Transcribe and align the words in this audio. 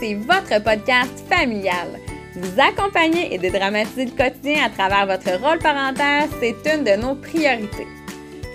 C'est 0.00 0.14
votre 0.14 0.62
podcast 0.64 1.22
familial. 1.28 2.00
Vous 2.34 2.60
accompagner 2.60 3.34
et 3.34 3.38
dédramatiser 3.38 4.06
le 4.06 4.10
quotidien 4.10 4.64
à 4.64 4.70
travers 4.70 5.06
votre 5.06 5.38
rôle 5.38 5.58
parental, 5.58 6.30
c'est 6.40 6.56
une 6.74 6.82
de 6.82 6.96
nos 6.96 7.14
priorités. 7.14 7.86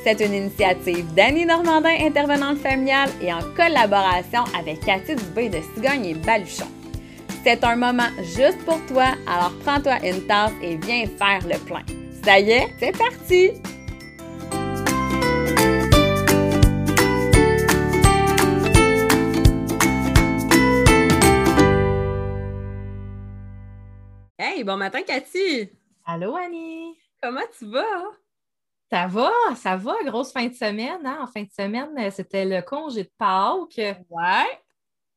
C'est 0.03 0.19
une 0.19 0.33
initiative 0.33 1.13
d'Annie 1.13 1.45
Normandin, 1.45 1.95
intervenante 1.99 2.57
familiale, 2.57 3.09
et 3.21 3.31
en 3.31 3.41
collaboration 3.55 4.43
avec 4.59 4.79
Cathy 4.83 5.15
Dubé 5.15 5.49
de 5.49 5.59
Cigogne 5.75 6.05
et 6.05 6.15
Baluchon. 6.15 6.65
C'est 7.43 7.63
un 7.63 7.75
moment 7.75 8.09
juste 8.35 8.57
pour 8.65 8.83
toi, 8.87 9.13
alors 9.27 9.53
prends-toi 9.63 9.97
une 10.03 10.25
tasse 10.25 10.53
et 10.63 10.77
viens 10.77 11.05
faire 11.05 11.47
le 11.47 11.59
plein. 11.65 11.83
Ça 12.25 12.39
y 12.39 12.49
est, 12.49 12.67
c'est 12.79 12.97
parti! 12.97 13.51
Hey, 24.61 24.65
bon 24.65 24.77
matin, 24.77 25.01
Cathy! 25.01 25.71
Allô, 26.05 26.35
Annie! 26.35 26.95
Comment 27.19 27.41
tu 27.57 27.65
vas? 27.65 28.11
Ça 28.91 29.07
va, 29.07 29.31
ça 29.55 29.75
va, 29.75 29.95
grosse 30.05 30.31
fin 30.31 30.45
de 30.45 30.53
semaine. 30.53 31.03
Hein? 31.03 31.17
En 31.23 31.25
fin 31.25 31.41
de 31.41 31.49
semaine, 31.49 31.89
euh, 31.97 32.11
c'était 32.11 32.45
le 32.45 32.61
congé 32.61 33.05
de 33.05 33.11
Pâques. 33.17 33.97
Ouais. 34.11 34.59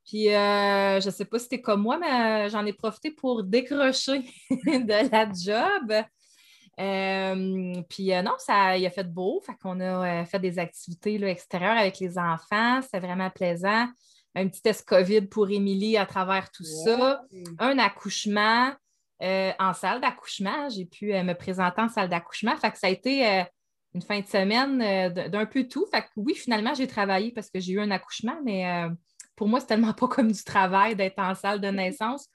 Puis, 0.06 0.34
euh, 0.34 0.98
je 0.98 1.04
ne 1.04 1.10
sais 1.10 1.26
pas 1.26 1.38
si 1.38 1.42
c'était 1.42 1.60
comme 1.60 1.82
moi, 1.82 1.98
mais 1.98 2.46
euh, 2.46 2.48
j'en 2.48 2.64
ai 2.64 2.72
profité 2.72 3.10
pour 3.10 3.44
décrocher 3.44 4.20
de 4.50 5.10
la 5.10 5.30
job. 5.30 5.92
puis, 7.91 8.12
non, 8.22 8.36
ça, 8.38 8.78
il 8.78 8.86
a 8.86 8.91
fait 8.91 9.12
beau. 9.12 9.42
Fait 9.44 9.56
qu'on 9.60 9.78
a 9.78 10.24
fait 10.24 10.41
des 10.41 10.58
activités 10.58 11.19
là, 11.19 11.28
extérieures 11.28 11.76
avec 11.76 11.98
les 11.98 12.16
enfants. 12.16 12.80
C'était 12.80 13.00
vraiment 13.06 13.28
plaisant. 13.28 13.88
Un 14.34 14.48
petit 14.48 14.62
test 14.62 14.88
COVID 14.88 15.26
pour 15.26 15.50
Émilie 15.50 15.98
à 15.98 16.06
travers 16.06 16.50
tout 16.50 16.64
ça. 16.64 17.20
Un 17.58 17.78
accouchement. 17.78 18.72
Euh, 19.22 19.52
en 19.60 19.72
salle 19.72 20.00
d'accouchement. 20.00 20.68
J'ai 20.70 20.86
pu 20.86 21.14
euh, 21.14 21.22
me 21.22 21.34
présenter 21.34 21.80
en 21.80 21.88
salle 21.88 22.08
d'accouchement. 22.08 22.56
Fait 22.56 22.70
que 22.72 22.78
ça 22.78 22.88
a 22.88 22.90
été 22.90 23.26
euh, 23.26 23.44
une 23.94 24.02
fin 24.02 24.20
de 24.20 24.26
semaine 24.26 24.78
d'un 25.30 25.46
peu 25.46 25.68
tout. 25.68 25.86
Fait 25.92 26.02
que 26.02 26.08
oui, 26.16 26.34
finalement, 26.34 26.74
j'ai 26.74 26.88
travaillé 26.88 27.30
parce 27.30 27.48
que 27.48 27.60
j'ai 27.60 27.74
eu 27.74 27.80
un 27.80 27.92
accouchement, 27.92 28.36
mais 28.44 28.66
pour 29.36 29.46
moi, 29.46 29.60
c'est 29.60 29.66
tellement 29.66 29.92
pas 29.94 30.08
comme 30.08 30.32
du 30.32 30.42
travail 30.42 30.96
d'être 30.96 31.18
en 31.18 31.34
salle 31.34 31.60
de 31.60 31.68
naissance 31.68 32.28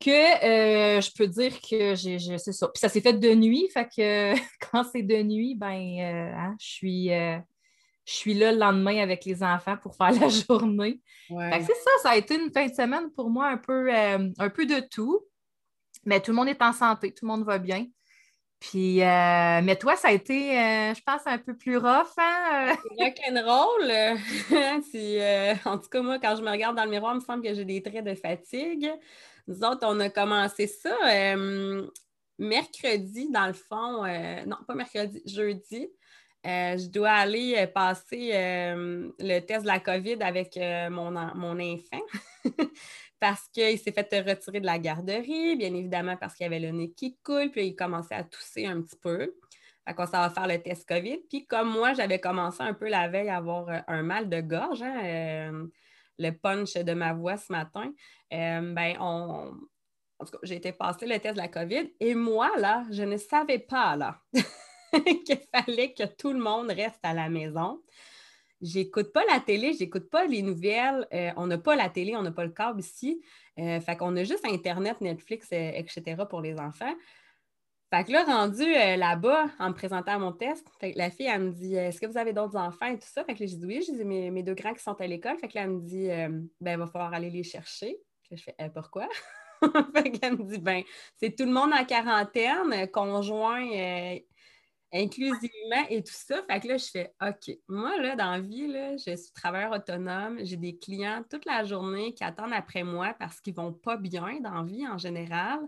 que 0.00 0.10
je 0.10 1.10
peux 1.14 1.26
dire 1.26 1.60
que 1.60 1.94
j'ai, 1.94 2.18
c'est 2.38 2.52
ça. 2.52 2.68
Puis 2.68 2.80
ça 2.80 2.88
s'est 2.88 3.02
fait 3.02 3.12
de 3.12 3.34
nuit, 3.34 3.68
fait 3.74 3.84
que 3.84 4.34
quand 4.72 4.84
c'est 4.84 5.02
de 5.02 5.22
nuit, 5.22 5.54
ben, 5.54 6.34
hein, 6.34 6.56
je 6.58 6.66
suis 6.66 7.08
je 7.08 8.14
suis 8.14 8.32
là 8.32 8.50
le 8.50 8.58
lendemain 8.58 9.02
avec 9.02 9.26
les 9.26 9.42
enfants 9.42 9.76
pour 9.76 9.94
faire 9.94 10.12
la 10.18 10.28
journée. 10.28 11.02
c'est 11.28 11.74
ça, 11.74 11.90
ça 12.02 12.10
a 12.12 12.16
été 12.16 12.36
une 12.36 12.50
fin 12.50 12.66
de 12.66 12.74
semaine 12.74 13.10
pour 13.14 13.28
moi 13.28 13.48
un 13.48 13.58
peu, 13.58 13.92
un 13.92 14.48
peu 14.48 14.64
de 14.64 14.80
tout. 14.80 15.26
Mais 16.04 16.20
tout 16.20 16.30
le 16.30 16.36
monde 16.36 16.48
est 16.48 16.62
en 16.62 16.72
santé, 16.72 17.12
tout 17.12 17.26
le 17.26 17.32
monde 17.32 17.44
va 17.44 17.58
bien. 17.58 17.86
Puis, 18.60 19.02
euh, 19.02 19.60
mais 19.62 19.76
toi, 19.76 19.96
ça 19.96 20.08
a 20.08 20.12
été, 20.12 20.58
euh, 20.58 20.94
je 20.94 21.00
pense, 21.02 21.22
un 21.24 21.38
peu 21.38 21.56
plus 21.56 21.78
rough, 21.78 22.12
hein? 22.18 22.76
Rock'n'roll. 22.98 23.90
euh, 24.94 25.54
en 25.64 25.78
tout 25.78 25.88
cas, 25.88 26.02
moi, 26.02 26.18
quand 26.18 26.36
je 26.36 26.42
me 26.42 26.50
regarde 26.50 26.76
dans 26.76 26.84
le 26.84 26.90
miroir, 26.90 27.14
il 27.14 27.20
me 27.20 27.24
semble 27.24 27.42
que 27.42 27.54
j'ai 27.54 27.64
des 27.64 27.82
traits 27.82 28.04
de 28.04 28.14
fatigue. 28.14 28.92
Nous 29.48 29.64
autres, 29.64 29.80
on 29.84 29.98
a 30.00 30.10
commencé 30.10 30.66
ça 30.66 30.94
euh, 31.08 31.86
mercredi, 32.38 33.30
dans 33.30 33.46
le 33.46 33.54
fond. 33.54 34.04
non, 34.46 34.58
pas 34.66 34.74
mercredi, 34.74 35.22
jeudi. 35.24 35.88
je 36.44 36.86
dois 36.88 37.12
aller 37.12 37.66
passer 37.66 38.32
le 38.34 39.40
test 39.40 39.62
de 39.62 39.68
la 39.68 39.80
COVID 39.80 40.18
avec 40.20 40.58
mon, 40.90 41.10
mon 41.10 41.58
enfant. 41.58 42.02
parce 43.20 43.48
qu'il 43.48 43.78
s'est 43.78 43.92
fait 43.92 44.08
retirer 44.20 44.60
de 44.60 44.66
la 44.66 44.78
garderie, 44.78 45.54
bien 45.56 45.74
évidemment 45.74 46.16
parce 46.16 46.34
qu'il 46.34 46.46
avait 46.46 46.58
le 46.58 46.70
nez 46.70 46.90
qui 46.92 47.18
coule, 47.22 47.50
puis 47.50 47.66
il 47.66 47.76
commençait 47.76 48.14
à 48.14 48.24
tousser 48.24 48.66
un 48.66 48.80
petit 48.80 48.96
peu. 48.96 49.34
Fait 49.86 49.94
qu'on 49.94 50.06
ça 50.06 50.20
va 50.20 50.30
faire 50.30 50.46
le 50.46 50.60
test 50.62 50.88
COVID. 50.88 51.18
Puis 51.28 51.46
comme 51.46 51.70
moi, 51.70 51.92
j'avais 51.92 52.18
commencé 52.18 52.62
un 52.62 52.74
peu 52.74 52.88
la 52.88 53.08
veille 53.08 53.28
à 53.28 53.36
avoir 53.36 53.68
euh, 53.68 53.78
un 53.86 54.02
mal 54.02 54.28
de 54.28 54.40
gorge, 54.40 54.82
hein, 54.82 55.00
euh, 55.04 55.66
le 56.18 56.30
punch 56.30 56.74
de 56.74 56.92
ma 56.94 57.12
voix 57.12 57.36
ce 57.36 57.52
matin, 57.52 57.92
euh, 58.32 58.74
ben 58.74 58.96
on... 59.00 59.52
En 60.18 60.24
tout 60.26 60.32
cas, 60.32 60.38
j'ai 60.42 60.56
été 60.56 60.72
passer 60.72 61.06
le 61.06 61.18
test 61.18 61.34
de 61.34 61.40
la 61.40 61.48
COVID 61.48 61.94
et 61.98 62.14
moi, 62.14 62.50
là, 62.58 62.84
je 62.90 63.02
ne 63.02 63.16
savais 63.16 63.58
pas, 63.58 63.96
là, 63.96 64.20
qu'il 64.92 65.40
fallait 65.54 65.94
que 65.94 66.04
tout 66.04 66.32
le 66.34 66.38
monde 66.38 66.70
reste 66.70 67.00
à 67.02 67.14
la 67.14 67.30
maison. 67.30 67.80
J'écoute 68.60 69.12
pas 69.12 69.24
la 69.24 69.40
télé, 69.40 69.72
j'écoute 69.72 70.10
pas 70.10 70.26
les 70.26 70.42
nouvelles. 70.42 71.06
Euh, 71.14 71.30
on 71.36 71.46
n'a 71.46 71.56
pas 71.56 71.76
la 71.76 71.88
télé, 71.88 72.14
on 72.16 72.22
n'a 72.22 72.30
pas 72.30 72.44
le 72.44 72.50
câble 72.50 72.80
ici. 72.80 73.22
Euh, 73.58 73.80
fait 73.80 73.96
qu'on 73.96 74.14
a 74.16 74.24
juste 74.24 74.44
Internet, 74.44 75.00
Netflix, 75.00 75.48
euh, 75.52 75.72
etc. 75.74 76.24
pour 76.28 76.42
les 76.42 76.58
enfants. 76.58 76.94
Fait 77.92 78.04
que 78.04 78.12
là, 78.12 78.22
rendu 78.22 78.64
là-bas, 78.64 79.46
en 79.58 79.70
me 79.70 79.74
présentant 79.74 80.12
à 80.12 80.18
mon 80.18 80.32
test, 80.32 80.64
la 80.94 81.10
fille, 81.10 81.26
elle 81.26 81.42
me 81.42 81.50
dit 81.50 81.74
Est-ce 81.74 82.00
que 82.00 82.06
vous 82.06 82.18
avez 82.18 82.32
d'autres 82.32 82.56
enfants 82.56 82.86
et 82.86 82.98
tout 82.98 83.08
ça? 83.08 83.24
Fait 83.24 83.34
que 83.34 83.44
j'ai 83.44 83.56
dit 83.56 83.66
oui, 83.66 83.82
j'ai 83.84 84.04
mes, 84.04 84.30
mes, 84.30 84.44
deux 84.44 84.54
grands 84.54 84.74
qui 84.74 84.82
sont 84.82 85.00
à 85.00 85.06
l'école. 85.06 85.38
Fait 85.38 85.48
que 85.48 85.56
là, 85.56 85.64
elle 85.64 85.70
me 85.70 85.80
dit 85.80 86.06
Ben, 86.60 86.72
il 86.72 86.78
va 86.78 86.86
falloir 86.86 87.12
aller 87.12 87.30
les 87.30 87.42
chercher. 87.42 87.96
je 88.30 88.36
fais 88.36 88.54
Pourquoi? 88.72 89.08
fait 89.94 90.12
qu'elle 90.12 90.38
me 90.38 90.44
dit 90.44 90.58
Ben, 90.58 90.84
c'est 91.16 91.34
tout 91.34 91.46
le 91.46 91.50
monde 91.50 91.72
en 91.72 91.84
quarantaine, 91.84 92.88
conjoint 92.92 93.66
inclusivement 94.92 95.86
et 95.88 96.02
tout 96.02 96.12
ça. 96.12 96.42
Fait 96.48 96.60
que 96.60 96.68
là, 96.68 96.76
je 96.76 96.86
fais 96.86 97.12
OK. 97.22 97.56
Moi, 97.68 97.96
là, 98.00 98.16
dans 98.16 98.32
la 98.32 98.40
vie, 98.40 98.66
là, 98.66 98.96
je 98.96 99.16
suis 99.16 99.32
travailleur 99.32 99.72
autonome. 99.72 100.38
J'ai 100.42 100.56
des 100.56 100.76
clients 100.76 101.22
toute 101.28 101.44
la 101.44 101.64
journée 101.64 102.12
qui 102.14 102.24
attendent 102.24 102.52
après 102.52 102.82
moi 102.82 103.14
parce 103.18 103.40
qu'ils 103.40 103.54
ne 103.54 103.62
vont 103.62 103.72
pas 103.72 103.96
bien 103.96 104.40
dans 104.40 104.62
vie 104.64 104.86
en 104.86 104.98
général. 104.98 105.60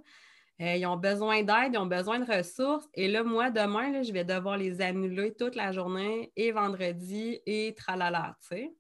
Euh, 0.60 0.76
ils 0.76 0.86
ont 0.86 0.96
besoin 0.96 1.42
d'aide, 1.42 1.72
ils 1.72 1.78
ont 1.78 1.86
besoin 1.86 2.20
de 2.20 2.30
ressources. 2.30 2.88
Et 2.94 3.08
là, 3.08 3.24
moi, 3.24 3.50
demain, 3.50 3.90
là, 3.90 4.02
je 4.02 4.12
vais 4.12 4.24
devoir 4.24 4.56
les 4.56 4.80
annuler 4.80 5.34
toute 5.34 5.56
la 5.56 5.72
journée 5.72 6.32
et 6.36 6.52
vendredi 6.52 7.40
et 7.46 7.74
tralala, 7.74 8.36
tu 8.42 8.56
sais. 8.56 8.74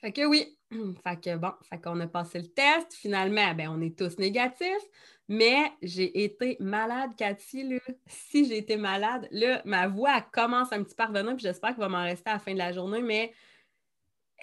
Fait 0.00 0.12
que 0.12 0.24
oui. 0.24 0.56
Fait 1.04 1.20
que 1.20 1.36
bon, 1.36 1.52
fait 1.68 1.80
qu'on 1.80 1.98
a 2.00 2.06
passé 2.06 2.38
le 2.38 2.46
test. 2.46 2.94
Finalement, 2.94 3.54
ben, 3.54 3.68
on 3.70 3.80
est 3.80 3.98
tous 3.98 4.18
négatifs. 4.18 4.86
Mais 5.28 5.72
j'ai 5.82 6.24
été 6.24 6.56
malade, 6.60 7.10
Cathy. 7.16 7.62
Là. 7.68 7.78
Si 8.06 8.46
j'ai 8.46 8.58
été 8.58 8.76
malade, 8.76 9.28
là, 9.30 9.62
ma 9.64 9.88
voix 9.88 10.20
commence 10.32 10.72
un 10.72 10.82
petit 10.82 10.94
peu 10.94 11.04
à 11.04 11.06
revenir, 11.06 11.36
puis 11.36 11.42
j'espère 11.42 11.70
qu'il 11.70 11.80
va 11.80 11.88
m'en 11.88 12.02
rester 12.02 12.30
à 12.30 12.34
la 12.34 12.38
fin 12.38 12.52
de 12.52 12.58
la 12.58 12.72
journée, 12.72 13.02
mais 13.02 13.32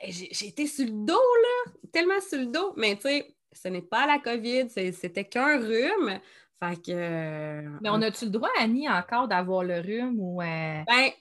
eh, 0.04 0.12
j'ai 0.12 0.48
été 0.48 0.68
sur 0.68 0.86
le 0.86 0.92
dos, 0.92 1.14
là, 1.14 1.72
tellement 1.92 2.22
sur 2.22 2.40
le 2.40 2.48
dos. 2.48 2.74
Mais 2.78 2.96
tu 2.96 3.04
sais, 3.04 3.36
ce 3.52 3.68
n'est 3.68 3.82
pas 3.82 4.06
la 4.06 4.20
COVID, 4.20 4.70
c'était 4.70 5.26
qu'un 5.26 5.60
rhume. 5.60 6.20
Fait 6.60 6.82
que. 6.82 7.80
Mais 7.82 7.90
on 7.90 8.02
a-tu 8.02 8.26
le 8.26 8.32
droit, 8.32 8.50
Annie, 8.60 8.90
encore 8.90 9.28
d'avoir 9.28 9.64
le 9.64 9.80
rhume 9.80 10.20
ou. 10.20 10.42
Euh, 10.42 10.84
ben, 10.88 11.12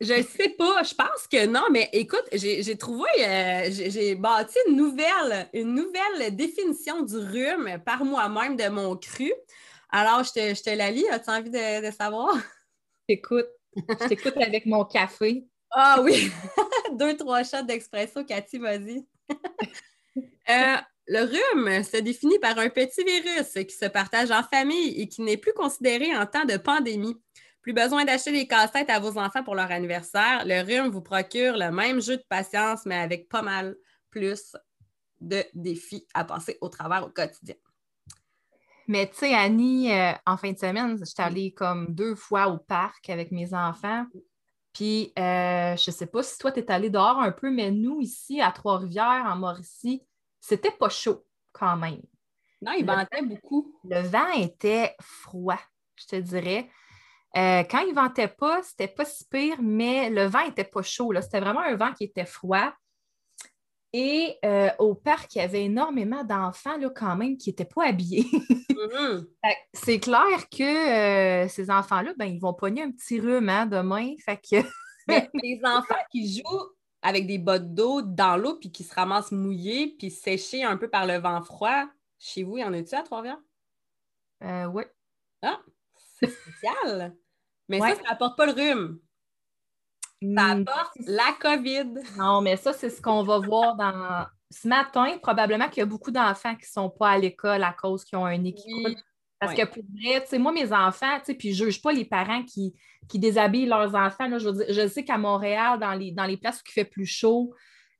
je 0.00 0.14
ne 0.14 0.22
sais 0.22 0.48
pas, 0.50 0.82
je 0.82 0.94
pense 0.94 1.26
que 1.30 1.46
non, 1.46 1.64
mais 1.70 1.88
écoute, 1.92 2.24
j'ai 2.32 2.76
trouvé, 2.76 3.08
euh, 3.20 3.68
j'ai 3.70 4.14
bâti 4.14 4.58
une 4.68 4.76
nouvelle, 4.76 5.48
une 5.52 5.74
nouvelle 5.74 6.34
définition 6.34 7.02
du 7.02 7.16
rhume 7.16 7.78
par 7.84 8.04
moi-même 8.04 8.56
de 8.56 8.68
mon 8.68 8.96
cru. 8.96 9.32
Alors, 9.90 10.24
je 10.24 10.32
te, 10.32 10.54
je 10.54 10.62
te 10.62 10.70
la 10.70 10.90
lis, 10.90 11.08
as-tu 11.08 11.30
envie 11.30 11.50
de, 11.50 11.90
savoir? 11.90 12.34
Écoute, 13.08 13.48
je 13.76 14.08
t'écoute 14.08 14.36
avec 14.38 14.66
mon 14.66 14.84
café. 14.84 15.44
Ah 15.70 16.00
oui, 16.02 16.30
deux, 16.98 17.16
trois 17.16 17.44
shots 17.44 17.62
d'expresso, 17.62 18.24
Cathy, 18.24 18.58
vas-y. 18.58 19.06
Euh, 20.50 20.76
le 21.06 21.20
rhume 21.20 21.82
se 21.84 21.98
définit 21.98 22.38
par 22.40 22.58
un 22.58 22.68
petit 22.68 23.04
virus 23.04 23.52
qui 23.64 23.74
se 23.74 23.86
partage 23.86 24.30
en 24.30 24.42
famille 24.42 25.00
et 25.00 25.08
qui 25.08 25.22
n'est 25.22 25.36
plus 25.36 25.52
considéré 25.52 26.14
en 26.16 26.26
temps 26.26 26.44
de 26.44 26.56
pandémie. 26.56 27.16
Plus 27.62 27.72
besoin 27.72 28.04
d'acheter 28.04 28.32
des 28.32 28.46
casse-têtes 28.46 28.90
à 28.90 28.98
vos 28.98 29.16
enfants 29.18 29.44
pour 29.44 29.54
leur 29.54 29.70
anniversaire. 29.70 30.42
Le 30.44 30.62
rhume 30.62 30.90
vous 30.90 31.00
procure 31.00 31.56
le 31.56 31.70
même 31.70 32.00
jeu 32.00 32.16
de 32.16 32.24
patience, 32.28 32.84
mais 32.86 32.96
avec 32.96 33.28
pas 33.28 33.42
mal 33.42 33.76
plus 34.10 34.56
de 35.20 35.44
défis 35.54 36.06
à 36.12 36.24
passer 36.24 36.58
au 36.60 36.68
travers 36.68 37.06
au 37.06 37.08
quotidien. 37.08 37.54
Mais 38.88 39.08
tu 39.08 39.16
sais, 39.16 39.34
Annie, 39.34 39.92
euh, 39.92 40.12
en 40.26 40.36
fin 40.36 40.50
de 40.50 40.58
semaine, 40.58 40.98
je 40.98 41.04
suis 41.04 41.22
allée 41.22 41.52
comme 41.52 41.94
deux 41.94 42.16
fois 42.16 42.48
au 42.48 42.58
parc 42.58 43.08
avec 43.10 43.30
mes 43.30 43.54
enfants. 43.54 44.06
Puis, 44.72 45.12
euh, 45.18 45.76
je 45.76 45.90
ne 45.90 45.94
sais 45.94 46.06
pas 46.06 46.22
si 46.22 46.36
toi, 46.38 46.50
tu 46.50 46.60
es 46.60 46.70
allé 46.70 46.90
dehors 46.90 47.20
un 47.20 47.30
peu, 47.30 47.50
mais 47.50 47.70
nous, 47.70 48.00
ici, 48.00 48.40
à 48.40 48.50
Trois-Rivières, 48.50 49.24
en 49.26 49.36
Mauricie, 49.36 50.02
c'était 50.40 50.72
pas 50.72 50.88
chaud 50.88 51.24
quand 51.52 51.76
même. 51.76 52.02
Non, 52.60 52.72
il 52.72 52.84
ventait 52.84 53.22
beaucoup. 53.22 53.72
Le 53.84 54.00
vent 54.00 54.32
était 54.32 54.96
froid, 55.00 55.60
je 55.96 56.06
te 56.06 56.16
dirais. 56.16 56.68
Euh, 57.36 57.64
quand 57.64 57.80
il 57.80 57.90
ne 57.90 57.94
ventait 57.94 58.28
pas, 58.28 58.62
c'était 58.62 58.88
pas 58.88 59.04
si 59.04 59.24
pire, 59.24 59.56
mais 59.60 60.10
le 60.10 60.24
vent 60.24 60.44
n'était 60.44 60.64
pas 60.64 60.82
chaud. 60.82 61.12
C'était 61.20 61.40
vraiment 61.40 61.60
un 61.60 61.76
vent 61.76 61.92
qui 61.92 62.04
était 62.04 62.26
froid. 62.26 62.72
Et 63.94 64.38
euh, 64.44 64.70
au 64.78 64.94
parc, 64.94 65.34
il 65.34 65.38
y 65.38 65.40
avait 65.42 65.64
énormément 65.64 66.24
d'enfants 66.24 66.78
quand 66.94 67.14
même 67.16 67.36
qui 67.36 67.50
n'étaient 67.50 67.64
pas 67.64 67.86
habillés. 67.86 68.26
Mm-hmm. 68.82 69.26
C'est 69.74 70.00
clair 70.00 70.48
que 70.50 71.44
euh, 71.44 71.46
ces 71.46 71.70
enfants-là, 71.70 72.14
ben, 72.16 72.24
ils 72.24 72.40
vont 72.40 72.52
pogner 72.52 72.82
un 72.82 72.90
petit 72.90 73.20
rhume 73.20 73.48
hein, 73.48 73.64
demain. 73.64 74.14
Fait 74.24 74.38
que... 74.38 74.56
les 75.34 75.60
enfants 75.64 75.94
qui 76.10 76.38
jouent 76.38 76.72
avec 77.02 77.28
des 77.28 77.38
bottes 77.38 77.74
d'eau 77.74 78.02
dans 78.02 78.36
l'eau, 78.36 78.56
puis 78.58 78.72
qui 78.72 78.82
se 78.82 78.92
ramassent 78.92 79.30
mouillées, 79.30 79.94
puis 79.98 80.10
séchées 80.10 80.64
un 80.64 80.76
peu 80.76 80.88
par 80.88 81.06
le 81.06 81.18
vent 81.18 81.42
froid. 81.42 81.84
Chez 82.18 82.42
vous, 82.42 82.58
y 82.58 82.64
en 82.64 82.72
a-tu 82.72 82.94
à 82.94 83.02
Trois-Rivières? 83.02 83.40
Euh, 84.42 84.66
oui. 84.66 84.82
Ah, 85.42 85.60
Mais 87.68 87.80
ça, 87.80 87.96
ça 87.96 88.02
n'apporte 88.10 88.36
pas 88.36 88.46
le 88.46 88.52
rhume. 88.52 88.98
Ça 90.22 90.54
Hmm, 90.54 90.64
apporte 90.68 90.92
la 91.06 91.32
COVID. 91.40 91.94
Non, 92.16 92.40
mais 92.42 92.56
ça, 92.56 92.72
c'est 92.72 92.90
ce 92.90 93.02
qu'on 93.02 93.22
va 93.24 93.38
voir 93.38 93.74
dans. 93.76 94.26
Ce 94.50 94.68
matin, 94.68 95.16
probablement 95.22 95.68
qu'il 95.68 95.78
y 95.78 95.82
a 95.82 95.86
beaucoup 95.86 96.10
d'enfants 96.10 96.54
qui 96.54 96.62
ne 96.66 96.72
sont 96.82 96.90
pas 96.90 97.10
à 97.12 97.18
l'école 97.18 97.62
à 97.64 97.72
cause 97.72 98.04
qu'ils 98.04 98.18
ont 98.18 98.26
un 98.26 98.36
nez 98.36 98.52
qui 98.54 98.72
Oui. 98.84 98.96
Parce 99.40 99.54
Ouais. 99.54 99.66
que 99.66 99.72
pour 99.72 99.82
vrai, 99.82 100.20
tu 100.22 100.28
sais, 100.28 100.38
moi, 100.38 100.52
mes 100.52 100.72
enfants, 100.72 101.18
tu 101.18 101.24
sais, 101.24 101.34
puis 101.34 101.52
je 101.54 101.64
ne 101.64 101.70
juge 101.70 101.82
pas 101.82 101.90
les 101.90 102.04
parents 102.04 102.44
qui, 102.44 102.74
qui 103.08 103.18
déshabillent 103.18 103.66
leurs 103.66 103.94
enfants. 103.96 104.28
là. 104.28 104.38
je, 104.38 104.48
veux 104.48 104.64
dire, 104.64 104.66
je 104.72 104.86
sais 104.86 105.04
qu'à 105.04 105.18
Montréal, 105.18 105.80
dans 105.80 105.94
les, 105.94 106.12
dans 106.12 106.26
les 106.26 106.36
places 106.36 106.58
où 106.60 106.62
il 106.68 106.72
fait 106.72 106.84
plus 106.84 107.06
chaud, 107.06 107.52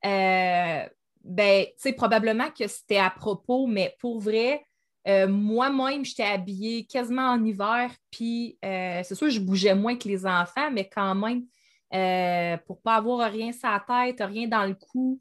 euh, 0.04 0.86
ben, 1.24 1.64
tu 1.66 1.72
sais, 1.78 1.92
probablement 1.94 2.50
que 2.50 2.68
c'était 2.68 2.98
à 2.98 3.10
propos, 3.10 3.66
mais 3.66 3.96
pour 3.98 4.20
vrai, 4.20 4.64
euh, 5.08 5.26
moi-même, 5.26 6.04
j'étais 6.04 6.22
habillée 6.24 6.84
quasiment 6.84 7.30
en 7.30 7.44
hiver, 7.44 7.90
puis 8.10 8.58
euh, 8.64 9.00
c'est 9.04 9.14
sûr, 9.14 9.30
je 9.30 9.40
bougeais 9.40 9.74
moins 9.74 9.96
que 9.96 10.08
les 10.08 10.24
enfants, 10.26 10.70
mais 10.70 10.88
quand 10.88 11.14
même, 11.14 11.44
euh, 11.92 12.56
pour 12.66 12.76
ne 12.76 12.82
pas 12.82 12.96
avoir 12.96 13.30
rien 13.30 13.52
sur 13.52 13.68
la 13.68 13.80
tête, 13.80 14.20
rien 14.20 14.46
dans 14.46 14.64
le 14.64 14.74
cou, 14.74 15.18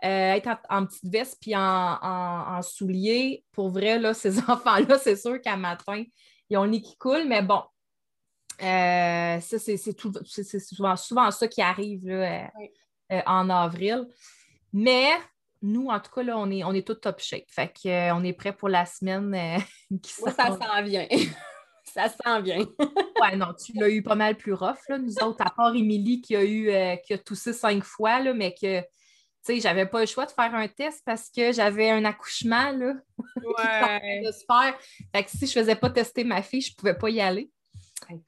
être 0.00 0.48
en, 0.48 0.78
en 0.78 0.86
petite 0.86 1.10
veste 1.10 1.38
puis 1.40 1.56
en, 1.56 1.60
en, 1.60 2.56
en 2.56 2.62
souliers, 2.62 3.44
pour 3.52 3.70
vrai, 3.70 3.98
là, 3.98 4.14
ces 4.14 4.38
enfants-là, 4.38 4.98
c'est 4.98 5.16
sûr 5.16 5.40
qu'à 5.40 5.56
matin, 5.56 6.04
ils 6.50 6.56
ont 6.56 6.64
le 6.64 6.70
nez 6.70 6.82
qui 6.82 6.96
coule, 6.96 7.24
mais 7.26 7.42
bon. 7.42 7.62
ça, 8.60 9.40
c'est 9.40 10.60
souvent, 10.60 10.94
souvent 10.96 11.30
ça 11.30 11.48
qui 11.48 11.62
arrive 11.62 12.06
là, 12.06 12.50
Oui. 12.58 12.70
en 13.26 13.50
avril. 13.50 14.06
Mais 14.72 15.08
nous, 15.64 15.88
en 15.88 15.98
tout 15.98 16.10
cas, 16.14 16.22
là, 16.22 16.38
on 16.38 16.50
est, 16.50 16.62
on 16.62 16.72
est 16.72 16.86
tout 16.86 16.94
top 16.94 17.20
shape. 17.20 17.44
Fait 17.48 17.72
qu'on 17.82 18.22
est 18.22 18.32
prêt 18.34 18.52
pour 18.52 18.68
la 18.68 18.84
semaine 18.84 19.34
euh, 19.34 19.96
qui 20.02 20.12
ça 20.12 20.30
s'en 20.32 20.82
vient. 20.82 21.06
ça 21.84 22.08
s'en 22.08 22.42
vient. 22.42 22.66
Ouais, 23.20 23.36
non, 23.36 23.54
tu 23.54 23.72
l'as 23.78 23.88
eu 23.88 24.02
pas 24.02 24.14
mal 24.14 24.36
plus 24.36 24.52
rough, 24.52 24.78
là. 24.88 24.98
Nous 24.98 25.14
autres, 25.22 25.44
à 25.44 25.50
part 25.50 25.74
Émilie 25.74 26.20
qui 26.20 26.36
a 26.36 26.44
eu 26.44 26.68
euh, 26.70 26.96
qui 26.96 27.14
a 27.14 27.18
toussé 27.18 27.52
cinq 27.52 27.82
fois, 27.82 28.20
là, 28.20 28.34
mais 28.34 28.52
que 28.54 28.80
tu 28.80 29.54
sais, 29.54 29.60
j'avais 29.60 29.86
pas 29.86 30.00
le 30.00 30.06
choix 30.06 30.24
de 30.26 30.30
faire 30.30 30.54
un 30.54 30.68
test 30.68 31.02
parce 31.04 31.28
que 31.30 31.52
j'avais 31.52 31.90
un 31.90 32.04
accouchement 32.04 32.70
là, 32.70 32.94
Ouais. 33.36 34.22
de 34.24 34.32
se 34.32 34.44
faire. 34.46 34.74
Fait 35.14 35.24
que 35.24 35.30
si 35.30 35.46
je 35.46 35.52
faisais 35.52 35.76
pas 35.76 35.90
tester 35.90 36.24
ma 36.24 36.42
fille, 36.42 36.62
je 36.62 36.74
pouvais 36.74 36.94
pas 36.94 37.10
y 37.10 37.20
aller. 37.20 37.50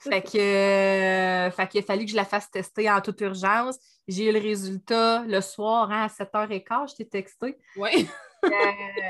Fait 0.01 0.23
que 0.23 0.39
euh, 0.39 1.51
fait 1.51 1.69
qu'il 1.69 1.81
a 1.81 1.83
fallu 1.83 2.05
que 2.05 2.11
je 2.11 2.17
la 2.17 2.25
fasse 2.25 2.51
tester 2.51 2.91
en 2.91 3.01
toute 3.01 3.21
urgence. 3.21 3.79
J'ai 4.09 4.31
eu 4.31 4.33
le 4.33 4.41
résultat 4.41 5.25
le 5.27 5.41
soir 5.41 5.91
hein, 5.91 6.05
à 6.05 6.07
7h15, 6.09 6.91
je 6.91 6.97
t'ai 6.97 7.09
texté. 7.09 7.59
Ouais. 7.77 8.07
Euh, 8.45 8.49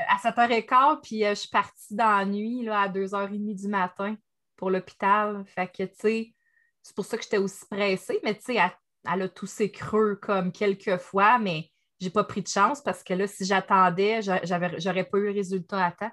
à 0.09 0.17
7h15, 0.17 1.01
puis 1.03 1.23
euh, 1.23 1.29
je 1.29 1.41
suis 1.41 1.49
partie 1.49 1.93
dans 1.93 2.17
la 2.17 2.25
nuit 2.25 2.63
là, 2.63 2.81
à 2.81 2.89
2h30 2.89 3.55
du 3.55 3.67
matin 3.67 4.15
pour 4.55 4.71
l'hôpital. 4.71 5.43
Fait 5.45 5.67
que, 5.67 5.83
tu 5.83 5.95
sais, 5.95 6.33
c'est 6.81 6.95
pour 6.95 7.05
ça 7.05 7.17
que 7.17 7.23
j'étais 7.23 7.37
aussi 7.37 7.65
pressée, 7.69 8.19
mais 8.23 8.33
tu 8.35 8.45
sais, 8.45 8.55
elle, 8.55 8.71
elle 9.11 9.21
a 9.23 9.29
toussé 9.29 9.71
creux 9.71 10.15
comme 10.15 10.51
quelques 10.51 10.97
fois, 10.97 11.37
mais 11.37 11.69
j'ai 11.99 12.09
pas 12.09 12.23
pris 12.23 12.41
de 12.41 12.47
chance 12.47 12.81
parce 12.81 13.03
que 13.03 13.13
là, 13.13 13.27
si 13.27 13.45
j'attendais, 13.45 14.21
j'aurais 14.21 15.03
pas 15.03 15.17
eu 15.17 15.25
le 15.25 15.31
résultat 15.31 15.85
à 15.85 15.91
temps. 15.91 16.11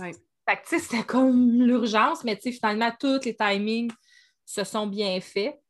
Ouais. 0.00 0.12
Fait 0.48 0.56
que, 0.56 0.62
tu 0.62 0.68
sais, 0.68 0.78
c'était 0.78 1.02
comme 1.04 1.50
l'urgence, 1.62 2.22
mais 2.24 2.36
finalement, 2.36 2.92
tous 2.98 3.20
les 3.24 3.34
timings 3.36 3.90
se 4.44 4.62
sont 4.64 4.86
bien 4.86 5.20
faits. 5.20 5.60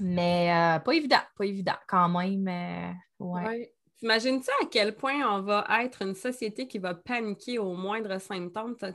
Mais 0.00 0.50
euh, 0.52 0.78
pas 0.80 0.92
évident, 0.94 1.20
pas 1.36 1.44
évident 1.46 1.76
quand 1.86 2.08
même. 2.08 2.48
euh, 2.48 2.92
ouais. 3.24 3.42
Ouais. 3.44 3.74
T'imagines-tu 3.98 4.50
à 4.60 4.66
quel 4.68 4.96
point 4.96 5.20
on 5.30 5.42
va 5.42 5.64
être 5.84 6.02
une 6.02 6.14
société 6.16 6.66
qui 6.66 6.78
va 6.78 6.94
paniquer 6.94 7.58
au 7.60 7.74
moindre 7.74 8.18
symptôme? 8.18 8.76
T'as- 8.76 8.92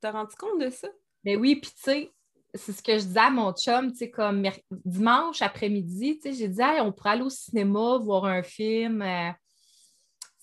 t'as 0.00 0.10
rendu 0.10 0.34
compte 0.36 0.60
de 0.62 0.70
ça? 0.70 0.88
Mais 1.24 1.36
oui, 1.36 1.56
puis 1.56 1.70
tu 1.72 1.82
sais, 1.82 2.10
c'est 2.54 2.72
ce 2.72 2.82
que 2.82 2.92
je 2.98 3.04
disais 3.04 3.20
à 3.20 3.30
mon 3.30 3.52
chum, 3.52 3.90
tu 3.92 3.98
sais, 3.98 4.10
comme 4.10 4.42
dimanche 4.70 5.42
après-midi, 5.42 6.18
tu 6.18 6.30
sais, 6.30 6.32
j'ai 6.32 6.48
dit, 6.48 6.62
Hey, 6.62 6.80
on 6.80 6.90
pourrait 6.92 7.10
aller 7.10 7.22
au 7.22 7.28
cinéma, 7.30 7.98
voir 7.98 8.24
un 8.24 8.42
film, 8.42 9.02
euh, 9.02 9.30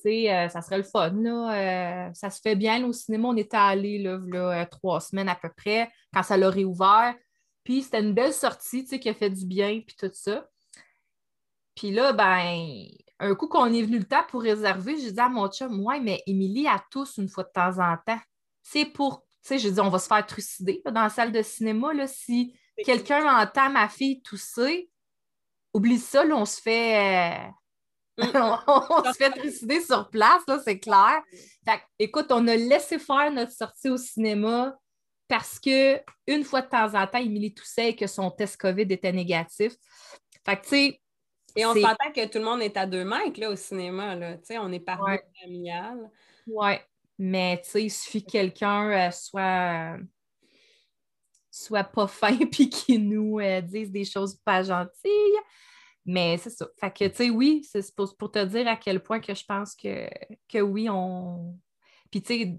sais, 0.10 0.34
euh, 0.34 0.50
ça 0.50 0.62
serait 0.62 0.78
le 0.78 0.84
fun, 0.84 1.12
là. 1.12 2.08
euh, 2.10 2.14
ça 2.14 2.30
se 2.30 2.40
fait 2.42 2.56
bien, 2.56 2.80
là, 2.80 2.88
au 2.88 2.94
cinéma, 2.94 3.28
on 3.30 3.38
était 3.38 3.58
allés, 3.58 4.00
là, 4.00 4.20
euh, 4.34 4.66
trois 4.70 5.00
semaines 5.02 5.30
à 5.30 5.36
peu 5.36 5.50
près, 5.56 5.90
quand 6.14 6.24
ça 6.24 6.38
l'a 6.38 6.50
réouvert. 6.50 7.16
Puis 7.64 7.84
c'était 7.84 8.00
une 8.02 8.14
belle 8.14 8.34
sortie, 8.34 8.84
tu 8.84 8.92
sais, 8.92 9.00
qui 9.00 9.10
a 9.10 9.14
fait 9.14 9.30
du 9.30 9.46
bien, 9.46 9.82
puis 9.86 9.96
tout 10.00 10.10
ça. 10.14 10.48
Puis 11.76 11.92
là, 11.92 12.14
ben, 12.14 12.88
un 13.20 13.36
coup 13.36 13.48
qu'on 13.48 13.72
est 13.74 13.82
venu 13.84 14.00
le 14.00 14.06
temps 14.06 14.24
pour 14.30 14.42
réserver, 14.42 14.98
j'ai 15.00 15.12
dit 15.12 15.20
à 15.20 15.30
mon 15.30 15.48
chum, 15.50 15.86
ouais, 15.86 16.00
mais 16.00 16.24
Émilie 16.26 16.68
a 16.68 16.82
tous 16.90 17.18
une 17.18 17.30
fois 17.30 17.44
de 17.44 17.52
temps 17.54 17.78
en 17.80 17.96
temps. 18.06 18.20
C'est 18.64 18.86
pour, 18.86 19.22
tu 19.22 19.50
sais, 19.50 19.60
j'ai 19.60 19.72
dit, 19.72 19.80
on 19.80 19.90
va 19.90 20.00
se 20.00 20.08
faire 20.08 20.26
trucider 20.26 20.82
là, 20.86 20.92
dans 20.92 21.04
la 21.04 21.10
salle 21.10 21.32
de 21.32 21.42
cinéma. 21.42 21.94
Là, 21.94 22.08
si 22.08 22.58
quelqu'un 22.84 23.42
entend 23.42 23.70
ma 23.70 23.90
fille 23.90 24.22
tousser, 24.22 24.90
oublie 25.74 26.00
ça, 26.00 26.24
là, 26.24 26.36
on 26.36 26.46
se 26.46 26.62
fait. 26.62 27.48
euh. 27.48 27.50
on, 28.68 29.04
se 29.04 29.18
fait 29.18 29.30
trucider 29.30 29.82
sur 29.82 30.10
place, 30.10 30.42
là, 30.48 30.60
c'est 30.64 30.80
clair. 30.80 31.22
Fait 31.66 31.82
écoute, 32.00 32.28
on 32.32 32.48
a 32.48 32.56
laissé 32.56 32.98
faire 32.98 33.32
notre 33.32 33.52
sortie 33.52 33.90
au 33.90 33.98
cinéma 33.98 34.76
parce 35.28 35.60
que 35.60 36.00
une 36.26 36.44
fois 36.44 36.62
de 36.62 36.70
temps 36.70 36.94
en 36.96 37.06
temps, 37.06 37.20
Émilie 37.20 37.54
toussait 37.54 37.90
et 37.90 37.96
que 37.96 38.08
son 38.08 38.32
test 38.32 38.58
COVID 38.58 38.88
était 38.90 39.12
négatif. 39.12 39.74
Fait 40.46 40.58
que, 40.58 40.62
tu 40.64 40.70
sais, 40.70 41.02
Et 41.56 41.66
on 41.66 41.74
s'entend 41.74 42.12
que 42.16 42.26
tout 42.28 42.40
le 42.40 42.46
monde 42.46 42.62
est 42.62 42.78
à 42.78 42.86
deux 42.86 43.04
mètres 43.04 43.40
là, 43.40 43.52
au 43.52 43.56
cinéma. 43.56 44.16
Là. 44.16 44.38
On 44.62 44.72
est 44.72 44.80
par 44.80 45.02
Ouais. 45.02 45.22
familial. 45.42 46.10
Ouais, 46.48 46.82
mais 47.20 47.62
il 47.76 47.92
suffit 47.92 48.24
que 48.24 48.32
quelqu'un 48.32 48.90
euh, 48.92 49.12
soit, 49.12 49.96
euh, 49.96 50.04
soit 51.52 51.84
pas 51.84 52.08
fin 52.08 52.38
puis 52.52 52.70
qu'il 52.70 53.10
nous 53.10 53.40
euh, 53.40 53.62
dise 53.62 53.92
des 53.92 54.06
choses 54.06 54.36
pas 54.44 54.64
gentilles. 54.64 55.40
Mais 56.08 56.38
c'est 56.38 56.50
ça. 56.50 56.66
Fait 56.80 56.90
que, 56.92 57.06
tu 57.06 57.16
sais, 57.16 57.30
oui, 57.30 57.68
c'est 57.70 57.94
pour, 57.94 58.16
pour 58.16 58.32
te 58.32 58.44
dire 58.46 58.68
à 58.68 58.78
quel 58.78 59.04
point 59.04 59.20
que 59.20 59.36
je 59.36 59.44
pense 59.46 59.76
que, 59.76 60.08
que 60.48 60.60
oui, 60.60 60.90
on. 60.90 61.54
Puis, 62.10 62.22
tu 62.24 62.34
sais, 62.34 62.58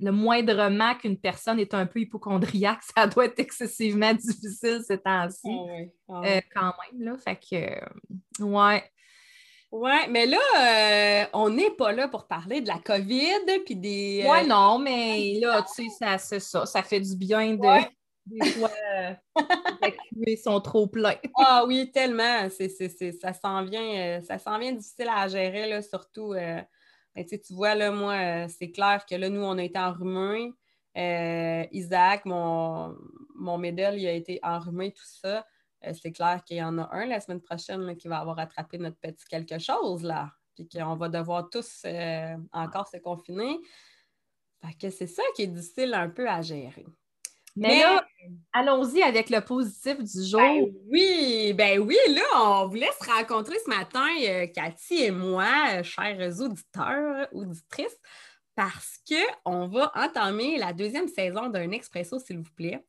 le 0.00 0.12
moindrement 0.12 0.94
qu'une 0.94 1.18
personne 1.18 1.58
est 1.58 1.72
un 1.72 1.86
peu 1.86 2.00
hypochondriaque, 2.00 2.82
ça 2.96 3.06
doit 3.06 3.24
être 3.24 3.38
excessivement 3.38 4.12
difficile 4.12 4.82
ces 4.86 4.98
temps-ci. 4.98 5.48
Ah 5.48 5.64
ouais. 5.64 5.92
Ah 6.08 6.22
Euh, 6.24 6.40
quand 6.54 6.72
même, 6.92 7.02
là. 7.02 7.16
Fait 7.16 7.36
que, 7.36 7.56
euh, 7.56 8.44
ouais. 8.44 8.84
Ouais, 9.70 10.08
mais 10.08 10.26
là, 10.26 10.38
euh, 10.58 11.26
on 11.34 11.50
n'est 11.50 11.70
pas 11.70 11.92
là 11.92 12.08
pour 12.08 12.26
parler 12.26 12.60
de 12.60 12.68
la 12.68 12.78
COVID 12.78 13.62
puis 13.66 13.76
des. 13.76 14.24
Ouais, 14.26 14.46
non, 14.46 14.78
mais 14.78 15.38
là, 15.40 15.62
tu 15.62 15.90
sais, 15.90 16.16
c'est 16.18 16.40
ça. 16.40 16.64
Ça 16.64 16.82
fait 16.82 17.00
du 17.00 17.16
bien 17.16 17.54
de. 17.54 17.66
Ouais. 17.66 17.88
Des 18.30 18.44
fois, 18.44 18.70
euh, 18.94 19.14
les 19.82 19.96
cuvées 19.96 20.36
sont 20.36 20.60
trop 20.60 20.86
pleins. 20.86 21.16
Ah 21.38 21.64
oui, 21.66 21.90
tellement. 21.92 22.48
C'est, 22.50 22.68
ça 23.12 23.32
s'en 23.32 23.64
vient, 23.64 24.18
euh, 24.18 24.20
ça 24.22 24.38
s'en 24.38 24.58
vient 24.58 24.72
difficile 24.72 25.08
à 25.10 25.28
gérer, 25.28 25.80
surtout. 25.82 26.32
euh, 26.34 26.60
ben, 27.14 27.24
tu 27.26 27.52
vois, 27.54 27.74
là, 27.74 27.90
moi, 27.90 28.14
euh, 28.14 28.48
c'est 28.48 28.70
clair 28.70 29.04
que 29.08 29.14
là, 29.14 29.28
nous, 29.28 29.42
on 29.42 29.58
a 29.58 29.62
été 29.62 29.78
enrhumés. 29.78 30.52
Euh, 30.96 31.64
Isaac, 31.72 32.24
mon, 32.24 32.96
mon 33.34 33.62
il 33.62 33.80
a 34.06 34.12
été 34.12 34.40
enrhumé, 34.42 34.92
tout 34.92 35.04
ça. 35.04 35.46
Euh, 35.84 35.92
c'est 36.00 36.12
clair 36.12 36.42
qu'il 36.44 36.56
y 36.56 36.62
en 36.62 36.78
a 36.78 36.88
un 36.92 37.06
la 37.06 37.20
semaine 37.20 37.40
prochaine 37.40 37.96
qui 37.96 38.08
va 38.08 38.18
avoir 38.18 38.38
attrapé 38.38 38.78
notre 38.78 38.98
petit 38.98 39.24
quelque 39.28 39.58
chose, 39.58 40.02
là. 40.02 40.32
Puis 40.54 40.68
qu'on 40.68 40.96
va 40.96 41.08
devoir 41.08 41.48
tous 41.50 41.82
euh, 41.84 42.36
encore 42.52 42.88
se 42.88 42.96
confiner. 42.96 43.58
Que 44.80 44.90
c'est 44.90 45.06
ça 45.06 45.22
qui 45.34 45.42
est 45.42 45.46
difficile 45.46 45.94
un 45.94 46.08
peu 46.08 46.28
à 46.28 46.42
gérer. 46.42 46.86
Mais, 47.58 47.68
Mais- 47.68 47.80
là, 47.82 48.06
allons-y 48.52 49.02
avec 49.02 49.30
le 49.30 49.40
positif 49.40 49.98
du 49.98 50.24
jour. 50.24 50.40
Ben 50.40 50.64
oui, 50.90 51.52
ben 51.54 51.80
oui, 51.80 51.96
là, 52.08 52.22
on 52.36 52.68
voulait 52.68 52.90
se 53.00 53.10
rencontrer 53.10 53.56
ce 53.64 53.68
matin, 53.68 54.06
euh, 54.26 54.46
Cathy 54.46 55.04
et 55.04 55.10
moi, 55.10 55.46
euh, 55.72 55.82
chers 55.82 56.40
auditeurs, 56.40 57.26
auditrices, 57.32 57.98
parce 58.54 58.98
qu'on 59.08 59.66
va 59.68 59.92
entamer 59.94 60.58
la 60.58 60.72
deuxième 60.72 61.08
saison 61.08 61.48
d'un 61.48 61.70
Expresso, 61.70 62.18
s'il 62.18 62.38
vous 62.38 62.52
plaît. 62.54 62.84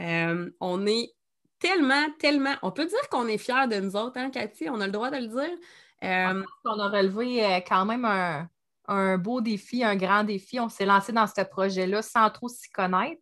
Euh, 0.00 0.50
on 0.60 0.86
est 0.86 1.12
tellement, 1.58 2.06
tellement, 2.18 2.54
on 2.62 2.70
peut 2.70 2.86
dire 2.86 3.08
qu'on 3.10 3.26
est 3.26 3.38
fiers 3.38 3.66
de 3.68 3.80
nous 3.80 3.96
autres, 3.96 4.18
hein, 4.18 4.30
Cathy, 4.30 4.68
on 4.70 4.80
a 4.80 4.86
le 4.86 4.92
droit 4.92 5.10
de 5.10 5.16
le 5.16 5.26
dire? 5.26 5.58
Euh, 6.04 6.42
On 6.64 6.78
a 6.78 6.88
relevé 6.88 7.62
quand 7.68 7.84
même 7.84 8.04
un, 8.04 8.48
un 8.86 9.18
beau 9.18 9.40
défi, 9.40 9.82
un 9.82 9.96
grand 9.96 10.22
défi. 10.22 10.60
On 10.60 10.68
s'est 10.68 10.86
lancé 10.86 11.12
dans 11.12 11.26
ce 11.26 11.42
projet-là 11.42 12.02
sans 12.02 12.30
trop 12.30 12.48
s'y 12.48 12.70
connaître. 12.70 13.20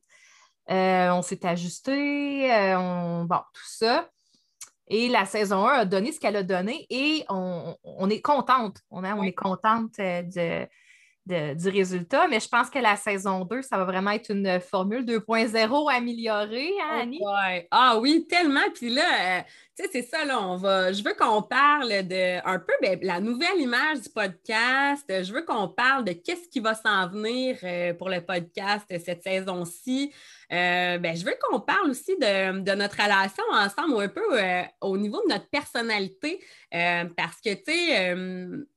Euh, 0.71 1.11
on 1.11 1.23
s'est 1.23 1.47
ajusté, 1.47 2.53
euh, 2.53 2.79
on- 2.79 3.25
bon, 3.25 3.39
tout 3.53 3.67
ça. 3.69 4.09
Et 4.89 5.09
la 5.09 5.25
saison 5.27 5.67
1 5.67 5.73
a 5.81 5.85
donné 5.85 6.13
ce 6.13 6.21
qu'elle 6.21 6.37
a 6.37 6.43
donné 6.43 6.87
et 6.91 7.25
on, 7.29 7.77
on 7.85 8.09
est 8.11 8.21
contente. 8.21 8.79
On, 8.91 9.03
a- 9.05 9.15
on 9.15 9.21
Oui. 9.21 9.29
est 9.29 9.35
contente 9.35 9.95
euh, 9.99 10.67
de, 11.27 11.55
du 11.55 11.69
résultat. 11.69 12.29
Mais 12.29 12.41
je 12.41 12.49
pense 12.49 12.71
que 12.71 12.79
la 12.79 12.97
saison 12.97 13.45
2, 13.45 13.63
ça 13.63 13.77
va 13.77 13.85
vraiment 13.85 14.13
être 14.13 14.31
une 14.31 14.61
formule 14.61 15.05
2.0 15.05 15.93
améliorée, 15.93 16.73
hein, 16.83 17.01
Annie? 17.03 17.21
Ah 17.71 17.99
oui, 18.01 18.27
tellement. 18.29 18.69
Puis 18.75 18.91
là, 18.91 19.03
euh, 19.03 19.43
tu 19.77 19.85
sais, 19.85 19.91
c'est 19.93 20.03
ça, 20.03 20.25
là, 20.25 20.41
on 20.41 20.57
va. 20.57 20.93
Je 20.93 21.03
veux 21.03 21.15
qu'on 21.15 21.43
parle 21.43 21.89
de 22.07 22.47
un 22.47 22.59
peu 22.59 22.73
ben, 22.81 22.99
la 23.03 23.21
nouvelle 23.21 23.61
image 23.61 24.03
du 24.03 24.09
podcast. 24.09 25.05
Je 25.09 25.33
veux 25.33 25.43
qu'on 25.43 25.69
parle 25.69 26.05
de 26.05 26.13
qu'est-ce 26.13 26.49
qui 26.49 26.61
va 26.61 26.75
s'en 26.75 27.09
venir 27.09 27.59
euh, 27.63 27.93
pour 27.95 28.09
le 28.09 28.21
podcast 28.21 28.87
cette 28.89 29.23
saison-ci. 29.23 30.13
Euh, 30.53 30.99
ben, 30.99 31.17
je 31.17 31.25
veux 31.25 31.37
qu'on 31.43 31.61
parle 31.61 31.91
aussi 31.91 32.17
de, 32.17 32.75
notre 32.75 33.03
relation 33.03 33.45
ensemble, 33.53 34.01
un 34.03 34.09
peu 34.09 34.23
au 34.81 34.97
niveau 34.97 35.21
de 35.27 35.33
notre 35.33 35.49
personnalité, 35.49 36.41
parce 36.71 37.41
que, 37.45 37.53
tu 37.53 37.73
sais, 37.73 38.17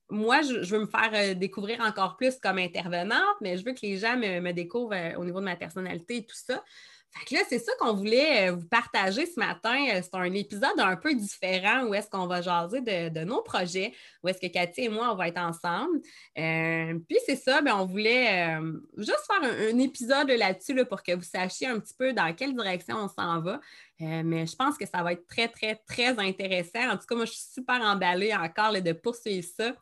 moi, 0.09 0.41
je, 0.41 0.73
veux 0.73 0.79
me 0.79 0.87
faire 0.87 1.11
euh, 1.13 1.33
découvrir 1.33 1.81
encore 1.81 2.17
plus 2.17 2.37
comme 2.37 2.57
intervenante, 2.57 3.35
mais 3.41 3.57
je 3.57 3.65
veux 3.65 3.73
que 3.73 3.81
les 3.83 3.97
gens 3.97 4.17
me, 4.17 4.51
découvrent 4.51 4.95
euh, 4.95 5.15
au 5.17 5.25
niveau 5.25 5.39
de 5.39 5.45
ma 5.45 5.55
personnalité 5.55 6.17
et 6.17 6.25
tout 6.25 6.35
ça. 6.35 6.63
Fait 7.11 7.35
là, 7.35 7.41
c'est 7.49 7.57
ça 7.57 7.71
qu'on 7.79 7.93
voulait 7.93 8.49
euh, 8.49 8.51
vous 8.51 8.67
partager 8.67 9.25
ce 9.25 9.39
matin. 9.39 9.75
C'est 9.87 10.13
un 10.13 10.31
épisode 10.33 10.79
un 10.79 10.95
peu 10.95 11.13
différent 11.15 11.85
où 11.85 11.93
est-ce 11.95 12.07
qu'on 12.07 12.27
va 12.27 12.41
jaser 12.41 12.81
de, 12.81 13.23
nos 13.23 13.41
projets, 13.41 13.93
où 14.23 14.27
est-ce 14.27 14.39
que 14.39 14.45
Cathy 14.45 14.81
et 14.81 14.89
moi, 14.89 15.11
on 15.11 15.15
va 15.15 15.27
être 15.27 15.39
ensemble. 15.39 16.01
puis 16.35 17.17
c'est 17.25 17.35
ça, 17.35 17.61
bien, 17.61 17.77
on 17.77 17.85
voulait 17.87 18.59
juste 18.97 19.25
faire 19.25 19.41
un, 19.41 19.79
épisode 19.79 20.29
là-dessus 20.29 20.85
pour 20.85 21.01
que 21.01 21.15
vous 21.15 21.23
sachiez 21.23 21.65
un 21.65 21.79
petit 21.79 21.95
peu 21.97 22.13
dans 22.13 22.31
quelle 22.35 22.55
direction 22.55 22.95
on 22.97 23.07
s'en 23.07 23.41
va. 23.41 23.59
mais 23.99 24.45
je 24.45 24.55
pense 24.55 24.77
que 24.77 24.85
ça 24.85 25.01
va 25.01 25.13
être 25.13 25.25
très, 25.25 25.47
très, 25.47 25.81
très 25.87 26.19
intéressant. 26.19 26.91
En 26.91 26.97
tout 26.97 27.07
cas, 27.07 27.15
moi, 27.15 27.25
je 27.25 27.31
suis 27.31 27.51
super 27.53 27.81
emballée 27.81 28.35
encore 28.35 28.73
de 28.73 28.91
poursuivre 28.91 29.47
ça. 29.57 29.73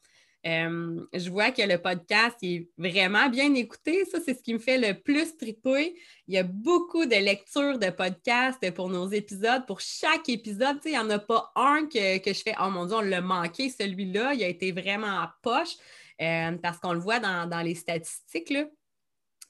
Euh, 0.48 1.06
je 1.14 1.30
vois 1.30 1.52
que 1.52 1.62
le 1.62 1.78
podcast 1.78 2.38
est 2.42 2.70
vraiment 2.78 3.28
bien 3.28 3.54
écouté. 3.54 4.06
Ça, 4.06 4.20
c'est 4.24 4.34
ce 4.34 4.42
qui 4.42 4.54
me 4.54 4.60
fait 4.60 4.78
le 4.78 4.94
plus 4.94 5.36
triper. 5.36 6.00
Il 6.28 6.36
y 6.36 6.38
a 6.38 6.44
beaucoup 6.44 7.06
de 7.06 7.16
lectures 7.16 7.78
de 7.78 7.90
podcasts 7.90 8.72
pour 8.72 8.90
nos 8.90 9.10
épisodes. 9.10 9.66
Pour 9.66 9.82
chaque 9.82 10.30
épisode, 10.30 10.80
il 10.86 10.92
n'y 10.92 10.98
en 10.98 11.10
a 11.10 11.20
pas 11.20 11.52
un 11.56 11.86
que, 11.88 11.98
je 12.26 12.42
fais 12.42 12.56
Oh 12.62 12.70
mon 12.70 12.86
Dieu, 12.86 12.96
on 12.96 13.02
l'a 13.02 13.20
manqué, 13.20 13.70
celui-là. 13.70 14.36
Il 14.36 14.44
a 14.44 14.48
été 14.48 14.72
vraiment 14.72 15.22
en 15.22 15.28
poche 15.42 15.76
euh, 16.22 16.54
parce 16.64 16.80
qu'on 16.80 16.94
le 16.94 17.00
voit 17.00 17.20
dans, 17.20 17.62
les 17.62 17.76
statistiques. 17.76 18.50
Là. 18.50 18.66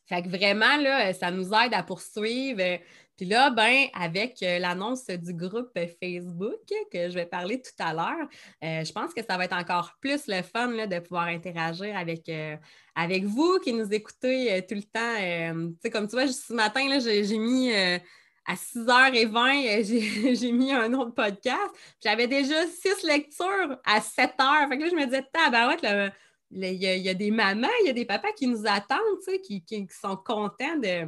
Fait 0.07 0.23
que 0.23 0.29
vraiment, 0.29 0.77
là, 0.77 1.13
ça 1.13 1.29
nous 1.29 1.53
aide 1.53 1.73
à 1.73 1.83
poursuivre. 1.83 2.79
Puis 3.17 3.25
là, 3.25 3.49
ben, 3.49 3.87
avec 3.93 4.43
euh, 4.43 4.59
l'annonce 4.59 5.07
du 5.07 5.33
groupe 5.33 5.71
Facebook 5.73 6.61
que 6.91 7.09
je 7.09 7.15
vais 7.15 7.25
parler 7.25 7.59
tout 7.59 7.71
à 7.79 7.91
l'heure, 7.91 8.27
euh, 8.63 8.85
je 8.85 8.91
pense 8.91 9.11
que 9.11 9.21
ça 9.27 9.37
va 9.37 9.45
être 9.45 9.57
encore 9.57 9.93
plus 9.99 10.27
le 10.27 10.43
fun 10.43 10.85
de 10.85 10.99
pouvoir 10.99 11.25
interagir 11.25 11.97
avec, 11.97 12.29
euh, 12.29 12.55
avec 12.93 13.23
vous 13.25 13.57
qui 13.63 13.73
nous 13.73 13.91
écoutez 13.91 14.63
tout 14.69 14.75
le 14.75 14.83
temps. 14.83 15.71
tu 15.71 15.77
sais, 15.81 15.89
comme 15.89 16.07
tu 16.07 16.15
vois, 16.15 16.27
ce 16.27 16.53
matin, 16.53 16.99
j'ai 16.99 17.37
mis 17.39 17.73
à 17.73 18.53
6h20, 18.53 20.35
j'ai 20.39 20.51
mis 20.51 20.71
un 20.71 20.93
autre 20.93 21.15
podcast. 21.15 21.71
J'avais 22.03 22.27
déjà 22.27 22.67
six 22.67 23.01
lectures 23.03 23.79
à 23.83 23.99
7h. 23.99 24.69
Fait 24.69 24.77
que 24.77 24.83
là, 24.83 24.89
je 24.91 24.95
me 24.95 25.05
disais, 25.05 25.25
tabarouette, 25.33 26.13
il 26.51 26.73
y, 26.75 27.09
a 27.09 27.13
des 27.15 27.31
mamans, 27.31 27.67
il 27.81 27.87
y 27.87 27.89
a 27.89 27.93
des 27.93 28.05
papas 28.05 28.31
qui 28.33 28.45
nous 28.45 28.67
attendent, 28.67 28.99
qui, 29.43 29.63
qui 29.63 29.87
sont 29.89 30.15
contents 30.15 30.77
de 30.77 31.07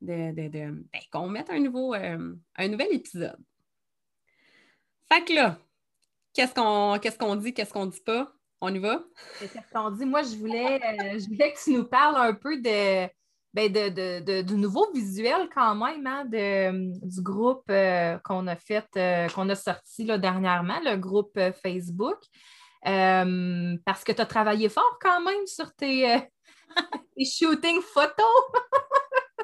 de, 0.00 0.48
ben, 0.48 0.84
qu'on 1.12 1.28
mette 1.28 1.50
un, 1.50 1.60
nouveau, 1.60 1.94
euh, 1.94 2.34
un 2.56 2.68
nouvel 2.68 2.88
épisode. 2.92 3.38
Fait 5.12 5.24
que 5.24 5.32
là, 5.32 5.58
qu'est-ce 6.34 6.54
qu'on 7.18 7.36
dit, 7.36 7.52
qu'est-ce 7.52 7.72
qu'on 7.72 7.86
dit 7.86 8.00
pas? 8.00 8.32
On 8.60 8.72
y 8.72 8.78
va? 8.78 9.02
Qu'est-ce 9.38 9.72
qu'on 9.72 9.90
dit? 9.90 10.04
Moi, 10.04 10.22
je 10.22 10.36
voulais, 10.36 10.76
euh, 10.76 11.18
je 11.18 11.26
voulais 11.28 11.52
que 11.52 11.62
tu 11.62 11.72
nous 11.72 11.84
parles 11.84 12.16
un 12.16 12.34
peu 12.34 12.56
de, 12.58 13.06
ben 13.52 13.72
de, 13.72 14.20
de, 14.20 14.42
du 14.42 14.54
nouveau 14.54 14.90
visuel 14.92 15.48
quand 15.52 15.74
même 15.74 16.06
hein, 16.06 16.24
du 16.26 17.22
groupe 17.22 17.64
euh, 17.70 18.18
qu'on 18.18 18.46
a 18.46 18.56
fait, 18.56 18.86
qu'on 19.34 19.48
a 19.48 19.54
sorti 19.54 20.04
là, 20.04 20.18
dernièrement, 20.18 20.78
le 20.84 20.96
groupe 20.96 21.38
Facebook. 21.62 22.18
parce 22.82 24.04
que 24.04 24.12
tu 24.12 24.20
as 24.20 24.26
travaillé 24.26 24.68
fort 24.68 24.98
quand 25.00 25.20
même 25.22 25.46
sur 25.46 25.74
tes, 25.74 26.18
tes 27.16 27.24
shootings 27.24 27.82
photos. 27.82 28.42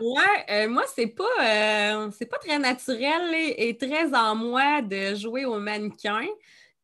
Ouais, 0.00 0.44
euh, 0.50 0.68
moi, 0.68 0.84
c'est 0.94 1.06
pas, 1.06 1.24
euh, 1.40 2.10
pas 2.30 2.38
très 2.38 2.58
naturel 2.58 3.34
et, 3.56 3.76
très 3.76 4.14
en 4.14 4.34
moi 4.34 4.82
de 4.82 5.14
jouer 5.14 5.44
au 5.44 5.58
mannequin. 5.58 6.26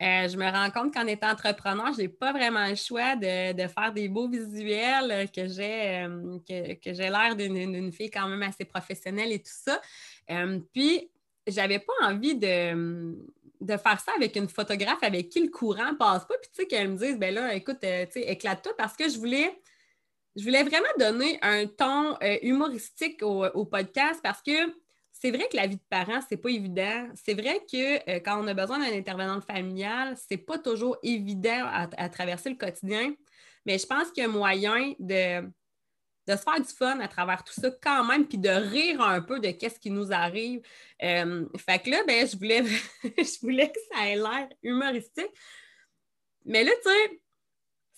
Euh, 0.02 0.28
je 0.28 0.37
me 0.37 0.50
rends 0.50 0.71
compte 0.71 0.95
qu'en 0.95 1.07
étant 1.07 1.31
entrepreneur, 1.31 1.92
je 1.92 2.02
n'ai 2.02 2.09
pas 2.09 2.33
vraiment 2.33 2.66
le 2.66 2.75
choix 2.75 3.14
de, 3.16 3.69
faire 3.69 3.92
des 3.95 4.09
beaux 4.09 4.28
visuels, 4.28 5.28
que 5.31 5.47
j'ai, 5.47 6.09
que, 6.49 6.92
j'ai 6.92 7.11
l'air 7.11 7.37
d'une, 7.37 7.92
fille 7.92 8.11
quand 8.11 8.26
même 8.28 8.42
assez 8.42 8.64
professionnelle 8.64 9.31
et 9.33 9.38
tout 9.38 9.52
ça. 9.52 9.81
puis, 10.73 11.09
j'avais 11.47 11.81
pas 11.81 11.92
envie 12.02 12.37
de, 12.37 13.16
de 13.61 13.76
faire 13.76 14.00
ça 14.00 14.12
avec 14.16 14.37
une 14.37 14.49
photographe 14.49 15.02
avec 15.02 15.28
qui 15.28 15.42
le 15.42 15.50
courant 15.50 15.95
passe 15.99 16.25
pas. 16.25 16.35
Puis, 16.40 16.50
tu 16.50 16.62
sais, 16.62 16.66
qu'elle 16.66 16.88
me 16.88 16.97
dise, 16.97 17.19
ben 17.19 17.35
là, 17.35 17.54
écoute, 17.54 17.78
tu 17.81 17.87
sais, 17.87 18.23
éclate-toi 18.23 18.73
parce 18.76 18.97
que 18.97 19.09
je 19.09 19.19
voulais 19.19 19.57
je 20.37 20.45
voulais 20.45 20.62
vraiment 20.62 20.89
donner 20.99 21.39
un 21.43 21.67
ton 21.67 22.17
euh, 22.23 22.39
humoristique 22.43 23.23
au, 23.23 23.65
podcast 23.67 24.21
parce 24.23 24.43
que 24.43 24.53
c'est 25.12 25.31
vrai 25.31 25.47
que 25.51 25.57
la 25.57 25.67
vie 25.67 25.77
de 25.77 25.83
parent, 25.89 26.21
c'est 26.29 26.37
pas 26.37 26.49
évident. 26.49 27.09
C'est 27.15 27.35
vrai 27.35 27.61
que 27.71 28.11
euh, 28.11 28.21
quand 28.21 28.43
on 28.43 28.49
a 28.49 28.55
besoin 28.55 28.79
d'un 28.79 28.97
intervenant 28.97 29.41
familial, 29.41 30.17
c'est 30.17 30.39
pas 30.39 30.59
toujours 30.59 30.97
évident 31.03 31.67
à, 31.67 32.09
traverser 32.09 32.51
le 32.51 32.57
quotidien. 32.57 33.15
Mais 33.67 33.79
je 33.79 33.87
pense 33.87 34.11
qu'il 34.11 34.23
y 34.23 34.27
a 34.27 34.29
moyen 34.29 34.95
de, 34.99 35.43
de 36.27 36.37
se 36.37 36.43
faire 36.43 36.61
du 36.61 36.73
fun 36.73 36.99
à 36.99 37.09
travers 37.09 37.45
tout 37.45 37.53
ça 37.53 37.71
quand 37.83 38.05
même, 38.05 38.27
puis 38.27 38.39
de 38.39 38.49
rire 38.49 39.01
un 39.01 39.21
peu 39.21 39.39
de 39.39 39.51
qu'est-ce 39.51 39.79
qui 39.79 39.91
nous 39.91 40.12
arrive. 40.12 40.62
Euh, 41.03 41.47
fait 41.59 41.79
que 41.81 41.91
là, 41.91 42.03
ben, 42.07 42.27
je 42.27 42.37
voulais, 42.37 42.65
je 43.05 43.41
voulais 43.41 43.71
que 43.71 43.79
ça 43.93 44.09
ait 44.09 44.17
l'air 44.17 44.49
humoristique. 44.62 45.31
Mais 46.45 46.65
là, 46.65 46.73
tu 46.83 46.91
sais, 46.91 47.22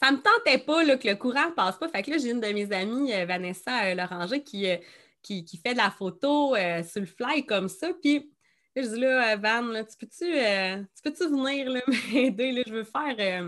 ça 0.05 0.13
me 0.13 0.19
tentait 0.19 0.59
pas 0.59 0.85
que 0.97 1.09
le 1.09 1.17
courant 1.17 1.51
passe 1.53 1.79
pas. 1.79 1.89
Fait 1.89 2.03
que 2.03 2.11
là, 2.11 2.19
j'ai 2.19 2.31
une 2.31 2.41
de 2.41 2.49
mes 2.49 2.71
amies, 2.73 3.15
euh, 3.15 3.25
Vanessa 3.25 3.87
euh, 3.87 3.95
Loranger, 3.95 4.45
euh, 4.55 4.77
qui, 5.23 5.45
qui, 5.45 5.57
fait 5.57 5.73
de 5.73 5.79
la 5.79 5.91
photo 5.91 6.55
sur 6.87 7.01
le 7.01 7.07
fly 7.07 7.47
comme 7.47 7.69
ça. 7.69 7.89
Puis 8.03 8.31
là, 8.77 8.83
je 8.83 8.89
dis 8.89 9.01
là, 9.01 9.37
Van, 9.37 9.83
tu 9.85 9.97
peux-tu 9.99 10.27
peux 11.03 11.27
venir 11.29 11.83
m'aider? 12.13 12.63
Je 12.67 12.73
veux 12.73 12.85
faire 12.85 13.45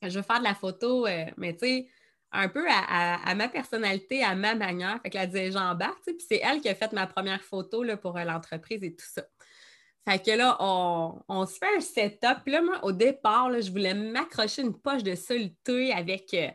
je 0.00 0.16
veux 0.16 0.22
faire 0.22 0.38
de 0.38 0.44
la 0.44 0.54
photo, 0.54 1.06
mais 1.36 1.52
tu 1.54 1.66
sais, 1.66 1.88
un 2.30 2.48
peu 2.48 2.64
à, 2.70 3.34
ma 3.34 3.48
personnalité, 3.48 4.22
à 4.22 4.34
ma 4.34 4.54
manière. 4.54 5.00
Fait 5.02 5.10
que 5.10 5.16
la 5.16 5.26
disait 5.26 5.50
Jean-Bart, 5.50 5.98
puis 6.06 6.16
c'est 6.26 6.40
elle 6.42 6.60
qui 6.60 6.68
a 6.68 6.74
fait 6.74 6.92
ma 6.92 7.06
première 7.06 7.42
photo 7.42 7.82
là, 7.82 7.98
pour 7.98 8.16
l'entreprise 8.18 8.82
et 8.84 8.94
tout 8.94 9.06
ça. 9.06 9.24
Fait 10.08 10.24
que 10.24 10.30
là, 10.30 10.56
on, 10.60 11.44
se 11.44 11.58
fait 11.58 11.76
un 11.76 11.80
setup. 11.80 12.46
Là, 12.46 12.62
moi, 12.62 12.82
au 12.82 12.92
départ, 12.92 13.50
je 13.60 13.70
voulais 13.70 13.92
m'accrocher 13.92 14.62
une 14.62 14.72
poche 14.72 15.02
de 15.02 15.14
soluté 15.14 15.92
avec 15.92 16.32
euh, 16.32 16.48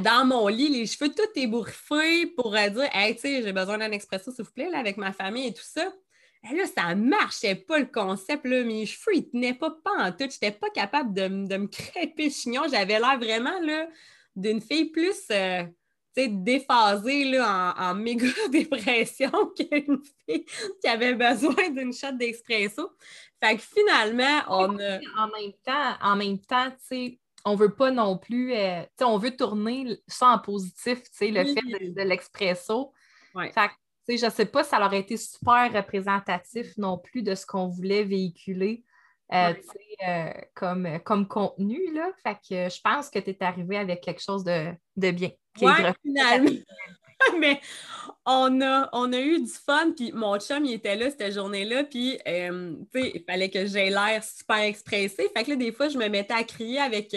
dans 0.00 0.24
mon 0.24 0.46
lit, 0.46 0.68
les 0.68 0.86
cheveux 0.86 1.12
tout 1.12 1.28
ébouriffés 1.34 2.26
pour 2.36 2.54
euh, 2.54 2.68
dire 2.68 2.88
Hey, 2.92 3.16
tu 3.16 3.22
sais, 3.22 3.42
j'ai 3.42 3.52
besoin 3.52 3.78
d'un 3.78 3.90
expresso, 3.90 4.30
s'il 4.30 4.44
vous 4.44 4.52
plaît, 4.52 4.70
là, 4.70 4.78
avec 4.78 4.96
ma 4.96 5.12
famille 5.12 5.48
et 5.48 5.52
tout 5.52 5.64
ça. 5.64 5.92
Et 6.48 6.54
là, 6.54 6.66
ça 6.66 6.94
marchait 6.94 7.56
pas 7.56 7.80
le 7.80 7.86
concept. 7.86 8.46
Là. 8.46 8.62
Mes 8.62 8.86
cheveux, 8.86 9.16
ils 9.16 9.28
tenaient 9.28 9.54
pas, 9.54 9.72
pas 9.82 9.96
en 9.98 10.12
tout. 10.12 10.30
J'étais 10.30 10.52
pas 10.52 10.70
capable 10.70 11.12
de, 11.12 11.26
me 11.26 11.66
crêper 11.66 12.26
le 12.26 12.30
chignon. 12.30 12.62
J'avais 12.70 13.00
l'air 13.00 13.18
vraiment 13.18 13.58
d'une 14.36 14.60
fille 14.60 14.90
plus. 14.90 15.24
Euh, 15.32 15.64
déphasée 16.26 17.24
là, 17.24 17.74
en, 17.78 17.94
méga 17.94 18.26
dépression 18.50 19.30
qu'une 19.56 20.02
fille 20.26 20.44
qui 20.80 20.88
avait 20.88 21.14
besoin 21.14 21.70
d'une 21.70 21.92
shot 21.92 22.12
d'expresso. 22.12 22.90
Fait 23.40 23.56
que 23.56 23.62
finalement, 23.62 24.42
on 24.48 24.78
a. 24.80 24.98
En 25.16 25.28
même 25.28 25.52
temps, 25.64 25.94
en 26.02 26.16
même 26.16 26.38
temps, 26.40 26.70
tu 26.70 26.76
sais, 26.80 27.18
on 27.44 27.54
veut 27.54 27.74
pas 27.74 27.90
non 27.90 28.18
plus, 28.18 28.52
euh, 28.52 28.82
sais, 28.98 29.04
on 29.04 29.18
veut 29.18 29.36
tourner 29.36 30.00
ça 30.08 30.28
en 30.30 30.38
positif, 30.38 31.02
tu 31.04 31.10
sais, 31.12 31.30
le 31.30 31.44
fait 31.44 31.90
de, 31.90 32.02
l'expresso. 32.02 32.92
Fait 33.34 33.50
que, 33.52 33.72
tu 34.08 34.18
sais, 34.18 34.26
je 34.26 34.32
sais 34.32 34.46
pas 34.46 34.64
si 34.64 34.70
ça 34.70 34.84
aurait 34.84 34.98
été 34.98 35.16
super 35.16 35.72
représentatif 35.72 36.76
non 36.76 36.98
plus 36.98 37.22
de 37.22 37.34
ce 37.34 37.46
qu'on 37.46 37.68
voulait 37.68 38.02
véhiculer. 38.02 38.82
Euh, 39.32 39.52
euh, 40.06 40.32
comme, 40.54 41.00
comme 41.04 41.28
contenu. 41.28 41.92
Là. 41.92 42.10
Fait 42.22 42.34
que 42.34 42.74
je 42.74 42.80
pense 42.80 43.10
que 43.10 43.18
tu 43.18 43.30
es 43.30 43.36
arrivé 43.40 43.76
avec 43.76 44.00
quelque 44.00 44.22
chose 44.22 44.44
de, 44.44 44.72
de 44.96 45.10
bien. 45.10 45.30
Finalement. 45.54 46.50
Mais 47.38 47.60
on 48.24 48.60
a, 48.60 48.88
on 48.92 49.12
a 49.12 49.18
eu 49.18 49.40
du 49.40 49.50
fun, 49.50 49.90
puis 49.94 50.12
mon 50.12 50.38
chum, 50.38 50.64
il 50.64 50.74
était 50.74 50.94
là 50.94 51.10
cette 51.10 51.34
journée-là, 51.34 51.82
puis, 51.82 52.16
euh, 52.28 52.76
il 52.94 53.24
fallait 53.26 53.50
que 53.50 53.66
j'aie 53.66 53.90
l'air 53.90 54.22
super 54.22 54.58
expressé. 54.58 55.28
Fait 55.36 55.42
que 55.42 55.50
là, 55.50 55.56
des 55.56 55.72
fois, 55.72 55.88
je 55.88 55.98
me 55.98 56.08
mettais 56.08 56.34
à 56.34 56.44
crier 56.44 56.78
avec, 56.78 57.12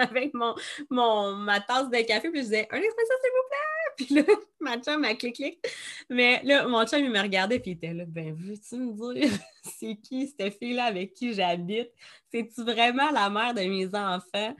avec 0.10 0.34
mon, 0.34 0.54
mon, 0.88 1.32
ma 1.32 1.60
tasse 1.60 1.90
de 1.90 2.00
café, 2.06 2.30
puis 2.30 2.40
je 2.40 2.44
disais 2.44 2.68
«Un 2.70 2.78
expresso, 2.78 3.12
s'il 3.22 3.30
vous 3.30 3.48
plaît!» 3.48 3.96
Puis 3.96 4.14
là, 4.14 4.22
ma 4.60 4.78
chum 4.78 5.04
a 5.04 5.14
clic-clic. 5.14 5.64
Mais 6.08 6.40
là, 6.44 6.66
mon 6.66 6.86
chum, 6.86 7.04
il 7.04 7.10
me 7.10 7.20
regardait, 7.20 7.58
puis 7.58 7.72
il 7.72 7.74
était 7.74 7.92
là, 7.92 8.04
ben, 8.06 8.34
veux-tu 8.34 8.76
me 8.76 9.14
dire, 9.14 9.30
c'est 9.62 9.96
qui 9.96 10.28
cette 10.28 10.58
fille-là 10.58 10.84
avec 10.84 11.12
qui 11.14 11.34
j'habite? 11.34 11.90
C'est-tu 12.32 12.62
vraiment 12.62 13.10
la 13.10 13.28
mère 13.28 13.54
de 13.54 13.60
mes 13.60 13.94
enfants? 13.94 14.56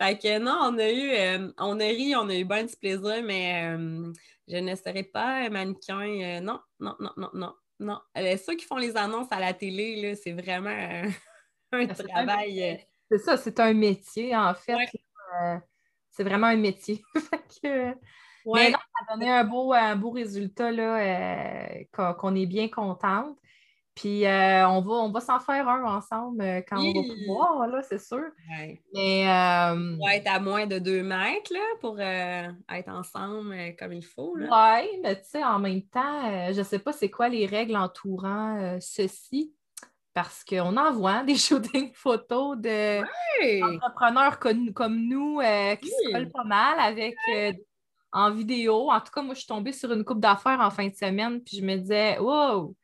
Fait 0.00 0.18
que 0.18 0.38
non, 0.38 0.56
on 0.60 0.78
a 0.78 0.90
eu, 0.90 1.10
euh, 1.12 1.52
on 1.58 1.78
a 1.78 1.84
ri, 1.84 2.14
on 2.16 2.28
a 2.28 2.34
eu 2.34 2.44
bien 2.44 2.64
du 2.64 2.76
plaisir, 2.76 3.22
mais 3.22 3.76
euh, 3.76 4.12
je 4.48 4.56
ne 4.56 4.74
serais 4.74 5.04
pas 5.04 5.48
mannequin. 5.50 6.00
Euh, 6.00 6.40
non, 6.40 6.60
non, 6.80 6.96
non, 6.98 7.10
non, 7.16 7.30
non, 7.32 7.54
non. 7.78 8.00
ceux 8.14 8.56
qui 8.56 8.64
font 8.64 8.76
les 8.76 8.96
annonces 8.96 9.30
à 9.30 9.38
la 9.38 9.54
télé, 9.54 10.14
c'est 10.16 10.32
vraiment 10.32 11.04
un 11.72 11.86
travail. 11.86 12.84
C'est 13.14 13.22
ça, 13.24 13.36
c'est 13.36 13.60
un 13.60 13.72
métier, 13.74 14.34
en 14.34 14.54
fait. 14.54 14.88
c'est 16.10 16.24
vraiment 16.24 16.48
un 16.48 16.56
métier. 16.56 17.00
Mais 17.62 18.70
non, 18.70 18.78
ça 18.78 19.12
a 19.12 19.14
donné 19.14 19.30
un 19.30 19.44
beau, 19.44 19.72
un 19.72 19.94
beau 19.94 20.10
résultat 20.10 20.72
qu'on 21.92 22.34
est 22.34 22.46
bien 22.46 22.68
contente. 22.68 23.38
Puis 23.94 24.26
euh, 24.26 24.68
on 24.68 24.80
va, 24.80 24.92
on 24.94 25.10
va 25.12 25.20
s'en 25.20 25.38
faire 25.38 25.68
un 25.68 25.84
ensemble 25.84 26.42
euh, 26.42 26.62
quand 26.68 26.82
on 26.82 26.92
va 26.92 27.14
pouvoir, 27.14 27.68
là, 27.68 27.80
c'est 27.82 28.00
sûr. 28.00 28.24
Ouais. 28.50 28.82
Mais 28.92 29.28
euh, 29.28 29.96
on 30.00 30.04
va 30.04 30.16
être 30.16 30.26
à 30.26 30.40
moins 30.40 30.66
de 30.66 30.80
deux 30.80 31.04
mètres 31.04 31.52
là, 31.52 31.60
pour 31.80 32.00
être 32.00 32.88
ensemble 32.88 33.54
comme 33.78 33.92
il 33.92 34.04
faut. 34.04 34.34
Oui, 34.36 34.88
mais 35.00 35.14
tu 35.22 35.28
sais, 35.30 35.44
en 35.44 35.60
même 35.60 35.82
temps, 35.82 36.52
je 36.52 36.58
ne 36.58 36.64
sais 36.64 36.80
pas 36.80 36.92
c'est 36.92 37.10
quoi 37.10 37.28
les 37.28 37.46
règles 37.46 37.76
entourant 37.76 38.78
ceci. 38.80 39.54
Parce 40.14 40.44
qu'on 40.44 40.76
en 40.76 40.92
voit 40.92 41.22
des 41.24 41.36
shootings 41.36 41.92
photos 41.92 42.56
d'entrepreneurs 42.56 44.38
comme, 44.38 44.72
comme 44.72 44.96
nous 45.08 45.40
qui 45.80 45.88
se 45.88 46.12
collent 46.12 46.30
pas 46.30 46.44
mal 46.44 46.78
avec 46.80 47.16
en 48.14 48.30
vidéo. 48.30 48.90
En 48.90 49.00
tout 49.00 49.10
cas, 49.12 49.22
moi, 49.22 49.34
je 49.34 49.40
suis 49.40 49.48
tombée 49.48 49.72
sur 49.72 49.92
une 49.92 50.04
coupe 50.04 50.20
d'affaires 50.20 50.60
en 50.60 50.70
fin 50.70 50.86
de 50.86 50.94
semaine, 50.94 51.42
puis 51.42 51.58
je 51.58 51.64
me 51.64 51.76
disais, 51.76 52.18
wow! 52.18 52.74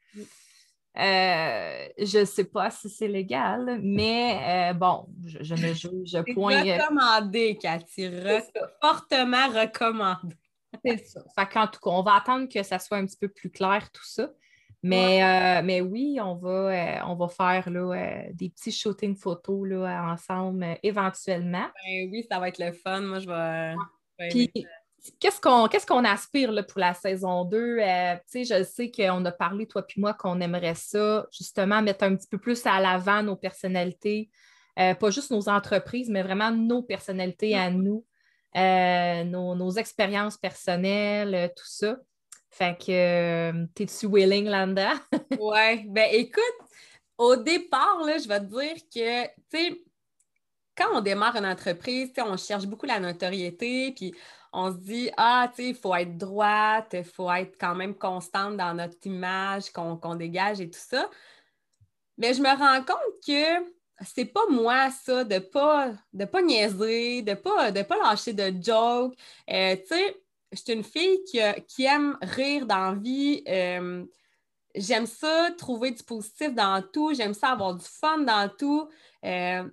Euh, 0.98 1.88
je 1.98 2.18
ne 2.18 2.24
sais 2.24 2.44
pas 2.44 2.68
si 2.68 2.90
c'est 2.90 3.06
légal, 3.06 3.78
mais 3.80 4.72
euh, 4.72 4.74
bon, 4.74 5.06
je, 5.24 5.54
ne 5.54 5.72
juge 5.72 6.20
point. 6.34 6.66
Euh, 6.66 6.78
recommandé, 6.78 7.56
Cathy. 7.60 8.10
fortement 8.82 9.48
recommandé. 9.48 10.34
C'est 10.84 11.06
ça. 11.06 11.22
Fait 11.38 11.46
tout 11.46 11.80
cas, 11.80 11.90
on 11.90 12.02
va 12.02 12.16
attendre 12.16 12.48
que 12.48 12.62
ça 12.64 12.80
soit 12.80 12.96
un 12.96 13.06
petit 13.06 13.16
peu 13.16 13.28
plus 13.28 13.50
clair, 13.50 13.88
tout 13.92 14.04
ça. 14.04 14.30
Mais, 14.82 15.62
mais 15.62 15.80
oui, 15.80 16.18
on 16.22 16.36
va, 16.36 17.04
on 17.06 17.14
va 17.14 17.28
faire 17.28 17.68
là, 17.68 18.22
des 18.32 18.48
petits 18.48 18.72
shootings 18.72 19.16
photos 19.16 19.68
là, 19.68 20.10
ensemble 20.10 20.78
éventuellement. 20.82 21.66
Ben 21.84 22.08
oui, 22.10 22.26
ça 22.30 22.38
va 22.38 22.48
être 22.48 22.58
le 22.58 22.72
fun. 22.72 23.00
Moi, 23.00 23.18
je 23.18 23.28
vais. 23.28 23.74
Puis, 24.30 24.50
Qu'est-ce 25.18 25.40
qu'on 25.40 25.66
qu'est-ce 25.68 25.86
qu'on 25.86 26.04
aspire 26.04 26.52
là, 26.52 26.62
pour 26.62 26.78
la 26.78 26.94
saison 26.94 27.44
2? 27.44 27.78
Euh, 27.78 28.16
je 28.34 28.64
sais 28.64 28.90
qu'on 28.90 29.24
a 29.24 29.32
parlé, 29.32 29.66
toi 29.66 29.82
puis 29.82 30.00
moi, 30.00 30.12
qu'on 30.12 30.40
aimerait 30.40 30.74
ça, 30.74 31.26
justement, 31.32 31.80
mettre 31.80 32.04
un 32.04 32.16
petit 32.16 32.28
peu 32.28 32.38
plus 32.38 32.64
à 32.66 32.80
l'avant 32.80 33.22
nos 33.22 33.36
personnalités, 33.36 34.30
euh, 34.78 34.94
pas 34.94 35.10
juste 35.10 35.30
nos 35.30 35.48
entreprises, 35.48 36.10
mais 36.10 36.22
vraiment 36.22 36.50
nos 36.50 36.82
personnalités 36.82 37.56
à 37.56 37.70
nous, 37.70 38.04
euh, 38.56 39.24
nos, 39.24 39.70
expériences 39.70 40.36
personnelles, 40.36 41.50
tout 41.56 41.66
ça. 41.66 41.96
Fait 42.50 42.76
que, 42.76 43.66
t'es-tu 43.74 44.06
willing, 44.06 44.46
Landa? 44.46 44.94
ouais, 45.40 45.84
ben 45.88 46.08
écoute, 46.12 46.42
au 47.16 47.36
départ, 47.36 48.02
là, 48.04 48.18
je 48.18 48.26
vais 48.26 48.40
te 48.40 48.44
dire 48.44 48.74
que, 48.92 49.26
tu 49.26 49.32
sais, 49.50 49.84
quand 50.76 50.88
on 50.94 51.00
démarre 51.00 51.36
une 51.36 51.46
entreprise, 51.46 52.10
on 52.18 52.36
cherche 52.36 52.66
beaucoup 52.66 52.86
la 52.86 52.98
notoriété, 52.98 53.92
puis 53.92 54.14
on 54.52 54.72
se 54.72 54.78
dit, 54.78 55.10
ah, 55.16 55.50
tu 55.54 55.62
sais, 55.62 55.68
il 55.70 55.74
faut 55.74 55.94
être 55.94 56.16
droite, 56.16 56.90
il 56.92 57.04
faut 57.04 57.30
être 57.30 57.56
quand 57.58 57.74
même 57.74 57.94
constante 57.94 58.56
dans 58.56 58.74
notre 58.74 59.06
image 59.06 59.70
qu'on 59.70 60.14
dégage 60.16 60.60
et 60.60 60.70
tout 60.70 60.78
ça. 60.80 61.08
Mais 62.18 62.34
je 62.34 62.42
me 62.42 62.48
rends 62.48 62.84
compte 62.84 63.24
que 63.26 63.70
c'est 64.04 64.24
pas 64.24 64.46
moi, 64.50 64.90
ça, 64.90 65.24
de 65.24 65.38
pas, 65.38 65.92
de 66.12 66.24
pas 66.24 66.42
niaiser, 66.42 67.22
de 67.22 67.34
pas, 67.34 67.70
de 67.70 67.82
pas 67.82 67.96
lâcher 67.98 68.32
de 68.32 68.52
joke. 68.62 69.14
Euh, 69.50 69.76
tu 69.76 69.86
sais, 69.86 70.16
suis 70.56 70.72
une 70.72 70.84
fille 70.84 71.22
qui, 71.24 71.84
aime 71.84 72.18
rire 72.22 72.66
dans 72.66 72.92
la 72.92 72.94
vie. 72.94 73.42
Euh, 73.48 74.04
j'aime 74.74 75.06
ça, 75.06 75.50
trouver 75.56 75.92
du 75.92 76.02
positif 76.02 76.54
dans 76.54 76.82
tout. 76.82 77.14
J'aime 77.14 77.34
ça 77.34 77.50
avoir 77.50 77.74
du 77.74 77.84
fun 77.84 78.18
dans 78.18 78.48
tout. 78.48 78.88
Euh, 79.24 79.68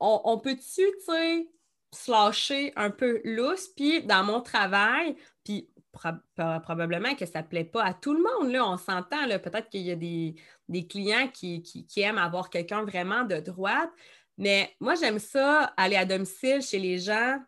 on, 0.00 0.38
peut-tu, 0.38 0.60
tu 0.82 1.04
sais, 1.06 1.48
se 1.94 2.10
lâcher 2.10 2.72
un 2.74 2.90
peu 2.90 3.20
lousse? 3.24 3.68
Puis 3.68 4.02
dans 4.02 4.24
mon 4.24 4.40
travail, 4.40 5.16
puis 5.44 5.68
probablement 5.92 7.14
que 7.14 7.26
ça 7.26 7.42
ne 7.42 7.46
plaît 7.46 7.64
pas 7.64 7.84
à 7.84 7.94
tout 7.94 8.14
le 8.14 8.22
monde, 8.22 8.50
là, 8.50 8.66
on 8.66 8.78
s'entend, 8.78 9.28
peut-être 9.28 9.68
qu'il 9.68 9.82
y 9.82 9.90
a 9.90 9.96
des, 9.96 10.86
clients 10.88 11.28
qui, 11.28 11.86
aiment 11.96 12.18
avoir 12.18 12.50
quelqu'un 12.50 12.82
vraiment 12.82 13.24
de 13.24 13.36
droite, 13.36 13.90
mais 14.38 14.74
moi, 14.80 14.94
j'aime 14.94 15.18
ça, 15.18 15.72
aller 15.76 15.96
à 15.96 16.04
domicile 16.04 16.62
chez 16.62 16.78
les 16.78 16.98
gens, 16.98 17.38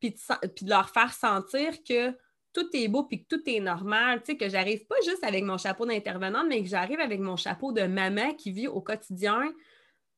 puis 0.00 0.10
de, 0.10 0.68
leur 0.68 0.90
faire 0.90 1.12
sentir 1.12 1.82
que 1.84 2.16
tout 2.52 2.68
est 2.72 2.88
beau 2.88 3.04
puis 3.04 3.22
que 3.22 3.36
tout 3.36 3.42
est 3.48 3.60
normal, 3.60 4.20
tu 4.22 4.32
sais, 4.32 4.36
que 4.36 4.48
j'arrive 4.48 4.86
pas 4.86 4.96
juste 5.04 5.22
avec 5.22 5.44
mon 5.44 5.58
chapeau 5.58 5.86
d'intervenante, 5.86 6.46
mais 6.48 6.62
que 6.62 6.68
j'arrive 6.68 7.00
avec 7.00 7.20
mon 7.20 7.36
chapeau 7.36 7.72
de 7.72 7.82
maman 7.82 8.34
qui 8.34 8.50
vit 8.50 8.66
au 8.66 8.80
quotidien 8.80 9.52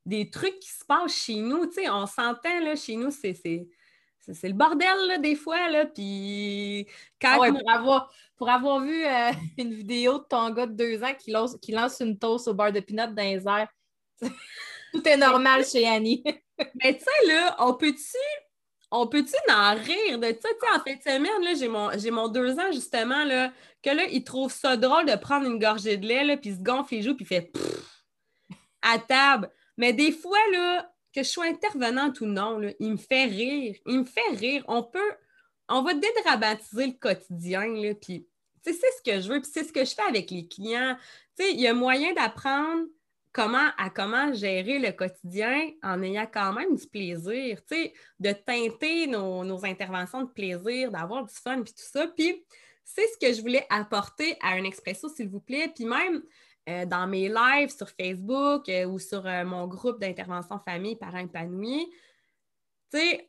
des 0.06 0.30
trucs 0.30 0.58
qui 0.58 0.70
se 0.70 0.84
passent 0.84 1.14
chez 1.14 1.36
nous. 1.36 1.66
Tu 1.66 1.74
sais, 1.74 1.90
on 1.90 2.06
s'entend, 2.06 2.60
là, 2.60 2.74
chez 2.74 2.96
nous, 2.96 3.10
c'est, 3.10 3.34
c'est, 3.34 4.48
le 4.48 4.54
bordel, 4.54 5.06
là, 5.08 5.18
des 5.18 5.34
fois, 5.34 5.68
là, 5.68 5.86
puis... 5.86 6.86
Quand 7.20 7.42
ah 7.42 7.48
pour, 7.50 7.70
avoir, 7.70 8.12
pour 8.36 8.48
avoir 8.48 8.80
vu 8.80 9.04
euh, 9.04 9.30
une 9.58 9.74
vidéo 9.74 10.18
de 10.18 10.24
ton 10.24 10.50
gars 10.50 10.66
de 10.66 10.74
deux 10.74 11.02
ans 11.02 11.14
qui 11.18 11.30
lance, 11.30 11.56
qui 11.60 11.72
lance 11.72 12.00
une 12.00 12.18
toast 12.18 12.48
au 12.48 12.54
beurre 12.54 12.72
de 12.72 12.80
pinot 12.80 13.08
dans 13.08 13.22
les 13.22 13.46
airs, 13.46 13.68
tout 14.92 15.06
est 15.06 15.16
normal 15.16 15.64
chez 15.64 15.86
Annie. 15.86 16.22
Mais 16.82 16.96
tu 16.96 17.04
sais, 17.04 17.26
là, 17.28 17.56
on 17.58 17.74
peut-tu... 17.74 18.18
On 18.94 19.06
peut-tu 19.06 19.34
en 19.50 19.74
rire 19.74 20.18
de 20.18 20.36
ça? 20.40 20.48
En 20.74 20.80
fin 20.80 20.94
de 20.94 21.02
semaine, 21.02 21.42
là, 21.42 21.54
j'ai 21.54 21.66
mon, 21.66 21.90
mon 22.12 22.28
deux 22.28 22.58
ans, 22.58 22.70
justement, 22.72 23.24
là, 23.24 23.50
que 23.82 23.88
là, 23.88 24.04
il 24.10 24.22
trouve 24.22 24.52
ça 24.52 24.76
drôle 24.76 25.06
de 25.06 25.16
prendre 25.16 25.46
une 25.46 25.58
gorgée 25.58 25.96
de 25.96 26.06
lait, 26.06 26.24
là, 26.24 26.36
puis 26.36 26.52
se 26.52 26.60
gonfle 26.60 26.96
les 26.96 27.02
joues, 27.02 27.16
puis 27.16 27.24
fait 27.24 27.50
à 28.82 28.98
table. 28.98 29.50
Mais 29.78 29.94
des 29.94 30.12
fois, 30.12 30.38
là, 30.52 30.92
que 31.14 31.22
je 31.22 31.28
sois 31.28 31.46
intervenante 31.46 32.20
ou 32.20 32.26
non, 32.26 32.60
il 32.78 32.92
me 32.92 32.96
fait 32.98 33.24
rire. 33.24 33.74
Il 33.86 34.00
me 34.00 34.04
fait 34.04 34.36
rire. 34.36 34.62
On 34.68 34.82
peut, 34.82 35.12
on 35.68 35.80
va 35.80 35.94
dédramatiser 35.94 36.88
le 36.88 36.92
quotidien, 36.92 37.66
là, 37.66 37.94
puis 37.94 38.28
c'est 38.62 38.74
ce 38.74 39.02
que 39.04 39.20
je 39.20 39.32
veux, 39.32 39.40
puis 39.40 39.50
c'est 39.52 39.64
ce 39.64 39.72
que 39.72 39.86
je 39.86 39.94
fais 39.94 40.02
avec 40.02 40.30
les 40.30 40.46
clients. 40.46 40.98
il 41.38 41.60
y 41.60 41.66
a 41.66 41.72
moyen 41.72 42.12
d'apprendre 42.12 42.84
comment, 43.32 43.68
à 43.78 43.90
comment 43.90 44.32
gérer 44.32 44.78
le 44.78 44.92
quotidien 44.92 45.70
en 45.82 46.02
ayant 46.02 46.26
quand 46.32 46.52
même 46.52 46.76
du 46.76 46.86
plaisir, 46.86 47.60
de 48.20 48.32
teinter 48.32 49.06
nos, 49.06 49.64
interventions 49.64 50.22
de 50.22 50.30
plaisir, 50.30 50.90
d'avoir 50.90 51.24
du 51.24 51.34
fun, 51.34 51.62
puis 51.62 51.72
tout 51.72 51.84
ça. 51.84 52.06
Puis 52.16 52.44
c'est 52.84 53.06
ce 53.08 53.26
que 53.26 53.32
je 53.32 53.40
voulais 53.40 53.66
apporter 53.70 54.36
à 54.42 54.50
un 54.50 54.64
expresso, 54.64 55.08
s'il 55.08 55.28
vous 55.28 55.40
plaît. 55.40 55.72
Puis 55.74 55.84
même, 55.84 56.22
euh, 56.68 56.86
dans 56.86 57.08
mes 57.08 57.28
lives 57.28 57.70
sur 57.76 57.88
Facebook 57.88 58.68
euh, 58.68 58.84
ou 58.86 59.00
sur 59.00 59.26
euh, 59.26 59.44
mon 59.44 59.66
groupe 59.66 60.00
d'intervention 60.00 60.60
famille 60.64 60.94
parents 60.94 61.18
épanouis. 61.18 61.90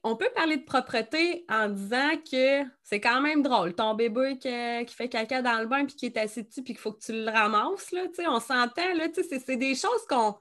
On 0.04 0.16
peut 0.16 0.30
parler 0.36 0.58
de 0.58 0.64
propreté 0.64 1.46
en 1.50 1.70
disant 1.70 2.12
que 2.30 2.64
c'est 2.82 3.00
quand 3.00 3.22
même 3.22 3.42
drôle. 3.42 3.74
Ton 3.74 3.94
bébé 3.94 4.38
qui, 4.38 4.94
fait 4.94 5.10
caca 5.10 5.42
dans 5.42 5.60
le 5.60 5.68
bain 5.68 5.86
puis 5.86 5.96
qui 5.96 6.06
est 6.08 6.18
assis 6.18 6.44
dessus 6.44 6.64
puis 6.64 6.74
qu'il 6.74 6.82
faut 6.82 6.94
que 6.94 7.04
tu 7.04 7.14
le 7.14 7.30
ramasses. 7.30 7.92
Là, 7.92 8.02
on 8.28 8.40
s'entend. 8.40 8.82
C'est 9.16 9.58
des 9.58 9.76
choses 9.76 10.06
qu'on 10.10 10.36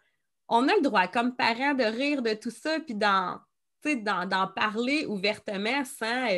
on 0.49 0.69
a 0.69 0.75
le 0.75 0.83
droit, 0.83 1.07
comme 1.07 1.37
parents, 1.37 1.75
de 1.75 1.85
rire 1.85 2.23
de 2.23 2.35
tout 2.35 2.51
ça 2.51 2.79
puis 2.81 2.95
d'en 2.95 3.39
parler 4.55 5.07
ouvertement 5.07 5.85
sans 5.85 6.29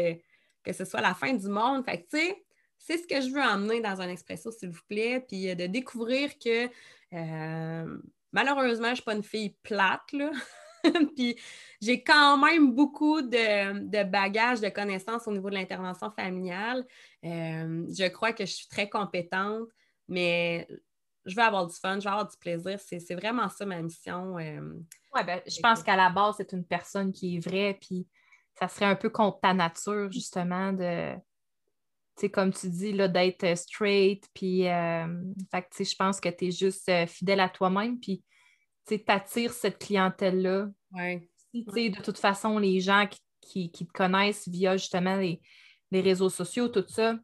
que 0.62 0.72
ce 0.72 0.84
soit 0.84 1.00
la 1.00 1.14
fin 1.14 1.32
du 1.32 1.48
monde. 1.48 1.84
Fait 1.84 2.02
que, 2.02 2.18
c'est 2.78 2.98
ce 2.98 3.06
que 3.06 3.20
je 3.20 3.30
veux 3.30 3.42
emmener 3.42 3.80
dans 3.80 4.00
un 4.00 4.08
expresso, 4.08 4.50
s'il 4.50 4.70
vous 4.70 4.82
plaît, 4.88 5.24
puis 5.26 5.50
euh, 5.50 5.54
de 5.54 5.66
découvrir 5.66 6.38
que 6.38 6.68
euh, 7.14 7.98
malheureusement, 8.32 8.88
je 8.88 8.90
ne 8.90 8.94
suis 8.96 9.04
pas 9.04 9.14
une 9.14 9.22
fille 9.22 9.56
plate, 9.62 10.12
là. 10.12 10.30
puis 11.16 11.36
j'ai 11.80 12.02
quand 12.02 12.36
même 12.38 12.72
beaucoup 12.72 13.22
de, 13.22 14.02
bagages, 14.04 14.60
de 14.60 14.68
connaissances 14.68 15.26
au 15.26 15.32
niveau 15.32 15.50
de 15.50 15.54
l'intervention 15.54 16.10
familiale. 16.10 16.84
Euh, 17.24 17.86
je 17.88 18.08
crois 18.08 18.32
que 18.32 18.44
je 18.44 18.52
suis 18.52 18.68
très 18.68 18.88
compétente, 18.88 19.68
mais 20.08 20.66
je 21.24 21.34
veux 21.34 21.42
avoir 21.42 21.66
du 21.66 21.74
fun, 21.74 21.98
je 21.98 22.04
veux 22.04 22.10
avoir 22.10 22.28
du 22.28 22.36
plaisir. 22.36 22.78
C'est 22.80 23.14
vraiment 23.14 23.48
ça 23.48 23.64
ma 23.66 23.80
mission. 23.80 24.34
oui, 24.34 25.20
ben, 25.26 25.40
je 25.46 25.60
pense 25.60 25.82
qu'à 25.82 25.96
la 25.96 26.10
base, 26.10 26.36
c'est 26.38 26.52
une 26.52 26.64
personne 26.64 27.12
qui 27.12 27.36
est 27.36 27.40
vraie, 27.40 27.78
puis 27.80 28.06
ça 28.58 28.68
serait 28.68 28.86
un 28.86 28.96
peu 28.96 29.10
contre 29.10 29.40
ta 29.40 29.52
nature, 29.52 30.10
justement, 30.12 30.72
de 30.72 31.14
comme 32.32 32.52
tu 32.52 32.68
dis, 32.68 32.92
d'être 32.92 33.44
euh, 33.44 33.56
straight, 33.56 34.28
puis 34.34 34.68
euh, 34.68 35.06
je 35.52 35.96
pense 35.96 36.20
que 36.20 36.28
tu 36.28 36.46
es 36.46 36.50
juste 36.50 36.88
euh, 36.88 37.06
fidèle 37.06 37.40
à 37.40 37.48
toi-même, 37.48 37.98
puis 37.98 38.22
tu 38.86 39.02
attires 39.06 39.52
cette 39.52 39.78
clientèle-là. 39.78 40.68
de 40.92 42.02
toute 42.02 42.18
façon, 42.18 42.58
les 42.58 42.80
gens 42.80 43.06
qui, 43.40 43.70
te 43.70 43.84
connaissent 43.92 44.48
via 44.48 44.76
justement 44.76 45.16
les, 45.16 45.40
réseaux 45.92 46.30
sociaux, 46.30 46.68
tout 46.68 46.84
ça, 46.88 47.14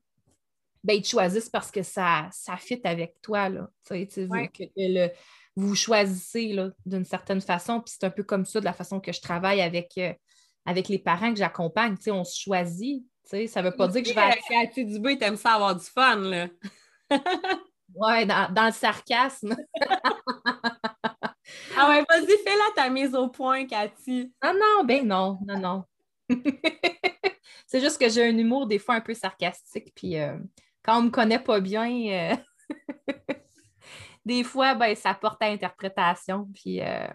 ben, 0.84 0.94
ils 0.94 1.02
te 1.02 1.08
choisissent 1.08 1.50
parce 1.50 1.70
que 1.70 1.82
ça, 1.82 2.28
ça 2.30 2.56
fit 2.56 2.80
avec 2.84 3.20
toi. 3.20 3.48
Là. 3.48 3.68
vous, 3.90 4.38
vous 5.56 5.74
choisissez 5.74 6.56
d'une 6.86 7.04
certaine 7.04 7.40
façon, 7.40 7.80
puis 7.80 7.94
c'est 7.98 8.06
un 8.06 8.10
peu 8.10 8.22
comme 8.22 8.46
ça 8.46 8.60
de 8.60 8.64
la 8.64 8.72
façon 8.72 9.00
que 9.00 9.12
je 9.12 9.20
travaille 9.20 9.60
avec 9.60 9.98
avec 10.66 10.88
les 10.88 10.98
parents 10.98 11.32
que 11.32 11.38
j'accompagne. 11.38 11.96
On 12.08 12.24
se 12.24 12.38
choisit. 12.38 13.04
Ça 13.24 13.38
ne 13.38 13.68
veut 13.68 13.76
pas 13.76 13.88
dire 13.88 14.02
que 14.02 14.08
je 14.08 14.14
vais. 14.14 14.20
Euh, 14.20 14.34
Cathy 14.48 14.84
Dubé, 14.84 15.18
t'aimes 15.18 15.36
ça 15.36 15.52
avoir 15.52 15.76
du 15.76 15.84
fun, 15.84 16.16
là. 16.16 16.48
ouais, 17.94 18.26
dans, 18.26 18.52
dans, 18.52 18.66
le 18.66 18.72
sarcasme. 18.72 19.56
ah 21.80 21.88
ouais, 21.88 22.04
vas-y, 22.08 22.36
fais-la 22.44 22.64
ta 22.76 22.90
mise 22.90 23.14
au 23.14 23.28
point, 23.28 23.66
Cathy. 23.66 24.32
Non, 24.42 24.52
non, 24.52 24.84
ben 24.84 25.06
non, 25.06 25.38
non, 25.46 25.58
non. 25.58 25.84
c'est 27.66 27.80
juste 27.80 27.98
que 27.98 28.08
j'ai 28.08 28.26
un 28.26 28.36
humour 28.36 28.66
des 28.66 28.78
fois 28.78 28.96
un 28.96 29.00
peu 29.00 29.14
sarcastique, 29.14 29.90
puis 29.94 30.18
euh, 30.18 30.36
quand 30.82 30.98
on 30.98 31.02
me 31.04 31.10
connaît 31.10 31.38
pas 31.38 31.58
bien, 31.60 32.34
euh, 32.34 32.36
des 34.26 34.44
fois, 34.44 34.74
ben, 34.74 34.94
ça 34.94 35.14
porte 35.14 35.42
à 35.42 35.46
interprétation. 35.46 36.46
Puis, 36.54 36.82
euh, 36.82 37.08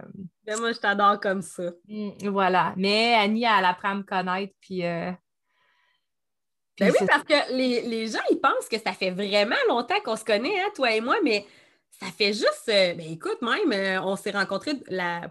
ben, 0.44 0.60
moi, 0.60 0.72
je 0.72 0.80
t'adore 0.80 1.20
comme 1.20 1.44
ça. 1.44 1.72
Mm, 1.88 2.30
voilà. 2.30 2.74
Mais 2.76 3.14
Annie, 3.14 3.44
elle 3.44 3.66
apprend 3.66 3.92
à 3.92 3.96
me 3.96 4.04
connaître, 4.04 4.54
puis. 4.60 4.82
ben 4.82 5.16
oui, 6.80 7.08
parce 7.08 7.24
que 7.24 7.54
les, 7.54 8.08
gens, 8.08 8.20
ils 8.32 8.42
pensent 8.42 8.68
que 8.70 8.80
ça 8.80 8.94
fait 8.94 9.12
vraiment 9.12 9.56
longtemps 9.70 10.00
qu'on 10.04 10.16
se 10.16 10.26
connaît, 10.26 10.60
hein, 10.60 10.70
toi 10.76 10.92
et 10.92 11.02
moi, 11.02 11.18
mais 11.24 11.46
ça 12.00 12.08
fait 12.08 12.34
juste, 12.34 12.66
ben 12.68 13.00
écoute, 13.00 13.42
même, 13.42 14.04
on 14.04 14.16
s'est 14.16 14.32
rencontrés 14.32 14.74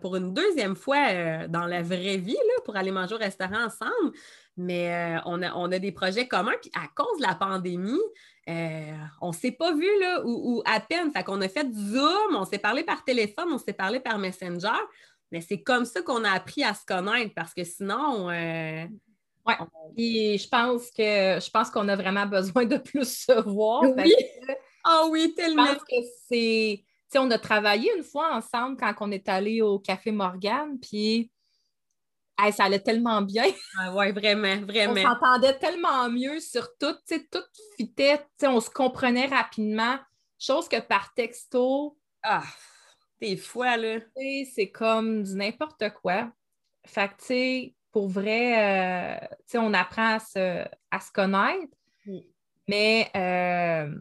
pour 0.00 0.16
une 0.16 0.32
deuxième 0.32 0.76
fois 0.76 1.46
dans 1.48 1.66
la 1.66 1.82
vraie 1.82 2.16
vie, 2.16 2.32
là, 2.32 2.62
pour 2.64 2.76
aller 2.76 2.90
manger 2.90 3.14
au 3.14 3.18
restaurant 3.18 3.66
ensemble. 3.66 4.16
Mais 4.56 5.18
on, 5.26 5.42
a, 5.42 5.52
on 5.54 5.70
a 5.72 5.78
des 5.78 5.92
projets 5.92 6.26
communs, 6.26 6.54
puis 6.60 6.70
à 6.74 6.88
cause 6.94 7.18
de 7.18 7.26
la 7.26 7.34
pandémie, 7.34 8.00
euh, 8.48 8.92
on 9.22 9.28
ne 9.28 9.32
s'est 9.32 9.52
pas 9.52 9.72
vu 9.72 9.88
là, 10.00 10.22
ou, 10.24 10.62
à 10.66 10.80
peine. 10.80 11.10
Fait 11.12 11.24
qu'on 11.24 11.40
a 11.40 11.48
fait 11.48 11.64
du 11.64 11.80
Zoom, 11.80 12.36
on 12.36 12.44
s'est 12.44 12.58
parlé 12.58 12.82
par 12.82 13.04
téléphone, 13.04 13.48
on 13.50 13.58
s'est 13.58 13.72
parlé 13.72 14.00
par 14.00 14.18
Messenger. 14.18 14.80
Mais 15.32 15.40
c'est 15.40 15.62
comme 15.62 15.84
ça 15.84 16.02
qu'on 16.02 16.24
a 16.24 16.30
appris 16.30 16.62
à 16.62 16.74
se 16.74 16.84
connaître 16.84 17.32
parce 17.34 17.54
que 17.54 17.64
sinon. 17.64 18.30
Euh, 18.30 18.84
oui. 19.96 20.38
je 20.38 20.48
pense 20.48 20.90
que 20.90 21.38
je 21.38 21.50
pense 21.50 21.68
qu'on 21.70 21.88
a 21.88 21.96
vraiment 21.96 22.26
besoin 22.26 22.64
de 22.64 22.76
plus 22.76 23.26
se 23.26 23.40
voir. 23.42 23.82
Oui. 23.82 24.14
Ah 24.84 25.06
oui, 25.10 25.34
tellement. 25.34 25.66
Je 25.66 25.72
pense 25.72 25.84
que 25.84 25.96
c'est. 26.28 26.84
on 27.16 27.30
a 27.30 27.38
travaillé 27.38 27.90
une 27.96 28.04
fois 28.04 28.34
ensemble 28.34 28.76
quand 28.76 28.94
on 29.00 29.10
est 29.10 29.28
allé 29.28 29.62
au 29.62 29.78
Café 29.78 30.12
Morgan, 30.12 30.78
puis 30.80 31.30
ça 32.52 32.64
allait 32.64 32.80
tellement 32.80 33.22
bien. 33.22 33.44
Ah 33.78 33.94
oui, 33.94 34.12
vraiment, 34.12 34.60
vraiment. 34.66 35.00
On 35.00 35.14
s'entendait 35.14 35.58
tellement 35.58 36.08
mieux 36.08 36.40
sur 36.40 36.68
tout, 36.78 36.92
tu 37.06 37.16
sais, 37.16 37.26
tout 37.30 37.42
fitait, 37.76 38.20
on 38.42 38.60
se 38.60 38.70
comprenait 38.70 39.26
rapidement. 39.26 39.98
Chose 40.38 40.68
que 40.68 40.80
par 40.80 41.12
texto. 41.14 41.96
Ah, 42.22 42.42
des 43.20 43.36
fois, 43.36 43.76
là. 43.76 43.98
C'est 44.54 44.70
comme 44.70 45.22
du 45.22 45.34
n'importe 45.34 45.90
quoi. 46.02 46.30
Fait 46.86 47.08
que, 47.08 47.14
tu 47.18 47.24
sais, 47.24 47.74
pour 47.90 48.08
vrai, 48.08 49.22
euh, 49.22 49.26
tu 49.38 49.52
sais, 49.52 49.58
on 49.58 49.72
apprend 49.72 50.16
à 50.16 50.18
se, 50.18 50.64
à 50.90 51.00
se 51.00 51.10
connaître. 51.12 51.76
Mais, 52.68 53.10
euh, 53.16 53.94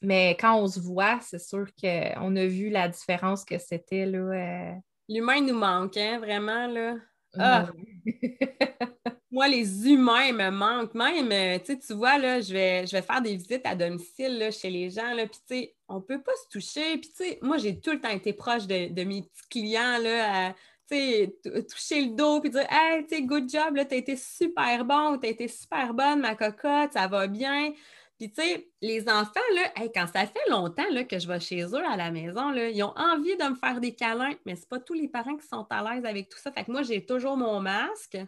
mais 0.00 0.36
quand 0.38 0.56
on 0.56 0.66
se 0.66 0.80
voit, 0.80 1.18
c'est 1.20 1.40
sûr 1.40 1.66
qu'on 1.80 2.36
a 2.36 2.46
vu 2.46 2.70
la 2.70 2.88
différence 2.88 3.44
que 3.44 3.58
c'était, 3.58 4.06
là. 4.06 4.18
Euh, 4.18 4.72
L'humain 5.08 5.40
nous 5.40 5.58
manque, 5.58 5.96
hein, 5.96 6.18
vraiment, 6.18 6.66
là. 6.66 6.94
Ah. 7.38 7.68
Moi, 9.32 9.46
les 9.46 9.88
humains 9.88 10.32
me 10.32 10.50
manquent. 10.50 10.94
Même, 10.94 11.30
euh, 11.30 11.58
tu 11.64 11.94
vois, 11.94 12.18
là, 12.18 12.40
je 12.40 12.52
vais, 12.52 12.86
je 12.86 12.96
vais 12.96 13.02
faire 13.02 13.22
des 13.22 13.36
visites 13.36 13.64
à 13.64 13.76
domicile 13.76 14.50
chez 14.50 14.70
les 14.70 14.90
gens. 14.90 15.14
Là, 15.14 15.24
puis, 15.48 15.70
on 15.88 15.96
ne 15.96 16.00
peut 16.00 16.20
pas 16.20 16.32
se 16.44 16.48
toucher. 16.58 16.98
Puis, 16.98 17.38
moi, 17.40 17.58
j'ai 17.58 17.78
tout 17.78 17.92
le 17.92 18.00
temps 18.00 18.10
été 18.10 18.32
proche 18.32 18.66
de, 18.66 19.04
mes 19.04 19.22
petits 19.22 19.48
clients, 19.48 19.98
là, 20.02 20.52
sais, 20.90 21.36
toucher 21.68 22.06
le 22.06 22.16
dos 22.16 22.40
puis 22.40 22.50
dire 22.50 22.66
Hey, 22.68 23.06
tu 23.06 23.26
good 23.26 23.48
job, 23.48 23.74
tu 23.76 23.94
as 23.94 23.98
été 23.98 24.16
super 24.16 24.84
bon, 24.84 25.18
tu 25.18 25.26
as 25.26 25.30
été 25.30 25.48
super 25.48 25.94
bonne, 25.94 26.20
ma 26.20 26.34
cocotte, 26.34 26.92
ça 26.92 27.06
va 27.06 27.26
bien. 27.26 27.72
Puis, 28.20 28.30
tu 28.30 28.42
sais, 28.42 28.68
les 28.82 29.08
enfants, 29.08 29.40
là, 29.54 29.72
quand 29.94 30.06
ça 30.06 30.26
fait 30.26 30.50
longtemps 30.50 30.90
là, 30.90 31.04
que 31.04 31.18
je 31.18 31.26
vais 31.26 31.40
chez 31.40 31.62
eux 31.62 31.86
à 31.86 31.96
la 31.96 32.10
maison, 32.10 32.50
là, 32.50 32.68
ils 32.68 32.82
ont 32.82 32.92
envie 32.94 33.34
de 33.38 33.44
me 33.48 33.54
faire 33.54 33.80
des 33.80 33.94
câlins, 33.94 34.34
mais 34.44 34.56
c'est 34.56 34.68
pas 34.68 34.78
tous 34.78 34.92
les 34.92 35.08
parents 35.08 35.38
qui 35.38 35.46
sont 35.46 35.66
à 35.70 35.82
l'aise 35.82 36.04
avec 36.04 36.28
tout 36.28 36.36
ça. 36.36 36.52
Fait 36.52 36.64
que 36.64 36.70
moi, 36.70 36.82
j'ai 36.82 37.06
toujours 37.06 37.38
mon 37.38 37.60
masque. 37.60 38.18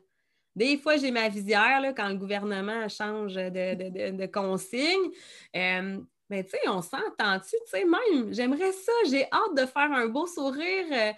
Des 0.56 0.78
fois, 0.78 0.96
j'ai 0.96 1.10
ma 1.10 1.28
visière 1.28 1.82
là, 1.82 1.92
quand 1.92 2.08
le 2.08 2.14
gouvernement 2.14 2.88
change 2.88 3.34
de, 3.34 4.12
de, 4.12 4.26
consigne. 4.26 5.10
Euh, 5.54 6.00
mais 6.30 6.44
tu 6.44 6.52
sais, 6.52 6.68
on 6.68 6.80
s'entend-tu, 6.80 7.50
tu 7.50 7.66
sais, 7.66 7.84
même, 7.84 8.32
j'aimerais 8.32 8.72
ça, 8.72 8.92
j'ai 9.10 9.24
hâte 9.24 9.54
de 9.54 9.66
faire 9.66 9.92
un 9.92 10.06
beau 10.06 10.26
sourire 10.26 10.86
euh, 10.90 11.12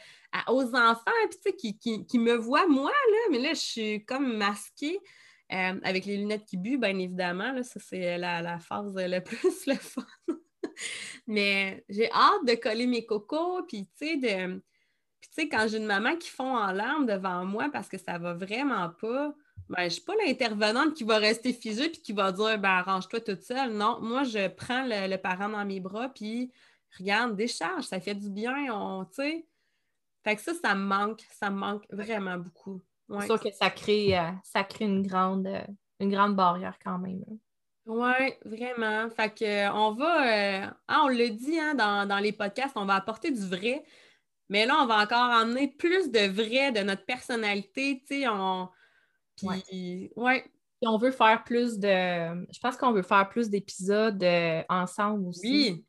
aux 0.48 0.74
enfants, 0.74 1.12
puis 1.44 1.76
qui, 1.78 2.04
qui, 2.04 2.18
me 2.18 2.34
voient 2.34 2.66
moi, 2.66 2.90
là, 2.90 3.18
mais 3.30 3.38
là, 3.38 3.50
je 3.50 3.60
suis 3.60 4.04
comme 4.04 4.36
masquée. 4.36 4.98
Euh, 5.52 5.78
avec 5.82 6.06
les 6.06 6.16
lunettes 6.16 6.46
qui 6.46 6.56
buent, 6.56 6.78
bien 6.78 6.98
évidemment, 6.98 7.62
ça 7.62 7.78
c'est 7.78 8.16
la, 8.16 8.58
phase 8.58 8.94
le 8.96 9.20
plus 9.20 9.66
le 9.66 9.74
fun. 9.74 10.06
Mais 11.26 11.84
j'ai 11.88 12.10
hâte 12.10 12.46
de 12.46 12.54
coller 12.54 12.86
mes 12.86 13.04
cocos, 13.04 13.62
puis 13.68 13.86
tu 13.98 14.06
sais, 14.06 14.16
de... 14.16 14.62
Puis 15.20 15.30
tu 15.30 15.42
sais, 15.42 15.48
quand 15.48 15.66
j'ai 15.68 15.78
une 15.78 15.86
maman 15.86 16.16
qui 16.16 16.28
fond 16.28 16.56
en 16.56 16.72
larmes 16.72 17.06
devant 17.06 17.44
moi 17.44 17.68
parce 17.72 17.88
que 17.88 17.98
ça 17.98 18.18
va 18.18 18.34
vraiment 18.34 18.90
pas, 18.90 19.34
ben, 19.68 19.84
je 19.84 19.94
suis 19.94 20.02
pas 20.02 20.14
l'intervenante 20.16 20.94
qui 20.94 21.04
va 21.04 21.16
rester 21.18 21.52
figée 21.52 21.88
puis 21.88 22.02
qui 22.02 22.12
va 22.12 22.32
dire 22.32 22.58
ben, 22.58 22.70
arrange-toi 22.70 23.20
toute 23.20 23.42
seule. 23.42 23.72
Non, 23.72 24.00
moi, 24.00 24.24
je 24.24 24.48
prends 24.48 24.84
le, 24.86 25.16
parent 25.16 25.48
dans 25.48 25.64
mes 25.64 25.80
bras 25.80 26.08
puis 26.08 26.52
regarde, 26.98 27.36
décharge, 27.36 27.84
ça 27.84 28.00
fait 28.00 28.14
du 28.14 28.30
bien, 28.30 28.72
on, 28.72 29.04
tu 29.06 29.14
sais. 29.14 29.46
Fait 30.24 30.36
que 30.36 30.42
ça, 30.42 30.54
ça 30.54 30.74
manque, 30.74 31.22
ça 31.32 31.50
me 31.50 31.56
manque 31.56 31.86
vraiment 31.90 32.38
beaucoup. 32.38 32.82
C'est 33.08 33.26
sûr 33.26 33.40
que 33.40 33.50
ça 33.52 33.70
crée, 33.70 34.18
euh, 34.18 34.30
ça 34.42 34.64
crée 34.64 34.86
une, 34.86 35.06
grande, 35.06 35.46
euh, 35.46 35.64
une 36.00 36.10
grande 36.10 36.36
barrière 36.36 36.78
quand 36.82 36.98
même. 36.98 37.22
Oui, 37.86 38.32
vraiment. 38.44 39.10
Fait 39.10 39.32
que, 39.34 39.44
euh, 39.44 39.72
on 39.72 39.92
va, 39.92 40.74
ah, 40.88 41.02
on 41.04 41.08
le 41.08 41.30
dit 41.30 41.58
hein, 41.58 41.74
dans, 41.74 42.18
les 42.18 42.32
podcasts, 42.32 42.76
on 42.76 42.86
va 42.86 42.94
apporter 42.94 43.30
du 43.30 43.46
vrai, 43.46 43.84
mais 44.48 44.64
là, 44.64 44.78
on 44.80 44.86
va 44.86 45.02
encore 45.02 45.30
emmener 45.30 45.68
plus 45.68 46.10
de 46.10 46.26
vrai 46.28 46.72
de 46.72 46.80
notre 46.80 47.04
personnalité, 47.04 48.02
tu 48.06 48.20
sais, 48.20 48.28
on... 48.28 48.68
Puis, 49.36 50.10
ouais. 50.16 50.44
on 50.86 50.96
veut 50.96 51.10
faire 51.10 51.42
plus 51.44 51.78
de... 51.78 51.88
Je 51.88 52.60
pense 52.60 52.76
qu'on 52.76 52.92
veut 52.92 53.02
faire 53.02 53.28
plus 53.28 53.50
d'épisodes 53.50 54.24
ensemble 54.68 55.26
aussi. 55.26 55.84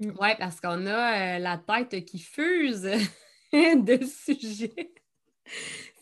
Oui. 0.00 0.08
Mm. 0.08 0.12
Oui, 0.20 0.28
parce 0.38 0.60
qu'on 0.60 0.86
a 0.86 1.38
la 1.38 1.56
tête 1.56 2.04
qui 2.04 2.18
fuse 2.18 2.82
de 3.52 4.04
sujets. 4.04 4.92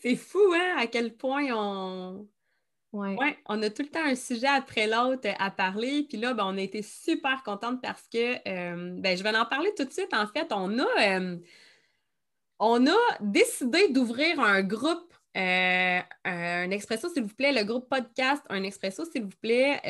C'est 0.01 0.15
fou, 0.15 0.39
hein, 0.53 0.75
à 0.77 0.87
quel 0.87 1.15
point 1.15 1.47
on. 1.53 2.27
Ouais. 2.95 3.37
on 3.47 3.61
a 3.61 3.69
tout 3.69 3.81
le 3.81 3.89
temps 3.89 4.05
un 4.05 4.15
sujet 4.15 4.47
après 4.47 4.87
l'autre 4.87 5.27
à 5.37 5.51
parler. 5.51 6.05
Puis 6.07 6.17
là, 6.17 6.33
ben, 6.33 6.45
on 6.45 6.57
a 6.57 6.61
été 6.61 6.81
super 6.81 7.43
contente 7.43 7.81
parce 7.81 8.07
que, 8.07 8.35
euh, 8.47 8.95
ben, 8.99 9.17
je 9.17 9.23
vais 9.23 9.35
en 9.35 9.45
parler 9.45 9.73
tout 9.75 9.83
de 9.83 9.91
suite. 9.91 10.13
En 10.13 10.27
fait, 10.27 10.47
on 10.51 10.79
a, 10.79 11.19
euh, 11.19 11.37
on 12.59 12.87
a 12.87 12.97
décidé 13.19 13.89
d'ouvrir 13.89 14.39
un 14.39 14.61
groupe, 14.61 15.13
euh, 15.35 15.99
un 16.23 16.71
expresso, 16.71 17.09
s'il 17.09 17.23
vous 17.23 17.35
plaît, 17.35 17.51
le 17.51 17.65
groupe 17.65 17.89
podcast, 17.89 18.41
un 18.49 18.63
expresso, 18.63 19.03
s'il 19.03 19.23
vous 19.23 19.37
plaît, 19.41 19.81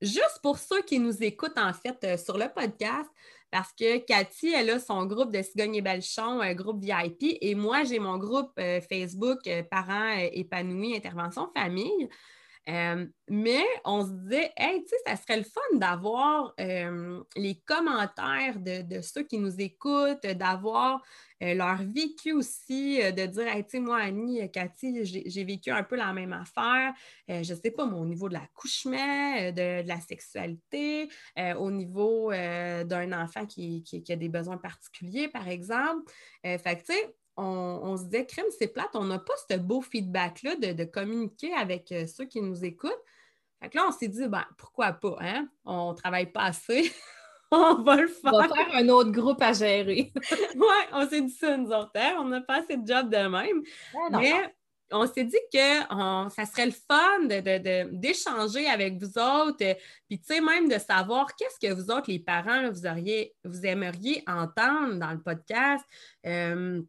juste 0.00 0.40
pour 0.42 0.58
ceux 0.58 0.80
qui 0.82 0.98
nous 0.98 1.22
écoutent, 1.22 1.58
en 1.58 1.74
fait, 1.74 2.18
sur 2.18 2.38
le 2.38 2.48
podcast 2.48 3.10
parce 3.50 3.72
que 3.72 3.98
Cathy, 3.98 4.52
elle 4.52 4.70
a 4.70 4.78
son 4.78 5.06
groupe 5.06 5.32
de 5.32 5.42
Cigogne 5.42 5.76
et 5.76 5.82
Belchon, 5.82 6.40
un 6.40 6.54
groupe 6.54 6.82
VIP, 6.82 7.38
et 7.40 7.54
moi, 7.54 7.84
j'ai 7.84 7.98
mon 7.98 8.18
groupe 8.18 8.52
euh, 8.58 8.80
Facebook 8.80 9.38
euh, 9.46 9.62
Parents 9.62 10.18
euh, 10.18 10.28
épanouis, 10.32 10.96
intervention 10.96 11.48
famille. 11.54 12.08
Mais 12.68 13.64
on 13.84 14.04
se 14.04 14.12
disait, 14.12 14.52
hey, 14.56 14.82
tu 14.82 14.88
sais, 14.88 14.96
ça 15.06 15.16
serait 15.16 15.38
le 15.38 15.44
fun 15.44 15.78
d'avoir 15.78 16.54
les 16.58 17.62
commentaires 17.66 18.58
de, 18.58 19.00
ceux 19.00 19.22
qui 19.22 19.38
nous 19.38 19.60
écoutent, 19.60 20.26
d'avoir 20.26 21.02
euh, 21.42 21.54
leur 21.54 21.76
vécu 21.82 22.32
aussi, 22.32 23.00
euh, 23.00 23.12
de 23.12 23.24
dire, 23.26 23.46
tu 23.58 23.64
sais, 23.68 23.80
moi, 23.80 23.98
Annie, 23.98 24.42
euh, 24.42 24.48
Cathy, 24.48 25.04
j'ai 25.04 25.44
vécu 25.44 25.70
un 25.70 25.84
peu 25.84 25.94
la 25.94 26.12
même 26.12 26.32
affaire. 26.32 26.92
je 27.28 27.38
ne 27.38 27.58
sais 27.58 27.70
pas, 27.70 27.84
au 27.84 28.04
niveau 28.04 28.28
de 28.28 28.34
l'accouchement, 28.34 29.52
de, 29.52 29.86
la 29.86 30.00
sexualité, 30.00 31.08
au 31.58 31.70
niveau 31.70 32.32
d'un 32.32 33.12
enfant 33.12 33.46
qui, 33.46 33.84
a 34.08 34.16
des 34.16 34.28
besoins 34.28 34.56
particuliers, 34.56 35.28
par 35.28 35.48
exemple. 35.48 36.10
tu 36.42 36.58
sais, 36.84 37.16
on, 37.38 37.96
se 37.96 38.04
disait, 38.04 38.26
crème, 38.26 38.46
c'est 38.58 38.68
plate, 38.68 38.90
on 38.94 39.04
n'a 39.04 39.18
pas 39.18 39.34
ce 39.48 39.56
beau 39.56 39.80
feedback-là 39.80 40.56
de, 40.56 40.84
communiquer 40.84 41.54
avec 41.54 41.94
ceux 42.06 42.24
qui 42.24 42.40
nous 42.40 42.64
écoutent. 42.64 42.92
Fait 43.60 43.68
que 43.68 43.76
là, 43.76 43.86
on 43.88 43.92
s'est 43.92 44.08
dit, 44.08 44.26
ben, 44.28 44.44
pourquoi 44.56 44.92
pas, 44.92 45.16
hein? 45.20 45.48
On 45.64 45.92
ne 45.92 45.96
travaille 45.96 46.30
pas 46.30 46.44
assez. 46.44 46.92
on 47.50 47.82
va 47.82 47.96
le 47.96 48.08
faire. 48.08 48.32
On 48.32 48.38
va 48.38 48.48
faire 48.48 48.74
un 48.74 48.88
autre 48.88 49.10
groupe 49.10 49.42
à 49.42 49.52
gérer. 49.52 50.12
oui, 50.54 50.76
on 50.92 51.08
s'est 51.08 51.22
dit 51.22 51.32
ça, 51.32 51.56
nous 51.56 51.70
autres. 51.70 51.92
Hein? 51.96 52.16
On 52.18 52.24
n'a 52.24 52.40
pas 52.40 52.60
assez 52.60 52.76
de 52.76 52.86
job 52.86 53.10
de 53.10 53.28
même. 53.28 53.62
Mais 54.12 54.54
on 54.90 55.06
s'est 55.06 55.24
dit 55.24 55.38
que 55.52 55.80
ça 56.30 56.46
serait 56.46 56.66
le 56.66 56.72
fun 56.72 57.24
d'échanger 57.92 58.64
de, 58.64 58.70
avec 58.70 59.02
vous 59.02 59.18
autres, 59.18 59.56
puis 60.08 60.18
tu 60.18 60.24
sais, 60.24 60.40
même 60.40 60.68
de 60.68 60.78
savoir 60.78 61.34
qu'est-ce 61.36 61.58
que 61.58 61.72
vous 61.72 61.90
autres, 61.90 62.10
les 62.10 62.18
parents, 62.18 62.70
vous, 62.70 62.86
auriez, 62.86 63.34
vous 63.44 63.66
aimeriez 63.66 64.22
entendre 64.26 64.94
dans 64.94 65.10
le 65.10 65.20
podcast. 65.20 65.84
Euh, 66.26 66.80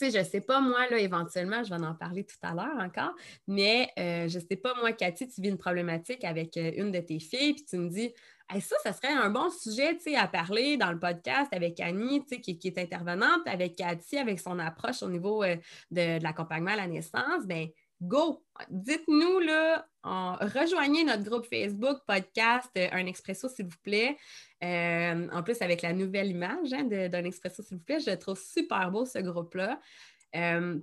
tu 0.00 0.10
sais, 0.10 0.18
je 0.18 0.24
sais 0.24 0.40
pas, 0.40 0.60
moi, 0.60 0.88
là, 0.90 0.98
éventuellement, 0.98 1.62
je 1.62 1.70
vais 1.70 1.84
en 1.84 1.94
parler 1.94 2.24
tout 2.24 2.36
à 2.42 2.54
l'heure 2.54 2.78
encore, 2.78 3.14
mais 3.46 3.92
je 3.96 4.40
je 4.40 4.46
sais 4.46 4.56
pas, 4.56 4.74
moi, 4.80 4.92
Cathy, 4.92 5.28
tu 5.28 5.42
vis 5.42 5.50
une 5.50 5.58
problématique 5.58 6.24
avec 6.24 6.56
une 6.56 6.90
de 6.90 7.00
tes 7.00 7.20
filles, 7.20 7.52
puis 7.52 7.64
tu 7.68 7.76
me 7.76 7.90
dis, 7.90 8.10
ça, 8.58 8.76
ça 8.82 8.92
serait 8.92 9.12
un 9.12 9.30
bon 9.30 9.48
sujet 9.50 9.96
à 10.16 10.26
parler 10.26 10.76
dans 10.76 10.90
le 10.90 10.98
podcast 10.98 11.48
avec 11.52 11.78
Annie, 11.78 12.24
qui, 12.26 12.58
qui, 12.58 12.68
est 12.68 12.78
intervenante, 12.78 13.46
avec 13.46 13.76
Cathy, 13.76 14.18
avec 14.18 14.40
son 14.40 14.58
approche 14.58 15.02
au 15.02 15.08
niveau 15.08 15.44
euh, 15.44 15.56
de, 15.90 16.20
l'accompagnement 16.20 16.72
à 16.72 16.76
la 16.76 16.86
naissance. 16.88 17.46
Ben, 17.46 17.68
go! 18.00 18.44
Dites-nous, 18.68 19.38
là, 19.40 19.86
rejoignez 20.02 21.04
notre 21.04 21.24
groupe 21.24 21.46
Facebook, 21.46 21.98
podcast, 22.06 22.70
euh, 22.76 22.88
Un 22.92 23.06
Expresso, 23.06 23.48
s'il 23.48 23.66
vous 23.66 23.78
plaît. 23.82 24.16
Euh, 24.62 25.28
en 25.32 25.42
plus, 25.42 25.60
avec 25.62 25.82
la 25.82 25.92
nouvelle 25.92 26.28
image 26.28 26.72
hein, 26.72 26.84
d'un 26.84 27.24
Expresso, 27.24 27.62
s'il 27.62 27.78
vous 27.78 27.84
plaît, 27.84 28.00
je 28.00 28.14
trouve 28.14 28.40
super 28.40 28.90
beau 28.90 29.04
ce 29.04 29.18
groupe-là. 29.18 29.80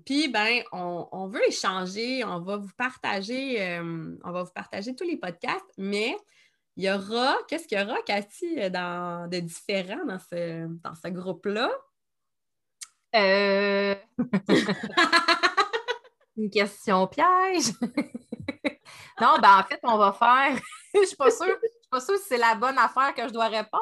Puis, 0.06 0.28
ben, 0.28 0.62
on, 0.72 1.28
veut 1.28 1.48
échanger, 1.48 2.24
on 2.26 2.42
va 2.42 2.58
vous 2.58 2.74
partager, 2.78 3.80
on 4.24 4.32
va 4.32 4.44
vous 4.44 4.52
partager 4.54 4.94
tous 4.94 5.06
les 5.06 5.18
podcasts, 5.18 5.72
mais 5.78 6.16
il 6.78 6.84
y 6.84 6.92
aura, 6.92 7.36
qu'est-ce 7.48 7.68
qu'il 7.68 7.80
y 7.80 7.82
aura, 7.82 8.00
Cathy, 8.06 8.60
euh, 8.60 8.70
dans, 8.70 9.28
de 9.28 9.40
différent 9.40 10.06
dans 10.06 10.20
ce, 10.20 10.68
dans 10.84 10.94
ce 10.94 11.08
groupe-là? 11.08 11.72
Euh... 13.16 13.96
Une 16.38 16.50
question 16.50 17.08
piège. 17.08 17.72
non, 19.22 19.38
ben 19.42 19.60
en 19.60 19.64
fait, 19.64 19.80
on 19.84 19.98
va 19.98 20.14
faire. 20.14 20.60
je 20.94 21.00
ne 21.00 21.06
suis 21.06 21.16
pas 21.16 21.32
sûre. 21.32 21.56
pas 21.90 22.00
sûre 22.00 22.18
si 22.18 22.26
c'est 22.28 22.38
la 22.38 22.56
bonne 22.56 22.78
affaire 22.78 23.14
que 23.16 23.28
je 23.28 23.34
dois 23.34 23.48
répondre, 23.48 23.82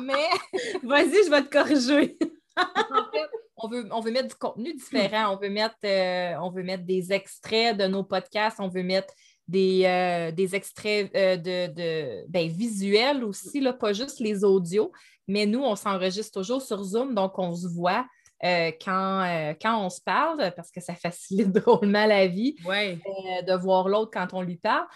mais. 0.00 0.28
Vas-y, 0.82 1.24
je 1.24 1.30
vais 1.30 1.42
te 1.42 1.50
corriger. 1.50 2.16
en 2.56 3.10
fait, 3.12 3.30
on 3.56 3.68
veut, 3.68 3.88
on 3.90 4.00
veut 4.00 4.12
mettre 4.12 4.28
du 4.28 4.34
contenu 4.34 4.74
différent. 4.74 5.34
On 5.34 5.36
veut 5.36 5.50
mettre, 5.50 5.76
euh, 5.84 6.34
on 6.40 6.50
veut 6.50 6.62
mettre 6.62 6.84
des 6.84 7.12
extraits 7.12 7.76
de 7.76 7.86
nos 7.86 8.04
podcasts. 8.04 8.60
On 8.60 8.68
veut 8.68 8.82
mettre 8.82 9.12
des, 9.48 9.82
euh, 9.84 10.30
des 10.32 10.54
extraits 10.54 11.10
euh, 11.14 11.36
de, 11.36 12.26
ben, 12.28 12.48
visuels 12.48 13.24
aussi, 13.24 13.60
là, 13.60 13.72
pas 13.72 13.92
juste 13.92 14.20
les 14.20 14.44
audios, 14.44 14.92
mais 15.28 15.46
nous, 15.46 15.62
on 15.62 15.76
s'enregistre 15.76 16.40
toujours 16.40 16.62
sur 16.62 16.82
Zoom, 16.82 17.14
donc 17.14 17.38
on 17.38 17.54
se 17.54 17.68
voit 17.68 18.06
euh, 18.42 18.72
quand, 18.84 19.54
quand 19.60 19.84
on 19.84 19.90
se 19.90 20.00
parle, 20.00 20.52
parce 20.56 20.70
que 20.70 20.80
ça 20.80 20.94
facilite 20.94 21.52
drôlement 21.52 22.06
la 22.06 22.26
vie 22.26 22.56
de 22.64 23.56
voir 23.56 23.88
l'autre 23.88 24.10
quand 24.12 24.28
on 24.32 24.42
lui 24.42 24.56
parle. 24.56 24.86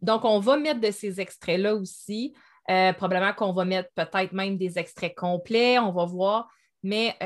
Donc, 0.00 0.24
on 0.24 0.38
va 0.38 0.56
mettre 0.56 0.80
de 0.80 0.90
ces 0.90 1.20
extraits-là 1.20 1.74
aussi. 1.74 2.34
probablement 2.66 3.32
qu'on 3.32 3.52
va 3.52 3.64
mettre 3.64 3.90
peut-être 3.94 4.32
même 4.32 4.56
des 4.56 4.78
extraits 4.78 5.14
complets, 5.14 5.78
on 5.78 5.92
va 5.92 6.04
voir, 6.04 6.48
mais 6.82 7.16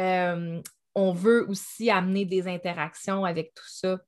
on 0.96 1.12
veut 1.12 1.46
aussi 1.48 1.90
amener 1.90 2.24
des 2.24 2.48
interactions 2.48 3.24
avec 3.24 3.52
tout 3.54 3.68
ça. 3.68 3.98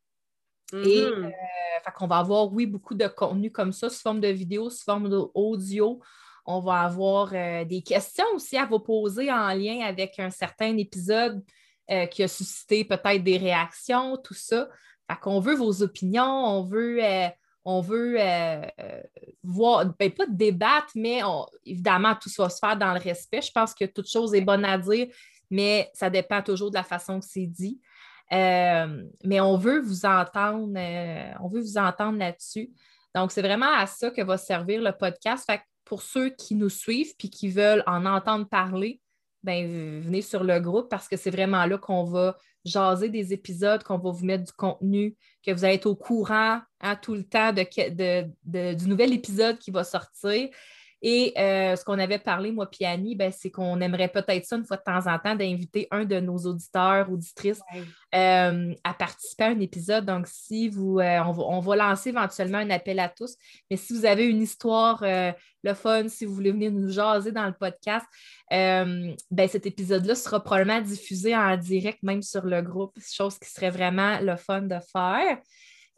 Et 0.73 1.03
mm-hmm. 1.03 1.27
euh, 1.27 1.91
qu'on 1.95 2.07
va 2.07 2.19
avoir, 2.19 2.53
oui, 2.53 2.67
beaucoup 2.67 2.95
de 2.95 3.07
contenu 3.07 3.51
comme 3.51 3.73
ça, 3.73 3.89
sous 3.89 4.01
forme 4.01 4.21
de 4.21 4.29
vidéo, 4.29 4.71
sous 4.71 4.85
forme 4.85 5.09
d'audio. 5.09 6.01
On 6.51 6.61
va 6.61 6.81
avoir 6.81 7.31
euh, 7.33 7.65
des 7.65 7.83
questions 7.83 8.25
aussi 8.35 8.57
à 8.57 8.65
vous 8.65 8.79
poser 8.79 9.31
en 9.31 9.49
lien 9.49 9.83
avec 9.83 10.19
un 10.19 10.31
certain 10.31 10.77
épisode 10.77 11.45
euh, 11.91 12.07
qui 12.07 12.23
a 12.23 12.29
suscité 12.29 12.85
peut-être 12.85 13.23
des 13.23 13.37
réactions, 13.37 14.17
tout 14.17 14.35
ça. 14.35 14.69
Fait 15.11 15.19
qu'on 15.21 15.41
veut 15.41 15.55
vos 15.55 15.83
opinions, 15.83 16.25
on 16.25 16.63
veut, 16.63 17.01
on 17.65 17.81
veut 17.81 18.19
voir, 19.43 19.87
ben, 19.99 20.11
pas 20.11 20.27
débattre, 20.27 20.91
mais 20.95 21.21
évidemment, 21.65 22.15
tout 22.21 22.29
ça 22.29 22.43
va 22.43 22.49
se 22.51 22.59
faire 22.59 22.77
dans 22.77 22.93
le 22.93 23.01
respect. 23.01 23.41
Je 23.41 23.53
pense 23.53 23.73
que 23.73 23.87
toute 23.87 24.09
chose 24.09 24.35
est 24.35 24.43
bonne 24.43 24.67
à 24.67 24.77
dire, 24.77 25.07
mais 25.51 25.91
ça 25.95 26.11
dépend 26.11 26.43
toujours 26.43 26.71
de 26.71 26.77
la 26.77 26.83
façon 26.83 27.21
que 27.21 27.27
c'est 27.27 27.47
dit. 27.47 27.81
Euh, 28.33 29.05
mais 29.25 29.41
on 29.41 29.57
veut 29.57 29.81
vous 29.81 30.05
entendre, 30.05 30.73
euh, 30.77 31.33
on 31.41 31.49
veut 31.49 31.61
vous 31.61 31.79
entendre 31.79 32.19
là-dessus. 32.19 32.71
Donc, 33.15 33.33
c'est 33.33 33.43
vraiment 33.43 33.73
à 33.75 33.87
ça 33.87 34.11
que 34.11 34.23
va 34.23 34.37
servir 34.37 34.83
le 34.83 34.93
podcast. 34.93 35.45
Fait 35.47 35.63
pour 35.89 36.03
ceux 36.03 36.29
qui 36.31 36.55
nous 36.55 36.69
suivent 36.69 37.15
et 37.23 37.31
qui 37.31 37.49
veulent 37.49 37.83
en 37.87 38.05
entendre 38.05 38.47
parler, 38.47 39.01
ben, 39.43 40.01
venez 40.03 40.21
sur 40.21 40.45
le 40.45 40.61
groupe 40.61 40.91
parce 40.91 41.09
que 41.09 41.17
c'est 41.17 41.31
vraiment 41.31 41.65
là 41.65 41.79
qu'on 41.79 42.05
va 42.05 42.37
jaser 42.65 43.09
des 43.09 43.33
épisodes, 43.33 43.83
qu'on 43.83 43.99
va 43.99 44.11
vous 44.11 44.25
mettre 44.25 44.45
du 44.45 44.53
contenu, 44.53 45.17
que 45.45 45.51
vous 45.51 45.65
allez 45.65 45.77
être 45.77 45.87
au 45.87 45.97
courant 45.97 46.61
hein, 46.81 46.97
tout 46.97 47.15
le 47.15 47.25
temps 47.25 47.53
de, 47.53 48.75
du 48.75 48.89
nouvel 48.89 49.15
épisode 49.15 49.59
qui 49.59 49.71
va 49.71 49.85
sortir. 49.85 50.51
Et 51.01 51.33
euh, 51.39 51.77
ce 51.77 51.85
qu'on 51.85 51.99
avait 51.99 52.19
parlé, 52.19 52.51
moi 52.51 52.69
et 52.81 52.87
Annie, 52.87 53.15
ben, 53.15 53.31
c'est 53.31 53.51
qu'on 53.51 53.81
aimerait 53.81 54.09
peut-être 54.09 54.45
ça 54.45 54.57
une 54.57 54.65
fois 54.65 54.77
de 54.77 54.83
temps 54.83 55.07
en 55.07 55.19
temps 55.19 55.37
d'inviter 55.37 55.87
un 55.91 56.05
de 56.05 56.19
nos 56.19 56.39
auditeurs, 56.39 57.11
auditrices 57.11 57.61
euh, 58.15 58.75
à 58.83 58.95
participer 58.95 59.45
à 59.45 59.49
un 59.49 59.61
épisode. 59.61 60.05
Donc, 60.05 60.27
si 60.27 60.69
vous, 60.69 60.99
euh, 60.99 61.21
on, 61.23 61.61
va, 61.61 61.77
lancer 61.77 62.09
éventuellement 62.09 62.59
un 62.59 62.71
appel 62.71 62.99
à 62.99 63.09
tous. 63.09 63.37
Mais 63.71 63.77
si 63.77 63.93
vous 63.93 64.07
avez 64.07 64.27
une 64.27 64.43
histoire, 64.43 65.05
le 65.05 65.75
fun, 65.75 66.09
si 66.09 66.25
vous 66.25 66.35
voulez 66.35 66.53
venir 66.53 66.73
nous 66.73 66.91
jaser 66.91 67.31
dans 67.31 67.47
le 67.47 67.55
podcast, 67.55 68.07
ben, 68.51 69.17
cet 69.49 69.67
épisode-là 69.67 70.17
sera 70.17 70.43
probablement 70.43 70.81
diffusé 70.81 71.37
en 71.37 71.57
direct, 71.57 72.03
même 72.03 72.23
sur 72.23 72.45
le 72.45 72.61
groupe, 72.63 72.99
chose 73.01 73.39
qui 73.39 73.49
serait 73.49 73.71
vraiment 73.71 74.19
le 74.21 74.37
fun 74.37 74.63
de 74.63 74.79
faire. 74.93 75.39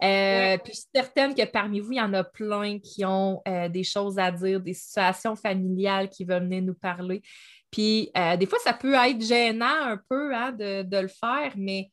Euh, 0.02 0.56
puis 0.58 0.72
je 0.72 0.78
suis 0.78 0.88
certaine 0.94 1.34
que 1.34 1.44
parmi 1.44 1.80
vous, 1.80 1.92
il 1.92 1.98
y 1.98 2.00
en 2.00 2.14
a 2.14 2.24
plein 2.24 2.78
qui 2.78 3.04
ont 3.04 3.42
euh, 3.46 3.68
des 3.68 3.84
choses 3.84 4.18
à 4.18 4.30
dire, 4.30 4.60
des 4.60 4.72
situations 4.72 5.36
familiales 5.36 6.08
qui 6.08 6.24
veulent 6.24 6.44
venir 6.44 6.62
nous 6.62 6.74
parler. 6.74 7.22
Puis 7.70 8.10
euh, 8.16 8.36
des 8.36 8.46
fois, 8.46 8.58
ça 8.64 8.72
peut 8.72 8.94
être 8.94 9.20
gênant 9.22 9.66
un 9.66 10.00
peu 10.08 10.34
hein, 10.34 10.52
de, 10.52 11.00
le 11.00 11.08
faire, 11.08 11.52
mais 11.56 11.90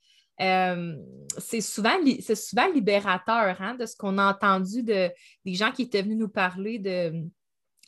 c'est 1.37 1.61
souvent, 1.61 1.97
souvent 2.35 2.71
libérateur 2.71 3.59
hein, 3.59 3.75
de 3.75 3.85
ce 3.85 3.95
qu'on 3.95 4.17
a 4.17 4.31
entendu 4.31 4.83
de, 4.83 5.09
des 5.43 5.53
gens 5.55 5.71
qui 5.71 5.83
étaient 5.83 6.01
venus 6.01 6.17
nous 6.17 6.29
parler 6.29 6.79
de, 6.79 7.25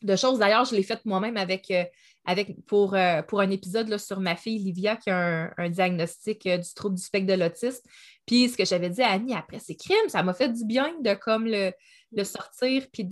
de 0.02 0.16
choses. 0.16 0.40
D'ailleurs, 0.40 0.66
je 0.66 0.76
l'ai 0.76 0.84
fait 0.84 1.04
moi-même 1.06 1.38
avec, 1.38 1.72
avec, 2.30 2.64
pour, 2.68 2.94
un 2.94 3.50
épisode 3.50 3.98
sur 3.98 4.20
ma 4.20 4.36
fille 4.36 4.60
Livia 4.60 4.96
qui 4.98 5.10
a 5.10 5.52
un, 5.58 5.70
diagnostic 5.70 6.48
du 6.48 6.74
trouble 6.76 6.96
du 6.96 7.02
spectre 7.02 7.26
de 7.26 7.34
l'autisme. 7.34 7.82
Puis 8.28 8.50
ce 8.50 8.56
que 8.56 8.66
j'avais 8.66 8.92
dit 8.92 9.02
à 9.02 9.10
Annie 9.10 9.34
après, 9.34 9.58
c'est 9.58 9.74
crime, 9.74 10.10
ça 10.10 10.22
m'a 10.22 10.36
fait 10.36 10.50
du 10.50 10.64
bien 10.64 10.94
de 11.02 11.16
comme 11.16 11.48
le, 11.48 11.74
sortir, 12.24 12.86
puis 12.94 13.04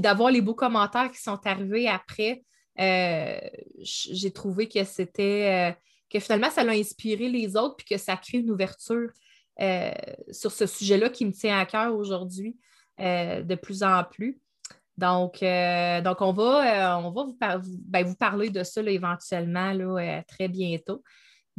d'avoir 0.00 0.30
les 0.30 0.40
beaux 0.40 0.54
commentaires 0.54 1.10
qui 1.10 1.20
sont 1.20 1.44
arrivés 1.44 1.88
après. 1.88 2.44
Euh, 2.78 3.40
j'ai 3.80 4.30
trouvé 4.30 4.68
que 4.68 4.84
c'était 4.84 5.72
euh, 5.72 5.80
que 6.08 6.20
finalement, 6.20 6.50
ça 6.50 6.62
l'a 6.62 6.72
inspiré 6.72 7.28
les 7.28 7.56
autres, 7.56 7.74
puis 7.78 7.86
que 7.96 7.98
ça 7.98 8.16
crée 8.16 8.38
une 8.38 8.52
ouverture 8.52 9.10
euh, 9.60 9.90
sur 10.30 10.52
ce 10.52 10.66
sujet-là 10.66 11.10
qui 11.10 11.26
me 11.26 11.32
tient 11.32 11.58
à 11.58 11.66
cœur 11.66 11.96
aujourd'hui 11.96 12.56
de 12.98 13.54
plus 13.54 13.82
en 13.82 14.04
plus. 14.04 14.38
Donc, 15.00 15.40
donc 15.40 16.20
on 16.20 16.32
va, 16.32 16.98
on 16.98 17.10
va 17.10 17.24
vous, 17.24 17.36
ben, 17.40 18.04
vous, 18.04 18.14
parler 18.14 18.50
de 18.50 18.62
ça 18.62 18.82
éventuellement 18.82 19.72
là, 19.72 20.22
très 20.28 20.48
bientôt. 20.48 21.02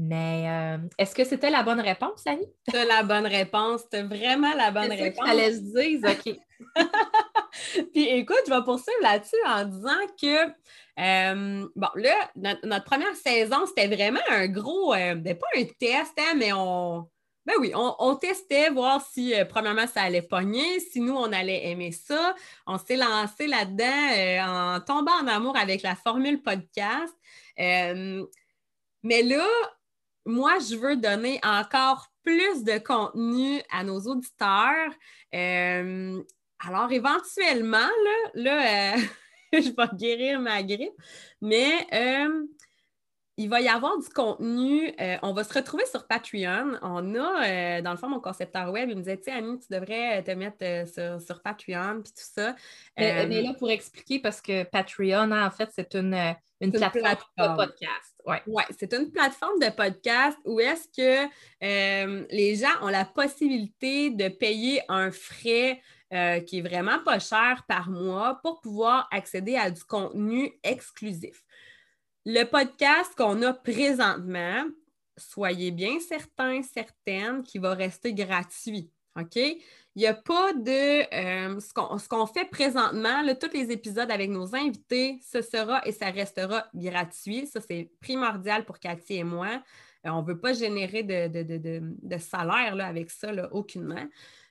Mais 0.03 0.49
euh, 0.49 0.77
est-ce 0.97 1.13
que 1.13 1.23
c'était 1.23 1.51
la 1.51 1.61
bonne 1.61 1.79
réponse, 1.79 2.25
Annie? 2.25 2.47
C'est 2.69 2.85
la 2.85 3.03
bonne 3.03 3.27
réponse. 3.27 3.81
C'était 3.83 4.03
vraiment 4.03 4.53
la 4.55 4.71
bonne 4.71 4.91
réponse. 4.91 5.27
Ça 5.27 5.33
laisse 5.33 5.61
dire, 5.63 5.99
OK. 6.03 6.39
Puis 7.93 8.09
écoute, 8.09 8.41
je 8.47 8.51
vais 8.51 8.63
poursuivre 8.63 9.01
là-dessus 9.03 9.35
en 9.45 9.65
disant 9.65 10.07
que, 10.19 10.47
euh, 10.99 11.67
bon, 11.75 11.87
là, 11.95 12.31
notre, 12.63 12.85
première 12.85 13.15
saison, 13.15 13.65
c'était 13.67 13.93
vraiment 13.93 14.21
un 14.29 14.47
gros, 14.47 14.93
euh, 14.93 15.13
ben, 15.15 15.37
pas 15.37 15.47
un 15.55 15.65
test, 15.79 16.13
hein, 16.17 16.33
mais 16.35 16.51
on, 16.53 17.07
ben 17.45 17.55
oui, 17.59 17.71
on, 17.75 18.15
testait, 18.15 18.69
voir 18.69 19.05
si, 19.05 19.33
premièrement, 19.49 19.87
ça 19.87 20.03
allait 20.03 20.21
pogner, 20.21 20.79
si 20.79 20.99
nous, 20.99 21.15
on 21.15 21.31
allait 21.33 21.69
aimer 21.69 21.91
ça. 21.91 22.35
On 22.67 22.77
s'est 22.77 22.97
lancé 22.97 23.47
là-dedans 23.47 24.75
en 24.75 24.79
tombant 24.81 25.23
en 25.23 25.27
amour 25.27 25.57
avec 25.57 25.81
la 25.81 25.95
formule 25.95 26.41
podcast. 26.41 27.15
mais 27.57 29.23
là, 29.23 29.47
moi, 30.25 30.59
je 30.59 30.75
veux 30.75 30.97
donner 30.97 31.39
encore 31.43 32.11
plus 32.23 32.63
de 32.63 32.77
contenu 32.77 33.61
à 33.71 33.83
nos 33.83 33.99
auditeurs. 34.01 34.91
Euh, 35.33 36.21
alors, 36.59 36.91
éventuellement, 36.91 37.77
là, 37.77 38.31
là 38.35 38.95
euh, 38.95 39.01
je 39.53 39.69
vais 39.69 39.97
guérir 39.97 40.39
ma 40.39 40.61
grippe, 40.63 40.93
mais 41.41 41.87
euh, 41.93 42.45
il 43.41 43.49
va 43.49 43.59
y 43.59 43.67
avoir 43.67 43.97
du 43.97 44.07
contenu. 44.09 44.93
Euh, 44.99 45.17
on 45.23 45.33
va 45.33 45.43
se 45.43 45.53
retrouver 45.53 45.85
sur 45.87 46.05
Patreon. 46.05 46.77
On 46.83 47.15
a, 47.15 47.47
euh, 47.47 47.81
dans 47.81 47.91
le 47.91 47.97
fond, 47.97 48.07
mon 48.07 48.19
concepteur 48.19 48.71
web, 48.71 48.89
il 48.89 48.95
me 48.95 49.01
disait, 49.01 49.17
tu 49.17 49.23
sais, 49.23 49.31
Annie, 49.31 49.59
tu 49.59 49.65
devrais 49.71 50.23
te 50.23 50.31
mettre 50.31 50.57
euh, 50.61 51.19
sur, 51.19 51.41
Patreon, 51.41 52.01
puis 52.03 52.13
tout 52.13 52.23
ça. 52.35 52.55
Mais, 52.97 53.41
là, 53.41 53.53
pour 53.55 53.71
expliquer, 53.71 54.19
parce 54.19 54.41
que 54.41 54.63
Patreon, 54.63 55.31
hein, 55.31 55.47
en 55.47 55.49
fait, 55.49 55.69
c'est 55.73 55.95
une, 55.95 56.13
une, 56.59 56.71
plateforme, 56.71 57.17
de 57.37 57.55
podcast. 57.55 58.21
Oui, 58.27 58.35
ouais, 58.45 58.63
c'est 58.77 58.93
une 58.93 59.11
plateforme 59.11 59.59
de 59.59 59.71
podcast 59.71 60.37
où 60.45 60.59
est-ce 60.59 60.87
que 60.87 61.27
les 62.31 62.55
gens 62.55 62.85
ont 62.85 62.89
la 62.89 63.05
possibilité 63.05 64.11
de 64.11 64.27
payer 64.27 64.81
un 64.87 65.09
frais 65.11 65.81
qui 66.45 66.59
est 66.59 66.61
vraiment 66.61 66.99
pas 66.99 67.17
cher 67.17 67.63
par 67.67 67.89
mois 67.89 68.39
pour 68.43 68.61
pouvoir 68.61 69.07
accéder 69.11 69.55
à 69.55 69.71
du 69.71 69.83
contenu 69.83 70.51
exclusif. 70.63 71.43
Le 72.25 72.43
podcast 72.43 73.13
qu'on 73.15 73.41
a 73.41 73.53
présentement 73.53 74.63
soyez 75.17 75.71
bien 75.71 75.99
certains, 75.99 76.61
certaines 76.63 77.43
qu'il 77.43 77.61
va 77.61 77.73
rester 77.73 78.13
gratuit. 78.13 78.89
OK? 79.19 79.35
Il 79.35 79.99
n'y 79.99 80.07
a 80.07 80.13
pas 80.13 80.53
de. 80.53 81.03
Euh, 81.13 81.59
ce 81.59 82.07
qu'on 82.07 82.25
fait 82.25 82.45
présentement, 82.45 83.21
tous 83.39 83.53
les 83.53 83.71
épisodes 83.71 84.09
avec 84.09 84.29
nos 84.29 84.55
invités, 84.55 85.19
ce 85.21 85.41
sera 85.41 85.85
et 85.85 85.91
ça 85.91 86.09
restera 86.09 86.65
gratuit. 86.73 87.45
Ça, 87.47 87.59
c'est 87.59 87.91
primordial 87.99 88.63
pour 88.63 88.79
Cathy 88.79 89.15
et 89.15 89.23
moi. 89.23 89.61
Euh, 90.05 90.09
on 90.11 90.21
ne 90.21 90.27
veut 90.27 90.39
pas 90.39 90.53
générer 90.53 91.03
de, 91.03 92.17
salaire 92.17 92.75
avec 92.79 93.11
ça, 93.11 93.33
là, 93.33 93.53
aucunement. 93.53 94.05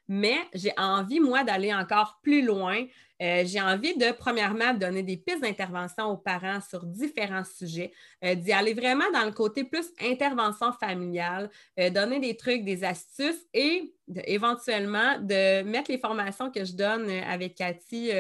Mais 0.09 0.37
j'ai 0.53 0.73
envie, 0.77 1.21
moi, 1.21 1.43
d'aller 1.43 1.73
encore 1.73 2.19
plus 2.23 2.43
loin. 2.43 2.85
Euh, 3.21 3.43
j'ai 3.45 3.61
envie 3.61 3.97
de, 3.97 4.13
premièrement, 4.13 4.73
donner 4.75 5.03
des 5.03 5.17
pistes 5.17 5.43
d'intervention 5.43 6.07
aux 6.07 6.17
parents 6.17 6.61
sur 6.61 6.85
différents 6.87 7.45
sujets, 7.45 7.93
euh, 8.25 8.35
d'y 8.35 8.53
aller 8.53 8.75
vraiment 8.75 9.11
dans 9.13 9.25
le 9.25 9.33
côté 9.33 9.65
plus 9.65 9.91
intervention 10.01 10.73
familiale, 10.73 11.51
donner 11.93 12.19
des 12.21 12.37
trucs, 12.37 12.65
des 12.65 12.85
astuces 12.85 13.47
et 13.53 13.95
éventuellement 14.25 15.19
de 15.19 15.63
mettre 15.63 15.91
les 15.91 15.99
formations 15.99 16.51
que 16.51 16.65
je 16.65 16.73
donne 16.73 17.11
avec 17.11 17.55
Cathy 17.55 18.11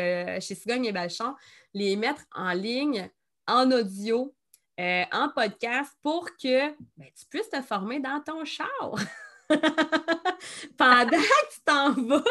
chez 0.40 0.54
Sigogne 0.54 0.86
et 0.86 0.92
Balchon, 0.92 1.34
les 1.74 1.96
mettre 1.96 2.22
en 2.34 2.52
ligne, 2.52 3.08
en 3.46 3.70
audio, 3.70 4.34
euh, 4.80 5.04
en 5.12 5.28
podcast 5.28 5.92
pour 6.00 6.24
que 6.42 6.70
ben, 6.96 7.08
tu 7.14 7.26
puisses 7.28 7.50
te 7.50 7.60
former 7.60 8.00
dans 8.00 8.18
ton 8.24 8.46
char. 8.46 8.94
Pendant 10.78 11.10
que 11.10 11.54
tu 11.54 11.60
t'en 11.64 11.92
vas 11.92 12.22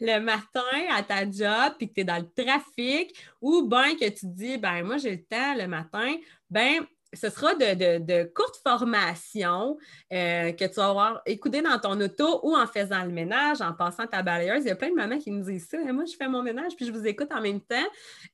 le 0.00 0.18
matin 0.20 0.60
à 0.90 1.02
ta 1.02 1.30
job 1.30 1.74
puis 1.78 1.88
que 1.88 1.94
tu 1.94 2.00
es 2.00 2.04
dans 2.04 2.18
le 2.18 2.44
trafic 2.44 3.14
ou 3.40 3.62
bien 3.68 3.94
que 3.96 4.08
tu 4.08 4.26
dis 4.26 4.58
ben 4.58 4.82
moi 4.84 4.96
j'ai 4.98 5.12
le 5.12 5.24
temps 5.24 5.54
le 5.56 5.66
matin, 5.66 6.14
ben 6.50 6.84
ce 7.14 7.28
sera 7.28 7.54
de, 7.54 8.24
courtes 8.34 8.58
formations 8.62 9.76
euh, 10.12 10.52
que 10.52 10.64
tu 10.64 10.74
vas 10.74 10.88
avoir 10.88 11.22
écouté 11.26 11.60
dans 11.60 11.78
ton 11.78 12.00
auto 12.00 12.40
ou 12.42 12.56
en 12.56 12.66
faisant 12.66 13.04
le 13.04 13.10
ménage, 13.10 13.60
en 13.60 13.72
passant 13.72 14.06
ta 14.06 14.22
balayeuse. 14.22 14.64
Il 14.64 14.68
y 14.68 14.70
a 14.70 14.76
plein 14.76 14.90
de 14.90 14.94
mamans 14.94 15.18
qui 15.18 15.30
nous 15.30 15.44
disent 15.44 15.68
ça. 15.68 15.78
Moi, 15.92 16.04
je 16.06 16.16
fais 16.16 16.28
mon 16.28 16.42
ménage 16.42 16.74
puis 16.76 16.86
je 16.86 16.92
vous 16.92 17.06
écoute 17.06 17.28
en 17.32 17.40
même 17.40 17.60
temps. 17.60 17.76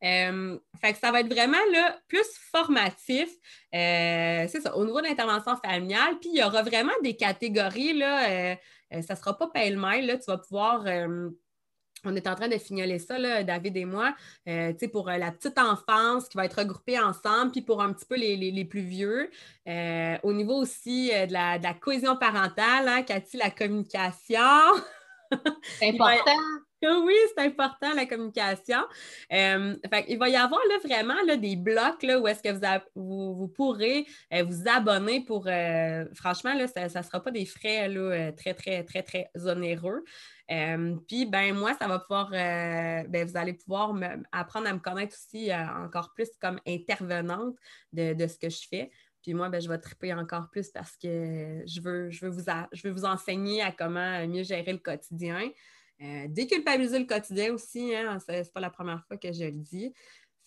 Euh, 0.05 0.59
fait 0.81 0.93
que 0.93 0.99
ça 0.99 1.11
va 1.11 1.21
être 1.21 1.33
vraiment 1.33 1.59
là, 1.73 1.99
plus 2.07 2.27
formatif. 2.53 3.29
Euh, 3.75 4.47
c'est 4.49 4.61
ça, 4.61 4.77
au 4.77 4.85
niveau 4.85 5.01
de 5.01 5.07
l'intervention 5.07 5.57
familiale. 5.57 6.19
Puis 6.21 6.31
il 6.33 6.39
y 6.39 6.45
aura 6.45 6.63
vraiment 6.63 6.93
des 7.03 7.17
catégories. 7.17 7.95
Là, 7.95 8.57
ça 9.03 9.15
ne 9.15 9.19
sera 9.19 9.37
pas 9.37 9.49
pêle-mêle. 9.49 10.19
Tu 10.21 10.31
vas 10.31 10.39
pouvoir 10.39 10.85
on 12.05 12.15
est 12.15 12.27
en 12.27 12.35
train 12.35 12.49
de 12.49 12.59
fignoler 12.59 12.99
ça, 12.99 13.17
David 13.43 13.77
et 13.77 13.85
moi, 13.85 14.15
euh, 14.49 14.73
pour 14.93 15.09
euh, 15.09 15.17
la 15.17 15.31
petite 15.33 15.59
enfance 15.59 16.29
qui 16.29 16.37
va 16.37 16.45
être 16.45 16.59
regroupée 16.59 16.99
ensemble, 16.99 17.53
puis 17.53 17.63
pour 17.63 17.83
un 17.83 17.93
petit 17.93 18.07
peu 18.07 18.17
les, 18.17 18.65
plus 18.65 18.81
vieux. 18.81 19.31
Euh, 19.67 20.17
au 20.23 20.33
niveau 20.33 20.55
aussi 20.55 21.11
de 21.11 21.33
la, 21.33 21.75
cohésion 21.75 22.17
parentale, 22.17 22.89
hein, 22.89 23.03
Cathy, 23.03 23.37
la 23.37 23.51
communication. 23.51 24.39
C'est 25.79 25.91
important. 25.91 26.41
Oui, 26.81 27.15
c'est 27.35 27.43
important 27.45 27.93
la 27.93 28.07
communication. 28.07 28.79
il 29.31 30.17
va 30.17 30.29
y 30.29 30.37
avoir 30.37 30.61
là, 30.69 30.79
vraiment 30.85 31.21
là, 31.27 31.37
des 31.37 31.57
blocs 31.57 32.05
là, 32.05 32.21
où 32.21 32.29
est-ce 32.29 32.41
que 32.41 32.87
vous, 32.95 33.35
vous, 33.35 33.49
pourrez 33.49 34.07
vous 34.31 34.69
abonner 34.69 35.25
pour 35.25 35.49
franchement, 36.15 36.55
là, 36.55 36.69
ça 36.69 36.85
ne 36.85 37.05
sera 37.05 37.21
pas 37.21 37.33
des 37.33 37.47
frais 37.47 37.89
là, 37.89 38.31
très, 38.31 38.55
très, 38.55 38.85
très, 38.85 39.03
très 39.03 39.29
onéreux. 39.45 40.05
Euh, 40.51 40.97
puis, 41.07 41.27
ben 41.27 41.55
moi, 41.55 41.75
ça 41.79 41.87
va 41.89 41.99
pouvoir, 41.99 42.31
euh, 42.33 43.03
ben, 43.09 43.27
vous 43.27 43.37
allez 43.37 43.53
pouvoir 43.53 43.95
apprendre 44.33 44.67
à 44.67 44.73
me 44.73 44.79
connaître 44.79 45.15
aussi 45.15 45.51
euh, 45.51 45.85
encore 45.85 46.15
plus 46.15 46.29
comme 46.41 46.59
intervenante 46.67 47.57
de, 47.93 48.27
ce 48.27 48.39
que 48.39 48.49
je 48.49 48.67
fais. 48.69 48.91
Puis 49.23 49.35
moi, 49.35 49.51
ben, 49.51 49.61
je 49.61 49.69
vais 49.69 49.79
triper 49.79 50.15
encore 50.15 50.49
plus 50.51 50.71
parce 50.71 50.97
que 50.97 51.63
je 51.67 51.81
veux, 51.81 52.11
je 52.11 52.25
veux, 52.25 52.31
vous, 52.31 52.45
je 52.73 52.89
veux 52.89 52.93
vous 52.93 53.05
enseigner 53.05 53.63
à 53.63 53.73
comment 53.73 54.27
mieux 54.27 54.43
gérer 54.43 54.73
le 54.73 54.79
quotidien. 54.79 55.51
déculpabiliser 56.29 57.01
le 57.01 57.07
quotidien 57.07 57.53
aussi, 57.53 57.95
hein, 57.95 58.19
c'est 58.25 58.53
pas 58.53 58.61
la 58.61 58.71
première 58.71 59.05
fois 59.07 59.19
que 59.19 59.33
je 59.33 59.45
le 59.45 59.53
dis. 59.53 59.93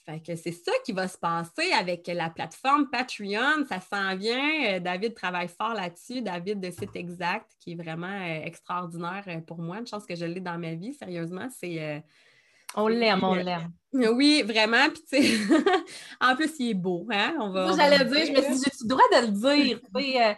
Fait 0.05 0.19
que 0.19 0.35
c'est 0.35 0.51
ça 0.51 0.73
qui 0.83 0.91
va 0.93 1.07
se 1.07 1.17
passer 1.17 1.71
avec 1.77 2.07
la 2.07 2.31
plateforme 2.31 2.89
Patreon. 2.89 3.65
Ça 3.69 3.79
s'en 3.79 4.15
vient. 4.15 4.75
Euh, 4.75 4.79
David 4.79 5.13
travaille 5.13 5.47
fort 5.47 5.75
là-dessus. 5.75 6.23
David 6.23 6.59
de 6.59 6.71
Site 6.71 6.95
Exact, 6.95 7.51
qui 7.59 7.73
est 7.73 7.75
vraiment 7.75 8.07
euh, 8.07 8.41
extraordinaire 8.43 9.23
euh, 9.27 9.41
pour 9.41 9.59
moi. 9.59 9.77
Une 9.77 9.85
chance 9.85 10.03
que 10.05 10.15
je 10.15 10.25
l'ai 10.25 10.39
dans 10.39 10.57
ma 10.57 10.73
vie, 10.73 10.93
sérieusement. 10.93 11.47
C'est. 11.55 12.03
on 12.75 12.87
l'aime, 12.87 13.23
on 13.23 13.35
l'aime. 13.35 13.71
Oui, 13.93 14.41
vraiment. 14.41 14.89
Puis, 14.89 15.03
tu 15.03 15.23
sais, 15.23 15.37
en 16.21 16.35
plus, 16.35 16.51
il 16.59 16.71
est 16.71 16.73
beau. 16.73 17.07
Hein? 17.11 17.35
On 17.39 17.51
va, 17.51 17.71
j'allais 17.75 18.03
dire, 18.03 18.25
je 18.25 18.31
me 18.31 18.41
suis 18.41 18.55
dit, 18.55 18.63
j'ai 18.63 18.71
le 18.81 18.87
droit 18.87 19.03
de 19.11 19.17
le 19.27 19.31
dire? 19.55 19.79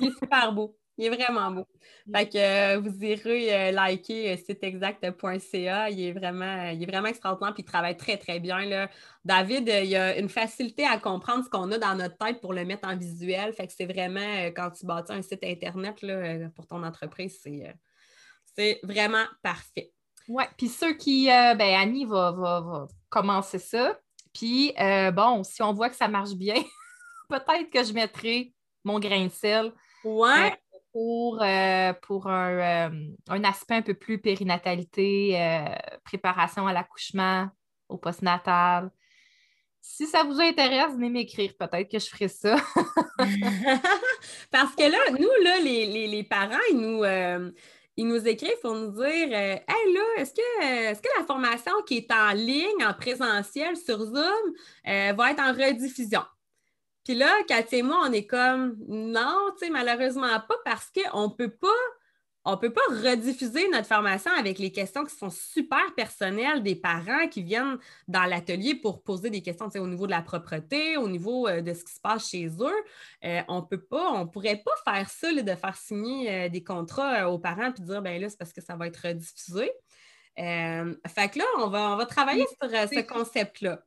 il 0.00 0.08
est 0.08 0.18
super 0.18 0.52
beau. 0.52 0.76
Il 0.98 1.04
est 1.04 1.10
vraiment 1.10 1.50
beau. 1.50 1.66
Fait 2.10 2.28
que 2.28 2.38
euh, 2.38 2.80
vous 2.80 3.04
irez 3.04 3.68
euh, 3.68 3.72
liker 3.72 4.32
euh, 4.32 4.36
siteexact.ca. 4.36 5.90
Il 5.90 6.00
est 6.00 6.12
vraiment, 6.12 6.70
il 6.70 6.82
est 6.82 6.86
vraiment 6.86 7.08
extraordinaire 7.08 7.52
puis 7.52 7.62
il 7.62 7.66
travaille 7.66 7.96
très, 7.96 8.16
très 8.16 8.40
bien. 8.40 8.64
Là. 8.64 8.88
David, 9.24 9.68
il 9.68 9.94
a 9.94 10.16
une 10.16 10.30
facilité 10.30 10.86
à 10.86 10.98
comprendre 10.98 11.44
ce 11.44 11.50
qu'on 11.50 11.70
a 11.72 11.78
dans 11.78 11.94
notre 11.96 12.16
tête 12.16 12.40
pour 12.40 12.54
le 12.54 12.64
mettre 12.64 12.88
en 12.88 12.96
visuel. 12.96 13.52
Fait 13.52 13.66
que 13.66 13.74
c'est 13.76 13.84
vraiment 13.84 14.46
quand 14.56 14.70
tu 14.70 14.86
bâtis 14.86 15.12
un 15.12 15.20
site 15.20 15.44
Internet 15.44 16.00
là, 16.00 16.48
pour 16.54 16.66
ton 16.66 16.82
entreprise, 16.82 17.40
c'est, 17.42 18.80
vraiment 18.82 19.24
parfait. 19.42 19.92
Oui, 20.28 20.44
puis 20.56 20.68
ceux 20.68 20.94
qui, 20.94 21.26
ben 21.26 21.60
Annie 21.60 22.06
va, 22.06 22.32
va 22.32 22.88
commencer 23.10 23.58
ça. 23.58 23.98
Puis 24.32 24.72
bon, 25.12 25.42
si 25.42 25.62
on 25.62 25.74
voit 25.74 25.90
que 25.90 25.96
ça 25.96 26.08
marche 26.08 26.34
bien, 26.34 26.54
peut-être 27.28 27.68
que 27.70 27.84
je 27.84 27.92
mettrai 27.92 28.54
mon 28.82 28.98
grain 28.98 29.26
de 29.26 29.32
sel. 29.32 29.72
Ouais 30.04 30.56
pour, 30.96 31.42
euh, 31.42 31.92
pour 32.00 32.26
euh, 32.26 32.88
un, 33.28 33.44
aspect 33.44 33.74
un 33.74 33.82
peu 33.82 33.92
plus 33.92 34.18
périnatalité, 34.18 35.38
euh, 35.38 35.66
préparation 36.04 36.66
à 36.66 36.72
l'accouchement, 36.72 37.50
au 37.90 37.98
postnatal. 37.98 38.90
Si 39.82 40.06
ça 40.06 40.24
vous 40.24 40.40
intéresse, 40.40 40.94
venez 40.94 41.10
m'écrire. 41.10 41.52
Peut-être 41.58 41.90
que 41.90 41.98
je 41.98 42.06
ferai 42.06 42.28
ça. 42.28 42.56
Parce 44.50 44.74
que 44.74 44.90
là, 44.90 44.98
nous, 45.10 45.44
là, 45.44 45.60
les, 45.60 46.24
parents, 46.24 46.56
ils 46.70 46.78
nous, 46.78 47.04
ils 47.98 48.08
nous 48.08 48.26
écrivent 48.26 48.60
pour 48.62 48.74
nous 48.74 48.92
dire 48.92 49.34
Hey 49.34 49.92
là, 49.92 50.00
est-ce 50.16 50.32
que, 50.32 50.92
est 50.92 50.98
que 50.98 51.20
la 51.20 51.26
formation 51.26 51.72
qui 51.86 51.98
est 51.98 52.10
en 52.10 52.32
ligne, 52.32 52.86
en 52.86 52.94
présentiel 52.94 53.76
sur 53.76 53.98
Zoom, 53.98 54.54
va 54.86 55.30
être 55.30 55.40
en 55.40 55.52
rediffusion? 55.52 56.22
Puis 57.06 57.14
là, 57.14 57.32
Cathy 57.46 57.76
et 57.76 57.82
moi, 57.82 58.00
on 58.02 58.12
est 58.12 58.26
comme 58.26 58.76
non, 58.88 59.52
tu 59.52 59.66
sais, 59.66 59.70
malheureusement 59.70 60.40
pas 60.40 60.56
parce 60.64 60.90
qu'on 60.90 61.28
ne 61.28 61.32
peut 61.32 61.50
pas. 61.50 61.68
On 62.48 62.56
peut 62.56 62.72
pas 62.72 62.82
rediffuser 62.88 63.68
notre 63.70 63.88
formation 63.88 64.30
avec 64.38 64.60
les 64.60 64.70
questions 64.70 65.04
qui 65.04 65.14
sont 65.16 65.30
super 65.30 65.94
personnelles 65.96 66.62
des 66.62 66.76
parents 66.76 67.26
qui 67.28 67.42
viennent 67.42 67.76
dans 68.06 68.22
l'atelier 68.22 68.76
pour 68.76 69.02
poser 69.02 69.30
des 69.30 69.42
questions 69.42 69.68
au 69.74 69.86
niveau 69.88 70.06
de 70.06 70.12
la 70.12 70.22
propreté, 70.22 70.96
au 70.96 71.08
niveau 71.08 71.48
euh, 71.48 71.60
de 71.60 71.74
ce 71.74 71.82
qui 71.82 71.92
se 71.92 72.00
passe 72.00 72.28
chez 72.28 72.46
eux. 72.46 72.84
Euh, 73.24 73.42
on 73.48 73.62
peut 73.62 73.82
pas, 73.82 74.12
on 74.12 74.28
pourrait 74.28 74.62
pas 74.64 74.92
faire 74.92 75.10
ça, 75.10 75.32
de 75.32 75.54
faire 75.56 75.76
signer 75.76 76.30
euh, 76.30 76.48
des 76.48 76.62
contrats 76.62 77.28
aux 77.28 77.40
parents 77.40 77.72
puis 77.72 77.82
dire 77.82 78.00
ben 78.00 78.20
là, 78.20 78.28
c'est 78.28 78.38
parce 78.38 78.52
que 78.52 78.60
ça 78.62 78.76
va 78.76 78.86
être 78.86 79.08
rediffusé. 79.08 79.70
fait 80.36 81.28
que 81.28 81.38
là, 81.38 81.44
on 81.58 81.68
va, 81.68 81.90
on 81.90 81.96
va 81.96 82.06
travailler 82.06 82.46
sur 82.60 82.70
ce 82.70 83.00
concept-là 83.00 83.82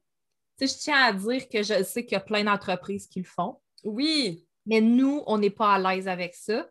je 0.67 0.77
tiens 0.77 1.03
à 1.03 1.13
dire 1.13 1.47
que 1.47 1.63
je 1.63 1.83
sais 1.83 2.03
qu'il 2.05 2.13
y 2.13 2.15
a 2.15 2.21
plein 2.21 2.43
d'entreprises 2.43 3.07
qui 3.07 3.19
le 3.19 3.25
font. 3.25 3.59
Oui. 3.83 4.45
Mais 4.65 4.81
nous, 4.81 5.23
on 5.25 5.37
n'est 5.37 5.49
pas 5.49 5.73
à 5.73 5.79
l'aise 5.79 6.07
avec 6.07 6.35
ça. 6.35 6.67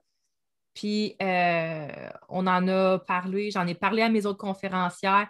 Puis, 0.75 1.17
euh, 1.21 2.11
on 2.29 2.47
en 2.47 2.69
a 2.69 2.99
parlé, 3.01 3.51
j'en 3.51 3.67
ai 3.67 3.75
parlé 3.75 4.03
à 4.03 4.09
mes 4.09 4.27
autres 4.27 4.39
conférencières 4.39 5.29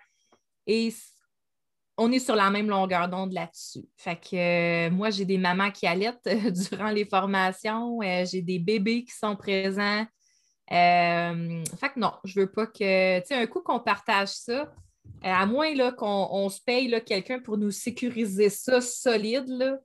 et 0.66 0.92
on 1.96 2.12
est 2.12 2.18
sur 2.18 2.36
la 2.36 2.50
même 2.50 2.68
longueur 2.68 3.08
d'onde 3.08 3.32
là-dessus. 3.32 3.88
Fait 3.96 4.16
que 4.16 4.88
euh, 4.88 4.90
moi, 4.90 5.10
j'ai 5.10 5.24
des 5.24 5.38
mamans 5.38 5.70
qui 5.70 5.86
allaitent 5.86 6.28
durant 6.70 6.90
les 6.90 7.04
formations, 7.06 8.00
euh, 8.02 8.24
j'ai 8.26 8.42
des 8.42 8.58
bébés 8.58 9.04
qui 9.04 9.12
sont 9.12 9.36
présents. 9.36 10.06
fait 10.68 11.88
que 11.94 11.98
non, 11.98 12.12
je 12.24 12.40
veux 12.40 12.50
pas 12.52 12.66
que, 12.66 13.20
tu 13.20 13.26
sais, 13.26 13.34
un 13.34 13.46
coup 13.46 13.62
qu'on 13.62 13.80
partage 13.80 14.28
ça, 14.28 14.52
euh, 14.62 14.64
à 15.22 15.46
moins 15.46 15.92
qu'on 15.92 16.48
se 16.48 16.60
paye 16.60 17.02
quelqu'un 17.04 17.40
pour 17.40 17.58
nous 17.58 17.70
sécuriser 17.70 18.50
ça 18.50 18.80
solide, 18.80 19.80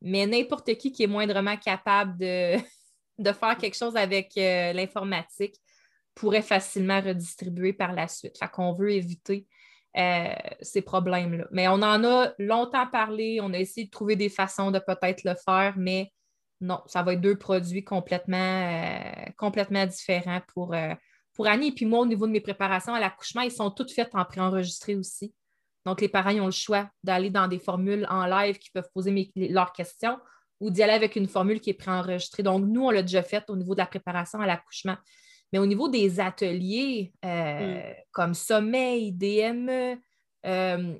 mais 0.00 0.26
n'importe 0.26 0.74
qui 0.76 0.92
qui 0.92 1.04
est 1.04 1.08
moindrement 1.08 1.56
capable 1.56 2.18
de, 2.18 2.56
de 3.18 3.32
faire 3.32 3.56
quelque 3.56 3.76
chose 3.76 3.96
avec 3.96 4.32
euh, 4.36 4.72
l'informatique 4.72 5.56
pourrait 6.14 6.42
facilement 6.42 7.00
redistribuer 7.00 7.72
par 7.72 7.92
la 7.92 8.06
suite. 8.06 8.38
Fait 8.38 8.48
qu'on 8.48 8.72
veut 8.72 8.92
éviter 8.92 9.46
euh, 9.96 10.34
ces 10.60 10.82
problèmes-là. 10.82 11.46
Mais 11.50 11.66
on 11.68 11.74
en 11.74 12.04
a 12.04 12.32
longtemps 12.38 12.86
parlé, 12.86 13.40
on 13.42 13.52
a 13.52 13.58
essayé 13.58 13.86
de 13.86 13.90
trouver 13.90 14.16
des 14.16 14.28
façons 14.28 14.70
de 14.70 14.78
peut-être 14.78 15.24
le 15.24 15.34
faire, 15.34 15.74
mais 15.76 16.12
non, 16.60 16.80
ça 16.86 17.02
va 17.02 17.14
être 17.14 17.20
deux 17.20 17.36
produits 17.36 17.84
complètement, 17.84 18.70
complètement 19.36 19.86
différents 19.86 20.40
pour, 20.54 20.74
pour 21.34 21.46
Annie 21.48 21.68
et 21.68 21.72
puis 21.72 21.84
moi, 21.84 22.00
au 22.00 22.06
niveau 22.06 22.26
de 22.26 22.32
mes 22.32 22.40
préparations 22.40 22.94
à 22.94 23.00
l'accouchement, 23.00 23.42
ils 23.42 23.50
sont 23.50 23.70
toutes 23.70 23.92
faites 23.92 24.14
en 24.14 24.24
préenregistré 24.24 24.94
aussi. 24.94 25.34
Donc, 25.84 26.00
les 26.00 26.08
parents 26.08 26.34
ont 26.36 26.46
le 26.46 26.50
choix 26.50 26.88
d'aller 27.02 27.28
dans 27.28 27.48
des 27.48 27.58
formules 27.58 28.06
en 28.08 28.24
live 28.24 28.58
qui 28.58 28.70
peuvent 28.70 28.88
poser 28.94 29.30
leurs 29.36 29.72
questions 29.72 30.18
ou 30.60 30.70
d'y 30.70 30.82
aller 30.82 30.92
avec 30.92 31.16
une 31.16 31.28
formule 31.28 31.60
qui 31.60 31.70
est 31.70 31.74
préenregistrée. 31.74 32.42
Donc, 32.42 32.64
nous, 32.64 32.84
on 32.84 32.90
l'a 32.90 33.02
déjà 33.02 33.22
fait 33.22 33.44
au 33.50 33.56
niveau 33.56 33.74
de 33.74 33.80
la 33.80 33.86
préparation 33.86 34.40
à 34.40 34.46
l'accouchement. 34.46 34.96
Mais 35.52 35.58
au 35.58 35.66
niveau 35.66 35.88
des 35.88 36.20
ateliers 36.20 37.12
euh, 37.24 37.78
mm. 37.78 37.94
comme 38.12 38.34
sommeil, 38.34 39.12
DME, 39.12 39.98
euh, 40.46 40.94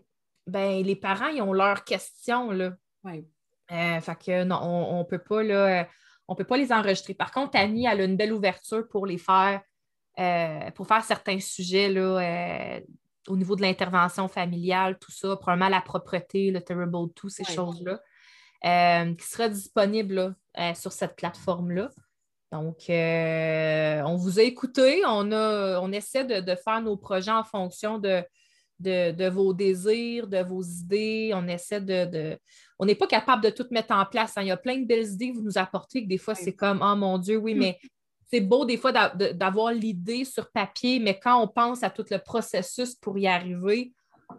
ben, 0.47 0.83
les 0.83 0.97
parents, 0.97 1.29
ils 1.29 1.41
ont 1.43 1.53
leurs 1.53 1.85
questions. 1.85 2.51
Là. 2.51 2.73
Euh, 3.07 4.01
fait 4.01 4.19
que 4.25 4.45
non, 4.45 4.61
on 4.63 4.99
ne 4.99 5.05
peut 5.05 5.19
pas 5.19 5.43
là, 5.43 5.89
on 6.29 6.35
peut 6.35 6.45
pas 6.45 6.57
les 6.57 6.73
enregistrer. 6.73 7.15
Par 7.15 7.33
contre, 7.33 7.59
Annie, 7.59 7.87
elle 7.87 8.01
a 8.01 8.05
une 8.05 8.17
belle 8.17 8.33
ouverture 8.33 8.87
pour 8.89 9.07
les 9.07 9.19
faire, 9.19 9.61
pour 10.17 10.87
faire 10.87 11.05
certains 11.05 11.41
sujets 11.41 11.89
là, 11.89 12.81
au 13.29 13.37
niveau 13.37 13.57
de 13.57 13.63
l'intervention 13.63 14.29
familiale, 14.29 14.99
tout 14.99 15.13
ça, 15.13 15.37
probablement 15.37 15.69
la 15.69 15.81
propreté, 15.81 16.51
le 16.51 16.61
Terrible 16.61 17.13
tout 17.15 17.29
ces 17.29 17.45
choses-là, 17.45 18.01
qui 18.63 19.27
sera 19.27 19.49
disponible 19.49 20.37
sur 20.75 20.93
cette 20.93 21.17
plateforme-là. 21.17 21.91
Donc, 22.55 22.89
euh, 22.89 24.01
on 24.07 24.15
vous 24.15 24.39
a 24.39 24.43
écouté, 24.45 25.03
on, 25.05 25.33
a, 25.33 25.81
on 25.81 25.91
essaie 25.91 26.25
de, 26.25 26.55
faire 26.55 26.81
nos 26.81 26.97
projets 26.97 27.33
en 27.33 27.43
fonction 27.43 27.99
de, 27.99 28.23
de, 28.79 29.29
vos 29.29 29.53
désirs, 29.53 30.29
de 30.29 30.39
vos 30.39 30.63
idées. 30.63 31.33
On 31.35 31.49
essaie 31.49 31.81
de. 31.81 32.39
On 32.79 32.87
n'est 32.87 32.95
pas 32.95 33.09
capable 33.09 33.43
de 33.43 33.51
tout 33.51 33.67
mettre 33.73 33.93
en 33.93 34.07
place. 34.07 34.35
Hein. 34.37 34.43
Il 34.43 34.49
y 34.49 34.53
a 34.53 34.57
plein 34.57 34.79
de 34.79 34.87
belles 34.87 35.07
idées 35.07 35.33
que 35.33 35.37
vous 35.37 35.43
nous 35.43 35.59
apportez, 35.59 36.05
que 36.05 36.09
des 36.09 36.19
fois, 36.19 36.37
c'est 36.37 36.55
comme 36.55 36.79
Oh 36.81 36.95
mon 36.95 37.19
Dieu, 37.19 37.39
oui, 37.39 37.57
mais 37.57 37.77
c'est 38.31 38.41
beau 38.41 38.65
des 38.65 38.77
fois 38.77 38.93
d'avoir 38.93 39.73
l'idée 39.73 40.25
sur 40.25 40.51
papier, 40.51 40.99
mais 40.99 41.19
quand 41.19 41.41
on 41.41 41.49
pense 41.49 41.83
à 41.83 41.91
tout 41.91 42.05
le 42.11 42.19
processus 42.19 42.95
pour 42.95 43.19
y 43.19 43.27
arriver, 43.27 43.93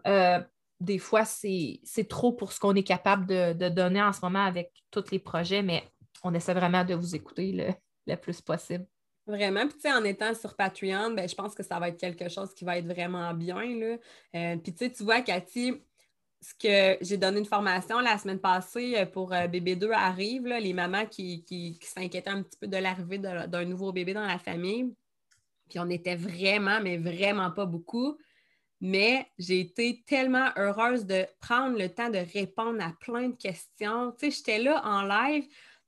euh, 0.08 0.40
des 0.80 0.98
fois, 0.98 1.26
c'est 1.26 1.80
trop 2.10 2.34
pour 2.34 2.52
ce 2.52 2.60
qu'on 2.60 2.76
est 2.76 2.84
capable 2.84 3.26
de, 3.26 3.70
donner 3.70 4.02
en 4.02 4.14
ce 4.14 4.20
moment 4.22 4.46
avec 4.46 4.72
tous 4.92 5.12
les 5.12 5.20
projets, 5.20 5.62
mais 5.62 5.84
on 6.24 6.34
essaie 6.34 6.54
vraiment 6.54 6.84
de 6.84 6.96
vous 6.96 7.16
écouter. 7.16 7.52
Le, 7.52 7.74
le 8.08 8.16
plus 8.16 8.42
possible. 8.42 8.86
Vraiment. 9.28 9.68
Puis, 9.68 9.76
tu 9.76 9.82
sais, 9.82 9.92
en 9.92 10.04
étant 10.04 10.34
sur 10.36 10.56
Patreon, 10.56 11.12
ben, 11.12 11.28
je 11.28 11.34
pense 11.34 11.56
que 11.56 11.64
ça 11.64 11.80
va 11.80 11.90
être 11.90 12.00
quelque 12.00 12.30
chose 12.30 12.54
qui 12.54 12.64
va 12.64 12.78
être 12.78 12.86
vraiment 12.86 13.34
bien. 13.34 13.64
Là. 13.64 13.98
Euh, 14.36 14.58
puis, 14.58 14.74
tu 14.74 14.86
sais, 14.86 14.92
tu 14.92 15.04
vois, 15.04 15.22
Cathy, 15.22 15.82
que 16.54 16.98
j'ai 17.02 17.18
donné 17.18 17.40
une 17.40 17.46
formation 17.46 18.00
la 18.00 18.18
semaine 18.18 18.40
passée 18.40 18.96
euh, 18.98 19.06
pour 19.06 19.34
euh, 19.34 19.48
Bébé 19.48 19.76
2 19.76 19.92
arrive, 19.92 20.48
là, 20.48 20.60
les 20.60 20.74
mamans 20.74 21.06
qui, 21.06 21.44
qui, 21.44 21.80
s'inquiétaient 21.82 22.30
un 22.30 22.44
petit 22.44 22.58
peu 22.58 22.68
de 22.68 22.78
l'arrivée 22.78 23.18
d'un 23.18 23.66
nouveau 23.66 23.92
bébé 23.92 24.14
dans 24.14 24.26
la 24.26 24.38
famille. 24.38 24.94
Puis, 25.70 25.80
on 25.80 25.90
était 25.90 26.16
vraiment, 26.16 26.80
mais 26.82 26.98
vraiment 26.98 27.52
pas 27.52 27.66
beaucoup. 27.66 28.18
Mais 28.82 29.26
j'ai 29.40 29.62
été 29.62 30.04
tellement 30.06 30.50
heureuse 30.58 31.06
de 31.06 31.26
prendre 31.40 31.78
le 31.78 31.90
temps 31.90 32.10
de 32.10 32.20
répondre 32.34 32.84
à 32.84 32.94
plein 33.00 33.30
de 33.30 33.36
questions. 33.36 34.12
Tu 34.12 34.30
sais, 34.30 34.38
j'étais 34.38 34.60
là 34.60 34.82
en 34.86 35.02
live. 35.02 35.46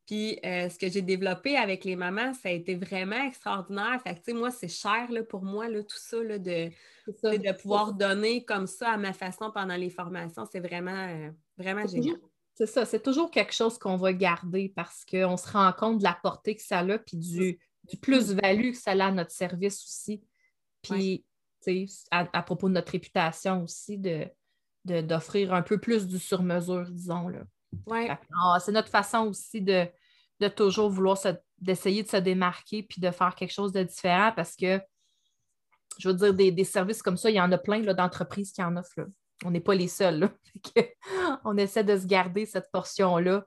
Puis 0.07 0.39
euh, 0.45 0.69
ce 0.69 0.79
que 0.79 0.87
j'ai 0.89 1.01
développé 1.01 1.57
avec 1.57 1.83
les 1.83 1.97
mamans, 1.97 2.33
ça 2.33 2.47
a 2.47 2.51
été 2.53 2.75
vraiment 2.75 3.21
extraordinaire. 3.27 4.01
Fait 4.01 4.15
que, 4.15 4.31
moi, 4.31 4.51
c'est 4.51 4.69
cher 4.69 5.11
là, 5.11 5.21
pour 5.21 5.43
moi, 5.43 5.67
là, 5.67 5.83
tout 5.83 5.97
ça, 5.97 6.23
là, 6.23 6.39
de, 6.39 6.71
de 7.07 7.61
pouvoir 7.61 7.93
donner 7.93 8.45
comme 8.45 8.67
ça 8.67 8.91
à 8.91 8.97
ma 8.97 9.11
façon 9.11 9.51
pendant 9.51 9.75
les 9.75 9.89
formations. 9.89 10.47
C'est 10.49 10.61
vraiment, 10.61 11.07
euh, 11.09 11.29
vraiment 11.57 11.85
génial. 11.85 12.15
C'est 12.55 12.67
ça, 12.67 12.85
c'est 12.85 13.03
toujours 13.03 13.29
quelque 13.29 13.53
chose 13.53 13.77
qu'on 13.77 13.97
va 13.97 14.13
garder 14.13 14.71
parce 14.73 15.05
qu'on 15.05 15.35
se 15.35 15.51
rend 15.51 15.71
compte 15.73 15.99
de 15.99 16.03
la 16.03 16.17
portée 16.23 16.55
que 16.55 16.63
ça 16.63 16.79
a, 16.79 16.97
puis 16.97 17.17
du, 17.17 17.59
plus-value 18.01 18.71
que 18.71 18.77
ça 18.77 18.91
a 18.91 19.07
à 19.07 19.11
notre 19.11 19.31
service 19.31 19.83
aussi. 19.83 20.23
Puis, 20.81 21.25
à, 22.11 22.27
à, 22.31 22.43
propos 22.43 22.69
de 22.69 22.75
notre 22.75 22.93
réputation 22.93 23.63
aussi, 23.63 24.01
d'offrir 24.85 25.53
un 25.53 25.61
peu 25.61 25.77
plus 25.77 26.07
du 26.07 26.17
sur-mesure, 26.17 26.89
disons. 26.89 27.27
Là. 27.27 27.41
Ah, 27.89 28.59
c'est 28.59 28.71
notre 28.71 28.89
façon 28.89 29.27
aussi 29.27 29.61
de, 29.61 29.87
toujours 30.55 30.89
vouloir 30.89 31.17
d'essayer 31.59 32.03
de 32.03 32.07
se 32.07 32.17
démarquer 32.17 32.83
puis 32.83 33.01
de 33.01 33.11
faire 33.11 33.35
quelque 33.35 33.53
chose 33.53 33.71
de 33.71 33.83
différent 33.83 34.31
parce 34.35 34.55
que, 34.55 34.79
je 35.99 36.09
veux 36.09 36.31
dire, 36.31 36.53
des, 36.53 36.63
services 36.63 37.01
comme 37.01 37.17
ça, 37.17 37.29
il 37.29 37.35
y 37.35 37.41
en 37.41 37.51
a 37.51 37.57
plein 37.57 37.81
d'entreprises 37.81 38.51
qui 38.51 38.63
en 38.63 38.75
offrent. 38.77 39.07
On 39.45 39.51
n'est 39.51 39.61
pas 39.61 39.75
les 39.75 39.87
seuls. 39.87 40.29
on 41.45 41.57
essaie 41.57 41.83
de 41.83 41.97
se 41.97 42.05
garder 42.05 42.45
cette 42.45 42.71
portion-là 42.71 43.45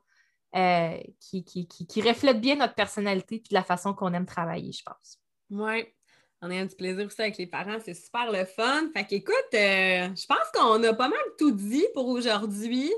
euh, 0.56 0.98
qui, 1.20 1.44
qui, 1.44 2.02
reflète 2.02 2.40
bien 2.40 2.56
notre 2.56 2.74
personnalité 2.74 3.36
et 3.36 3.54
la 3.54 3.62
façon 3.62 3.94
qu'on 3.94 4.12
aime 4.12 4.26
travailler, 4.26 4.72
je 4.72 4.82
pense. 4.82 5.20
Oui. 5.50 5.86
On 6.42 6.50
a 6.50 6.54
un 6.54 6.66
petit 6.66 6.76
plaisir 6.76 7.06
aussi 7.06 7.20
avec 7.20 7.36
les 7.36 7.46
parents, 7.46 7.78
c'est 7.84 7.94
super 7.94 8.32
le 8.32 8.44
fun. 8.46 8.88
Fait 8.94 9.04
qu'écoute, 9.04 9.34
euh, 9.54 10.08
je 10.14 10.26
pense 10.26 10.50
qu'on 10.54 10.82
a 10.82 10.94
pas 10.94 11.08
mal 11.08 11.20
tout 11.38 11.50
dit 11.50 11.86
pour 11.92 12.08
aujourd'hui. 12.08 12.90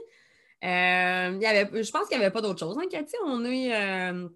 Euh, 0.65 1.39
y 1.41 1.47
avait, 1.47 1.83
je 1.83 1.91
pense 1.91 2.09
qu'il 2.09 2.19
n'y 2.19 2.25
avait 2.25 2.33
pas 2.33 2.41
d'autre 2.41 2.61
chose, 2.61 2.79
hein, 2.79 2.87
Cathy? 2.91 3.17
On 3.25 3.45
est. 3.45 3.75
Euh, 3.75 4.29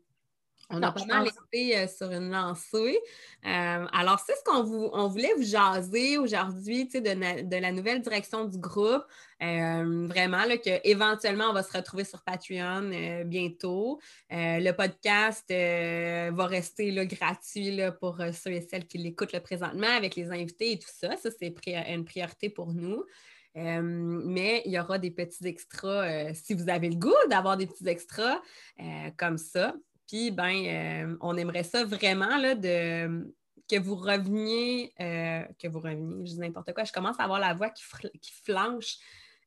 on 0.69 0.83
a 0.83 0.91
pas 0.91 1.05
mal 1.05 1.29
été 1.29 1.79
euh, 1.79 1.87
sur 1.87 2.11
une 2.11 2.29
lancée. 2.29 2.99
alors, 3.45 4.19
c'est 4.27 4.35
ce 4.35 4.43
qu'on 4.43 4.91
on 4.93 5.07
voulait 5.07 5.33
vous 5.37 5.45
jaser 5.45 6.19
aujourd'hui 6.19 6.89
de, 6.89 6.99
de, 6.99 7.57
la 7.57 7.71
nouvelle 7.71 8.03
direction 8.03 8.47
du 8.47 8.59
groupe. 8.59 9.05
vraiment, 9.41 10.43
qu'éventuellement, 10.65 11.51
on 11.51 11.53
va 11.53 11.63
se 11.63 11.77
retrouver 11.77 12.03
sur 12.03 12.25
Patreon 12.25 12.91
bientôt. 13.27 14.01
le 14.29 14.73
podcast 14.73 15.45
va 15.49 16.47
rester 16.47 16.91
là, 16.91 17.05
gratuit 17.05 17.77
là, 17.77 17.93
pour 17.93 18.21
ceux 18.33 18.51
et 18.51 18.67
celles 18.69 18.89
qui 18.89 18.99
l'écoutent 18.99 19.39
présentement 19.39 19.97
avec 19.97 20.17
les 20.17 20.33
invités 20.33 20.73
et 20.73 20.79
tout 20.81 20.91
ça. 20.93 21.17
Ça, 21.17 21.31
c'est 21.31 21.55
une 21.87 22.05
priorité 22.05 22.51
pour 22.51 22.73
nous. 22.73 23.05
Euh, 23.57 23.81
mais 23.83 24.63
il 24.67 24.73
y 24.73 24.79
aura 24.79 24.99
des 24.99 25.11
petits 25.11 25.47
extras 25.47 26.05
euh, 26.07 26.31
si 26.35 26.53
vous 26.53 26.69
avez 26.69 26.91
le 26.91 26.97
goût 26.97 27.15
d'avoir 27.31 27.57
des 27.57 27.67
petits 27.67 27.89
extras 27.89 28.41
euh, 28.81 29.11
comme 29.17 29.39
ça. 29.39 29.75
Puis, 30.07 30.31
ben, 30.31 31.17
on 31.21 31.37
aimerait 31.37 31.65
ça 31.65 31.85
vraiment 31.85 32.37
là, 32.37 32.55
de, 32.55 33.35
que 33.69 33.77
vous 33.77 33.97
reveniez, 33.97 34.93
que 34.99 35.67
vous 35.67 35.81
reveniez, 35.81 36.27
je 36.27 36.35
dis 36.35 36.39
n'importe 36.39 36.73
quoi, 36.73 36.85
je 36.85 36.93
commence 36.93 37.19
à 37.19 37.25
avoir 37.25 37.41
la 37.41 37.55
voix 37.55 37.71
qui, 37.71 37.83
qui 38.21 38.33
flanche. 38.45 38.99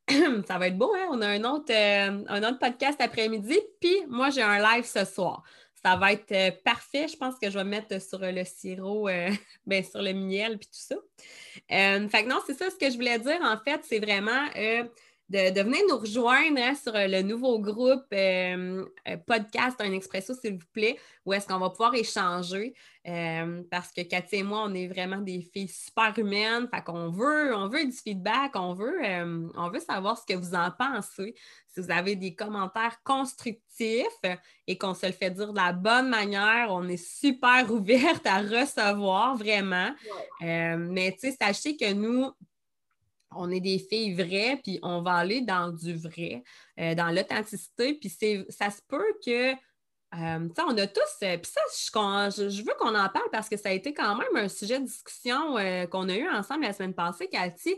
ça 0.47 0.57
va 0.57 0.67
être 0.67 0.77
beau, 0.77 0.93
hein? 0.93 1.07
On 1.11 1.21
a 1.21 1.27
un 1.29 1.43
autre, 1.45 1.71
un 1.73 2.43
autre 2.43 2.59
podcast 2.59 2.99
après-midi, 2.99 3.57
puis 3.79 3.95
moi, 4.09 4.31
j'ai 4.31 4.41
un 4.41 4.59
live 4.59 4.83
ce 4.83 5.05
soir. 5.05 5.43
Ça 5.83 5.95
va 5.95 6.13
être 6.13 6.31
euh, 6.31 6.51
parfait. 6.63 7.07
Je 7.07 7.15
pense 7.15 7.35
que 7.39 7.49
je 7.49 7.57
vais 7.57 7.63
mettre 7.63 8.01
sur 8.01 8.19
le 8.19 8.43
sirop, 8.43 9.07
euh, 9.07 9.29
ben, 9.65 9.83
sur 9.83 10.01
le 10.01 10.13
miel 10.13 10.57
puis 10.57 10.67
tout 10.67 10.79
ça. 10.79 10.95
Euh, 11.71 12.09
fait 12.09 12.23
que 12.23 12.29
non, 12.29 12.39
c'est 12.45 12.57
ça 12.57 12.69
ce 12.69 12.75
que 12.75 12.89
je 12.89 12.95
voulais 12.95 13.19
dire. 13.19 13.39
En 13.41 13.57
fait, 13.57 13.81
c'est 13.83 13.99
vraiment 13.99 14.47
de, 15.29 15.61
venir 15.61 15.81
nous 15.89 15.97
rejoindre 15.97 16.59
hein, 16.59 16.75
sur 16.75 16.93
le 16.93 17.21
nouveau 17.21 17.59
groupe 17.59 18.05
podcast 19.25 19.79
Un 19.79 19.91
Expresso, 19.91 20.33
s'il 20.33 20.53
vous 20.53 20.67
plaît, 20.73 20.97
où 21.25 21.33
est-ce 21.33 21.47
qu'on 21.47 21.59
va 21.59 21.69
pouvoir 21.69 21.93
échanger. 21.95 22.73
parce 23.69 23.91
que 23.91 24.01
Cathy 24.01 24.37
et 24.37 24.43
moi, 24.43 24.63
on 24.65 24.73
est 24.73 24.87
vraiment 24.87 25.17
des 25.17 25.41
filles 25.53 25.67
super 25.67 26.17
humaines. 26.17 26.67
Fait 26.73 26.83
qu'on 26.83 27.09
veut, 27.09 27.55
on 27.55 27.67
veut 27.67 27.85
du 27.85 27.91
feedback, 27.91 28.51
on 28.55 28.73
veut, 28.73 28.99
on 29.55 29.69
veut 29.69 29.79
savoir 29.79 30.17
ce 30.17 30.25
que 30.25 30.37
vous 30.37 30.55
en 30.55 30.71
pensez 30.71 31.35
si 31.73 31.79
vous 31.81 31.91
avez 31.91 32.15
des 32.15 32.33
commentaires 32.33 33.01
constructifs 33.03 34.05
et 34.67 34.77
qu'on 34.77 34.93
se 34.93 35.05
le 35.05 35.11
fait 35.11 35.29
dire 35.29 35.53
de 35.53 35.57
la 35.57 35.71
bonne 35.71 36.09
manière, 36.09 36.67
on 36.69 36.87
est 36.87 36.97
super 36.97 37.71
ouverte 37.71 38.25
à 38.25 38.39
recevoir 38.39 39.35
vraiment. 39.35 39.91
Euh, 40.41 40.77
mais 40.77 41.11
tu 41.13 41.29
sais, 41.29 41.37
sachez 41.39 41.77
que 41.77 41.93
nous, 41.93 42.31
on 43.31 43.51
est 43.51 43.59
des 43.59 43.79
filles 43.79 44.13
vraies, 44.13 44.59
puis 44.63 44.79
on 44.81 45.01
va 45.01 45.13
aller 45.13 45.41
dans 45.41 45.69
du 45.71 45.93
vrai, 45.95 46.43
euh, 46.79 46.95
dans 46.95 47.09
l'authenticité, 47.09 47.93
puis 47.95 48.09
ça 48.49 48.69
se 48.69 48.81
peut 48.87 49.13
que 49.25 49.53
euh, 49.53 50.49
on 50.57 50.77
a 50.77 50.87
tous, 50.87 51.17
puis 51.19 51.51
ça, 51.51 52.29
je, 52.31 52.63
veux 52.63 52.73
qu'on 52.79 52.95
en 52.95 53.09
parle 53.09 53.29
parce 53.31 53.47
que 53.47 53.57
ça 53.57 53.69
a 53.69 53.73
été 53.73 53.93
quand 53.93 54.15
même 54.15 54.35
un 54.35 54.49
sujet 54.49 54.79
de 54.79 54.85
discussion 54.85 55.53
qu'on 55.91 56.09
a 56.09 56.15
eu 56.15 56.27
ensemble 56.27 56.63
la 56.63 56.73
semaine 56.73 56.95
passée, 56.95 57.27
Cathy. 57.27 57.75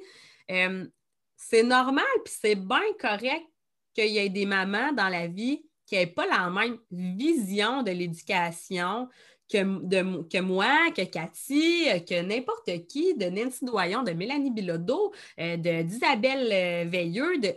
c'est 1.35 1.63
normal, 1.63 2.05
puis 2.23 2.33
c'est 2.39 2.55
bien 2.55 2.79
correct 2.99 3.45
qu'il 3.93 4.11
y 4.11 4.19
ait 4.19 4.29
des 4.29 4.45
mamans 4.45 4.93
dans 4.93 5.09
la 5.09 5.27
vie 5.27 5.61
qui 5.85 5.95
n'aient 5.95 6.07
pas 6.07 6.25
la 6.25 6.49
même 6.49 6.77
vision 6.89 7.83
de 7.83 7.91
l'éducation 7.91 9.09
que, 9.51 10.23
que 10.23 10.39
moi, 10.39 10.91
que 10.95 11.03
Cathy, 11.03 11.85
que 12.07 12.21
n'importe 12.21 12.87
qui, 12.87 13.15
de 13.15 13.25
Nancy 13.25 13.65
Doyon, 13.65 14.03
de 14.03 14.11
Mélanie 14.11 14.51
Bilodeau, 14.51 15.13
euh, 15.39 15.57
d'Isabelle 15.57 16.49
euh, 16.51 16.89
Veilleux. 16.89 17.37
De, 17.39 17.53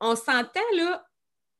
on 0.00 0.16
s'entend 0.16 0.60
là, 0.76 1.06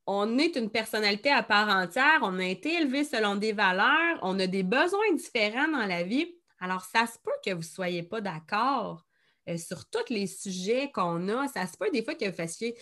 on 0.05 0.37
est 0.37 0.55
une 0.55 0.69
personnalité 0.69 1.29
à 1.31 1.43
part 1.43 1.69
entière, 1.69 2.19
on 2.21 2.39
a 2.39 2.45
été 2.45 2.75
élevé 2.75 3.03
selon 3.03 3.35
des 3.35 3.51
valeurs, 3.51 4.19
on 4.21 4.39
a 4.39 4.47
des 4.47 4.63
besoins 4.63 5.13
différents 5.13 5.67
dans 5.67 5.85
la 5.85 6.03
vie. 6.03 6.33
Alors, 6.59 6.83
ça 6.83 7.05
se 7.05 7.19
peut 7.19 7.31
que 7.45 7.51
vous 7.51 7.59
ne 7.59 7.63
soyez 7.63 8.03
pas 8.03 8.21
d'accord 8.21 9.05
euh, 9.49 9.57
sur 9.57 9.87
tous 9.89 10.09
les 10.09 10.27
sujets 10.27 10.91
qu'on 10.91 11.27
a. 11.29 11.47
Ça 11.47 11.67
se 11.67 11.77
peut 11.77 11.89
des 11.91 12.03
fois 12.03 12.15
que 12.15 12.25
vous 12.25 12.35
fassiez 12.35 12.75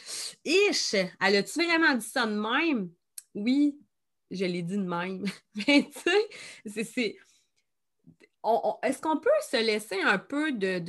Ish, 0.45 0.93
elle 0.93 1.35
a-tu 1.35 1.63
vraiment 1.63 1.95
dit 1.95 2.05
ça 2.05 2.25
de 2.25 2.39
même? 2.39 2.89
Oui, 3.33 3.77
je 4.35 4.45
l'ai 4.45 4.61
dit 4.61 4.77
de 4.77 4.83
même. 4.83 5.23
Mais 5.67 5.89
tu 5.91 6.69
sais, 6.69 6.83
c'est. 6.83 7.17
est-ce 8.83 9.01
qu'on 9.01 9.17
peut 9.17 9.29
se 9.49 9.57
laisser 9.57 9.99
un 10.01 10.17
peu 10.17 10.51
de, 10.51 10.79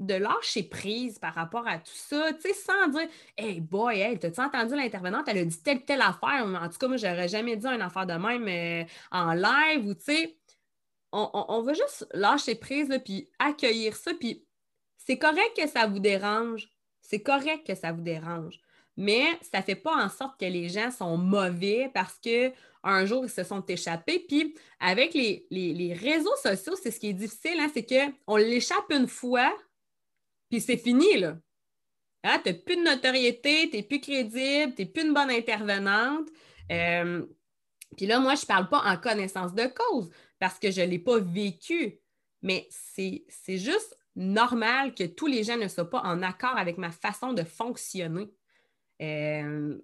de, 0.00 0.14
lâcher 0.14 0.64
prise 0.64 1.18
par 1.18 1.34
rapport 1.34 1.66
à 1.66 1.78
tout 1.78 1.92
ça, 1.94 2.32
tu 2.34 2.42
sais, 2.42 2.54
sans 2.54 2.88
dire 2.88 3.08
Hey 3.36 3.60
boy, 3.60 4.00
hey, 4.00 4.18
t'as-tu 4.18 4.40
entendu 4.40 4.74
l'intervenante, 4.74 5.28
elle 5.28 5.38
a 5.38 5.44
dit 5.44 5.62
telle, 5.62 5.84
telle 5.84 6.02
affaire. 6.02 6.44
En 6.44 6.68
tout 6.68 6.78
cas, 6.78 6.88
moi, 6.88 6.96
j'aurais 6.96 7.28
jamais 7.28 7.56
dit 7.56 7.66
une 7.66 7.82
affaire 7.82 8.06
de 8.06 8.14
même 8.14 8.48
euh, 8.48 8.84
en 9.10 9.32
live 9.32 9.86
ou 9.86 9.94
tu 9.94 10.04
sais. 10.04 10.38
On, 11.14 11.28
on, 11.48 11.62
va 11.62 11.74
juste 11.74 12.06
lâcher 12.14 12.54
prise, 12.54 12.88
puis 13.04 13.28
accueillir 13.38 13.94
ça, 13.94 14.12
puis 14.14 14.46
c'est 14.96 15.18
correct 15.18 15.52
que 15.54 15.68
ça 15.68 15.86
vous 15.86 15.98
dérange. 15.98 16.70
C'est 17.02 17.22
correct 17.22 17.66
que 17.66 17.74
ça 17.74 17.92
vous 17.92 18.00
dérange. 18.00 18.58
Mais 18.96 19.24
ça 19.40 19.58
ne 19.58 19.62
fait 19.62 19.74
pas 19.74 20.04
en 20.04 20.08
sorte 20.08 20.38
que 20.38 20.44
les 20.44 20.68
gens 20.68 20.90
sont 20.90 21.16
mauvais 21.16 21.90
parce 21.94 22.18
qu'un 22.18 23.06
jour, 23.06 23.24
ils 23.24 23.30
se 23.30 23.42
sont 23.42 23.64
échappés. 23.66 24.18
Puis 24.28 24.54
avec 24.80 25.14
les, 25.14 25.96
réseaux 25.98 26.36
sociaux, 26.42 26.74
c'est 26.80 26.90
ce 26.90 27.00
qui 27.00 27.08
est 27.08 27.14
difficile, 27.14 27.58
hein, 27.58 27.70
c'est 27.72 27.86
qu'on 27.86 28.36
l'échappe 28.36 28.90
une 28.90 29.08
fois, 29.08 29.56
puis 30.50 30.60
c'est 30.60 30.76
fini. 30.76 31.24
Hein, 31.24 32.40
tu 32.44 32.52
n'as 32.52 32.58
plus 32.58 32.76
de 32.76 32.82
notoriété, 32.82 33.70
tu 33.70 33.76
n'es 33.76 33.82
plus 33.82 34.00
crédible, 34.00 34.74
tu 34.74 34.82
n'es 34.82 34.88
plus 34.88 35.02
une 35.02 35.14
bonne 35.14 35.30
intervenante. 35.30 36.28
Euh, 36.70 37.24
puis 37.96 38.06
là, 38.06 38.20
moi, 38.20 38.34
je 38.34 38.42
ne 38.42 38.46
parle 38.46 38.68
pas 38.68 38.82
en 38.84 38.96
connaissance 38.96 39.54
de 39.54 39.66
cause 39.66 40.10
parce 40.38 40.58
que 40.58 40.70
je 40.70 40.82
ne 40.82 40.86
l'ai 40.86 40.98
pas 40.98 41.18
vécu, 41.18 41.98
mais 42.42 42.68
c'est 42.70 43.24
juste 43.48 43.96
normal 44.14 44.94
que 44.94 45.04
tous 45.04 45.26
les 45.26 45.44
gens 45.44 45.56
ne 45.56 45.68
soient 45.68 45.88
pas 45.88 46.02
en 46.02 46.22
accord 46.22 46.56
avec 46.56 46.78
ma 46.78 46.90
façon 46.90 47.32
de 47.32 47.42
fonctionner. 47.42 48.30
Euh, 49.02 49.78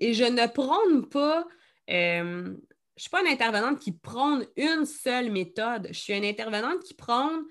et 0.00 0.14
je 0.14 0.24
ne 0.24 0.46
prône 0.46 1.08
pas, 1.08 1.46
euh, 1.90 2.44
je 2.44 2.50
ne 2.50 2.56
suis 2.96 3.10
pas 3.10 3.20
une 3.20 3.28
intervenante 3.28 3.78
qui 3.78 3.92
prône 3.92 4.46
une 4.56 4.86
seule 4.86 5.30
méthode. 5.30 5.88
Je 5.88 5.98
suis 5.98 6.14
une 6.14 6.24
intervenante 6.24 6.82
qui 6.82 6.94
prône 6.94 7.44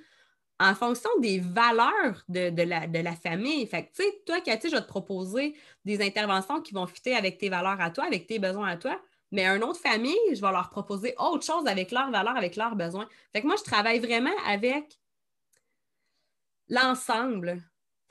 en 0.60 0.76
fonction 0.76 1.10
des 1.20 1.40
valeurs 1.40 2.24
de, 2.28 3.02
la, 3.02 3.16
famille. 3.16 3.66
Fait 3.68 3.86
que, 3.86 3.96
tu 3.96 4.04
sais, 4.04 4.22
toi, 4.26 4.42
Cathy, 4.42 4.70
je 4.70 4.76
vais 4.76 4.82
te 4.82 4.88
proposer 4.88 5.56
des 5.86 6.02
interventions 6.02 6.62
qui 6.62 6.74
vont 6.74 6.88
fitter 6.88 7.16
avec 7.16 7.38
tes 7.38 7.50
valeurs 7.50 7.80
à 7.80 7.92
toi, 7.92 8.06
avec 8.06 8.28
tes 8.28 8.40
besoins 8.40 8.68
à 8.68 8.78
toi. 8.78 9.00
Mais 9.32 9.46
une 9.46 9.64
autre 9.64 9.80
famille, 9.80 10.18
je 10.34 10.42
vais 10.42 10.52
leur 10.52 10.70
proposer 10.70 11.14
autre 11.18 11.46
chose 11.46 11.68
avec 11.68 11.92
leurs 11.92 12.12
valeurs, 12.12 12.36
avec 12.36 12.56
leurs 12.56 12.76
besoins. 12.76 13.08
Fait 13.32 13.42
que 13.42 13.48
moi, 13.48 13.56
je 13.58 13.64
travaille 13.64 14.00
vraiment 14.00 14.36
avec 14.46 15.00
l'ensemble. 16.68 17.62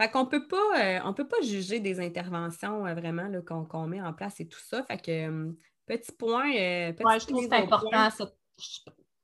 Fait 0.01 0.09
qu'on 0.11 0.26
peut 0.26 0.46
pas, 0.46 0.80
euh, 0.80 1.01
on 1.05 1.12
peut 1.12 1.26
pas 1.26 1.40
juger 1.42 1.80
des 1.80 1.99
interventions 1.99 2.86
euh, 2.86 2.94
vraiment 2.94 3.28
qu'on 3.42 3.86
met 3.88 4.01
en 4.01 4.12
place 4.12 4.38
et 4.38 4.46
tout 4.46 4.61
ça. 4.61 4.84
Fait 4.84 4.99
que 4.99 5.11
euh, 5.11 5.53
petit 5.86 6.12
point. 6.12 6.53
je 6.53 7.26
trouve 7.26 7.42
que 7.42 7.49
c'est 7.49 7.62
important. 7.62 8.09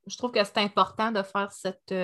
je, 0.07 0.17
trouve 0.17 0.31
que 0.31 0.43
c'est 0.43 0.57
important 0.57 1.13
de 1.13 1.23
faire 1.23 1.51
cette, 1.53 1.95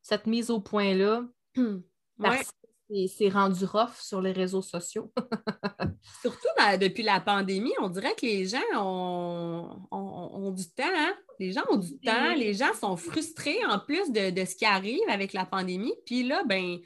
cette 0.00 0.26
mise 0.26 0.50
au 0.50 0.60
point-là. 0.60 1.24
Parce 2.18 2.52
que 2.90 3.06
c'est 3.06 3.28
rendu 3.28 3.66
rough 3.66 3.96
sur 3.98 4.22
les 4.22 4.32
réseaux 4.32 4.62
sociaux. 4.62 5.12
Surtout 6.22 6.48
depuis 6.80 7.02
la 7.02 7.20
pandémie, 7.20 7.72
on 7.80 7.88
dirait 7.88 8.14
que 8.14 8.24
les 8.24 8.46
gens 8.46 8.58
ont, 8.76 10.52
du 10.56 10.64
temps. 10.70 10.84
Hein? 10.86 11.14
Les 11.38 11.52
gens 11.52 11.62
ont 11.68 11.76
du 11.76 11.98
temps, 12.00 12.34
les 12.34 12.54
gens 12.54 12.72
sont 12.74 12.96
frustrés 12.96 13.64
en 13.66 13.78
plus 13.78 14.10
de, 14.10 14.30
de 14.30 14.44
ce 14.44 14.54
qui 14.54 14.64
arrive 14.64 15.08
avec 15.08 15.34
la 15.34 15.44
pandémie. 15.44 15.94
Puis 16.06 16.22
là, 16.22 16.42
ben 16.44 16.78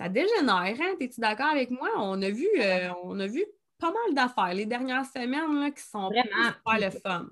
ça 0.00 0.08
dégénère. 0.08 0.56
Hein? 0.80 0.94
Es-tu 0.98 1.20
d'accord 1.20 1.48
avec 1.48 1.70
moi? 1.70 1.90
On 1.96 2.20
a 2.22 2.30
vu, 2.30 2.48
euh, 2.58 2.88
on 3.04 3.20
a 3.20 3.26
vu 3.26 3.44
pas 3.78 3.92
mal 3.92 4.14
d'affaires 4.14 4.54
les 4.54 4.66
dernières 4.66 5.04
semaines 5.04 5.60
là, 5.60 5.70
qui 5.70 5.82
sont 5.82 6.08
vraiment 6.08 6.52
pas 6.64 6.78
le 6.78 6.90
fun. 6.90 7.26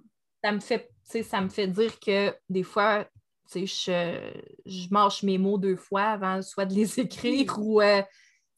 Ça 0.45 0.53
me 0.53 0.61
fait, 0.61 0.91
ça 1.23 1.41
me 1.41 1.49
fait 1.49 1.66
dire 1.66 1.99
que 1.99 2.35
des 2.49 2.62
fois, 2.62 3.07
je, 3.55 3.64
je 4.66 4.89
mâche 4.91 5.23
mes 5.23 5.39
mots 5.39 5.59
deux 5.59 5.77
fois 5.77 6.03
avant 6.03 6.43
soit 6.43 6.66
de 6.66 6.75
les 6.75 7.01
écrire 7.01 7.59
ou 7.59 7.81
euh, 7.81 8.03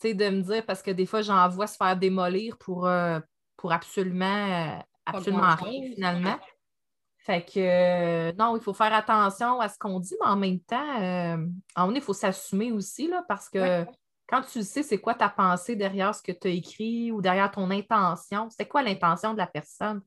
de 0.03 0.29
me 0.29 0.43
dire 0.43 0.67
parce 0.67 0.83
que 0.83 0.91
des 0.91 1.07
fois, 1.07 1.23
j'en 1.23 1.49
vois 1.49 1.69
se 1.69 1.77
faire 1.77 1.97
démolir 1.97 2.59
pour, 2.59 2.87
euh, 2.87 3.21
pour 3.57 3.73
absolument, 3.73 4.81
absolument 5.07 5.55
rien 5.55 5.93
finalement. 5.95 6.39
Fait 7.19 7.45
que 7.45 8.35
non, 8.37 8.57
il 8.57 8.63
faut 8.63 8.73
faire 8.73 8.95
attention 8.95 9.61
à 9.61 9.69
ce 9.69 9.79
qu'on 9.79 10.01
dit, 10.01 10.17
mais 10.21 10.27
en 10.27 10.37
même 10.37 10.59
temps, 10.61 11.39
il 11.95 12.01
faut 12.01 12.15
s'assumer 12.15 12.73
aussi 12.73 13.09
là, 13.09 13.23
parce 13.29 13.49
que 13.49 13.85
quand 14.31 14.43
tu 14.43 14.63
sais 14.63 14.83
c'est 14.83 14.99
quoi 14.99 15.15
ta 15.15 15.29
pensée 15.29 15.75
derrière 15.75 16.15
ce 16.15 16.23
que 16.23 16.33
tu 16.33 16.49
as 16.49 16.51
écrit 16.51 17.11
ou 17.11 17.21
derrière 17.21 17.51
ton 17.51 17.71
intention, 17.71 18.49
c'est 18.51 18.67
quoi 18.67 18.83
l'intention 18.83 19.33
de 19.33 19.39
la 19.39 19.47
personne? 19.47 20.01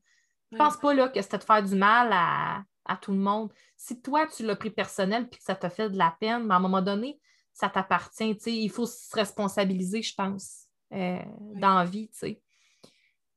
Je 0.50 0.56
pense 0.56 0.76
pas 0.76 0.94
là, 0.94 1.08
que 1.08 1.20
c'était 1.20 1.38
de 1.38 1.44
faire 1.44 1.62
du 1.62 1.74
mal 1.74 2.10
à, 2.12 2.96
tout 2.96 3.12
le 3.12 3.18
monde. 3.18 3.52
Si 3.76 4.00
toi, 4.00 4.26
tu 4.26 4.44
l'as 4.44 4.56
pris 4.56 4.70
personnel 4.70 5.28
et 5.30 5.36
que 5.36 5.42
ça 5.42 5.54
t'a 5.54 5.68
fait 5.68 5.90
de 5.90 5.98
la 5.98 6.14
peine, 6.20 6.46
mais 6.46 6.54
à 6.54 6.58
un 6.58 6.60
moment 6.60 6.82
donné, 6.82 7.18
ça 7.52 7.68
t'appartient. 7.68 8.36
Il 8.46 8.70
faut 8.70 8.86
se 8.86 9.14
responsabiliser, 9.14 10.02
je 10.02 10.14
pense, 10.14 10.66
euh, 10.92 11.18
dans 11.54 11.74
la 11.74 11.84
vie. 11.84 12.08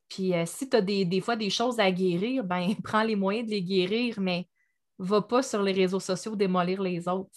Puis 0.08 0.34
euh, 0.34 0.44
si 0.46 0.68
tu 0.68 0.76
as 0.76 0.80
des, 0.80 1.20
fois 1.20 1.36
des 1.36 1.50
choses 1.50 1.80
à 1.80 1.90
guérir, 1.90 2.44
ben 2.44 2.74
prends 2.84 3.02
les 3.02 3.16
moyens 3.16 3.46
de 3.46 3.52
les 3.52 3.62
guérir, 3.62 4.20
mais 4.20 4.48
va 4.98 5.22
pas 5.22 5.42
sur 5.42 5.62
les 5.62 5.72
réseaux 5.72 6.00
sociaux 6.00 6.36
démolir 6.36 6.80
les 6.80 7.08
autres. 7.08 7.30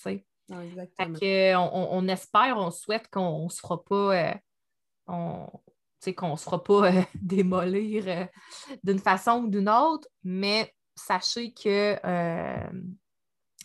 On, 0.51 2.07
espère, 2.07 2.57
on 2.57 2.71
souhaite 2.71 3.07
qu'on 3.09 3.45
ne 3.45 3.49
se 3.49 3.59
fera 3.59 3.83
pas, 3.83 4.15
euh, 4.15 6.13
qu'on 6.13 6.35
se 6.35 6.43
fera 6.43 6.63
pas 6.63 6.91
euh, 6.91 7.01
démolir 7.15 8.03
euh, 8.07 8.25
d'une 8.83 8.99
façon 8.99 9.43
ou 9.43 9.47
d'une 9.49 9.69
autre, 9.69 10.07
mais 10.23 10.73
sachez 10.95 11.53
que 11.53 11.97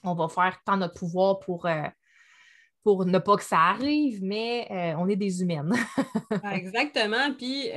on 0.05 0.14
va 0.14 0.28
faire 0.28 0.61
tant 0.64 0.76
notre 0.76 0.95
pouvoir 0.95 1.41
pour, 1.41 1.66
pour 2.84 3.05
ne 3.05 3.18
pas 3.18 3.37
que 3.37 3.43
ça 3.43 3.59
arrive, 3.59 4.22
mais 4.22 4.95
on 4.99 5.09
est 5.09 5.16
des 5.16 5.43
humaines. 5.43 5.74
Exactement. 6.53 7.34
Puis 7.37 7.68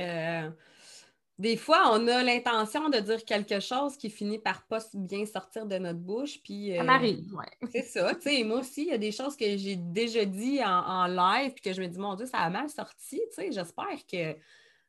des 1.40 1.56
fois, 1.56 1.90
on 1.94 2.06
a 2.06 2.22
l'intention 2.22 2.90
de 2.90 2.98
dire 2.98 3.24
quelque 3.24 3.60
chose 3.60 3.96
qui 3.96 4.10
finit 4.10 4.38
par 4.38 4.62
pas 4.66 4.80
bien 4.92 5.24
sortir 5.24 5.64
de 5.64 5.78
notre 5.78 5.98
bouche. 5.98 6.38
Puis, 6.44 6.76
ça 6.76 6.84
m'arrive, 6.84 7.32
oui. 7.32 7.46
C'est 7.72 7.84
ça. 7.84 8.12
moi 8.44 8.58
aussi, 8.58 8.82
il 8.82 8.88
y 8.88 8.92
a 8.92 8.98
des 8.98 9.10
choses 9.10 9.38
que 9.38 9.56
j'ai 9.56 9.76
déjà 9.76 10.26
dit 10.26 10.60
en, 10.62 11.06
live 11.06 11.54
puis 11.54 11.62
que 11.62 11.72
je 11.72 11.80
me 11.80 11.86
dis, 11.86 11.98
mon 11.98 12.14
Dieu, 12.14 12.26
ça 12.26 12.40
a 12.40 12.50
mal 12.50 12.68
sorti. 12.68 13.22
J'espère 13.38 14.04
que, 14.06 14.34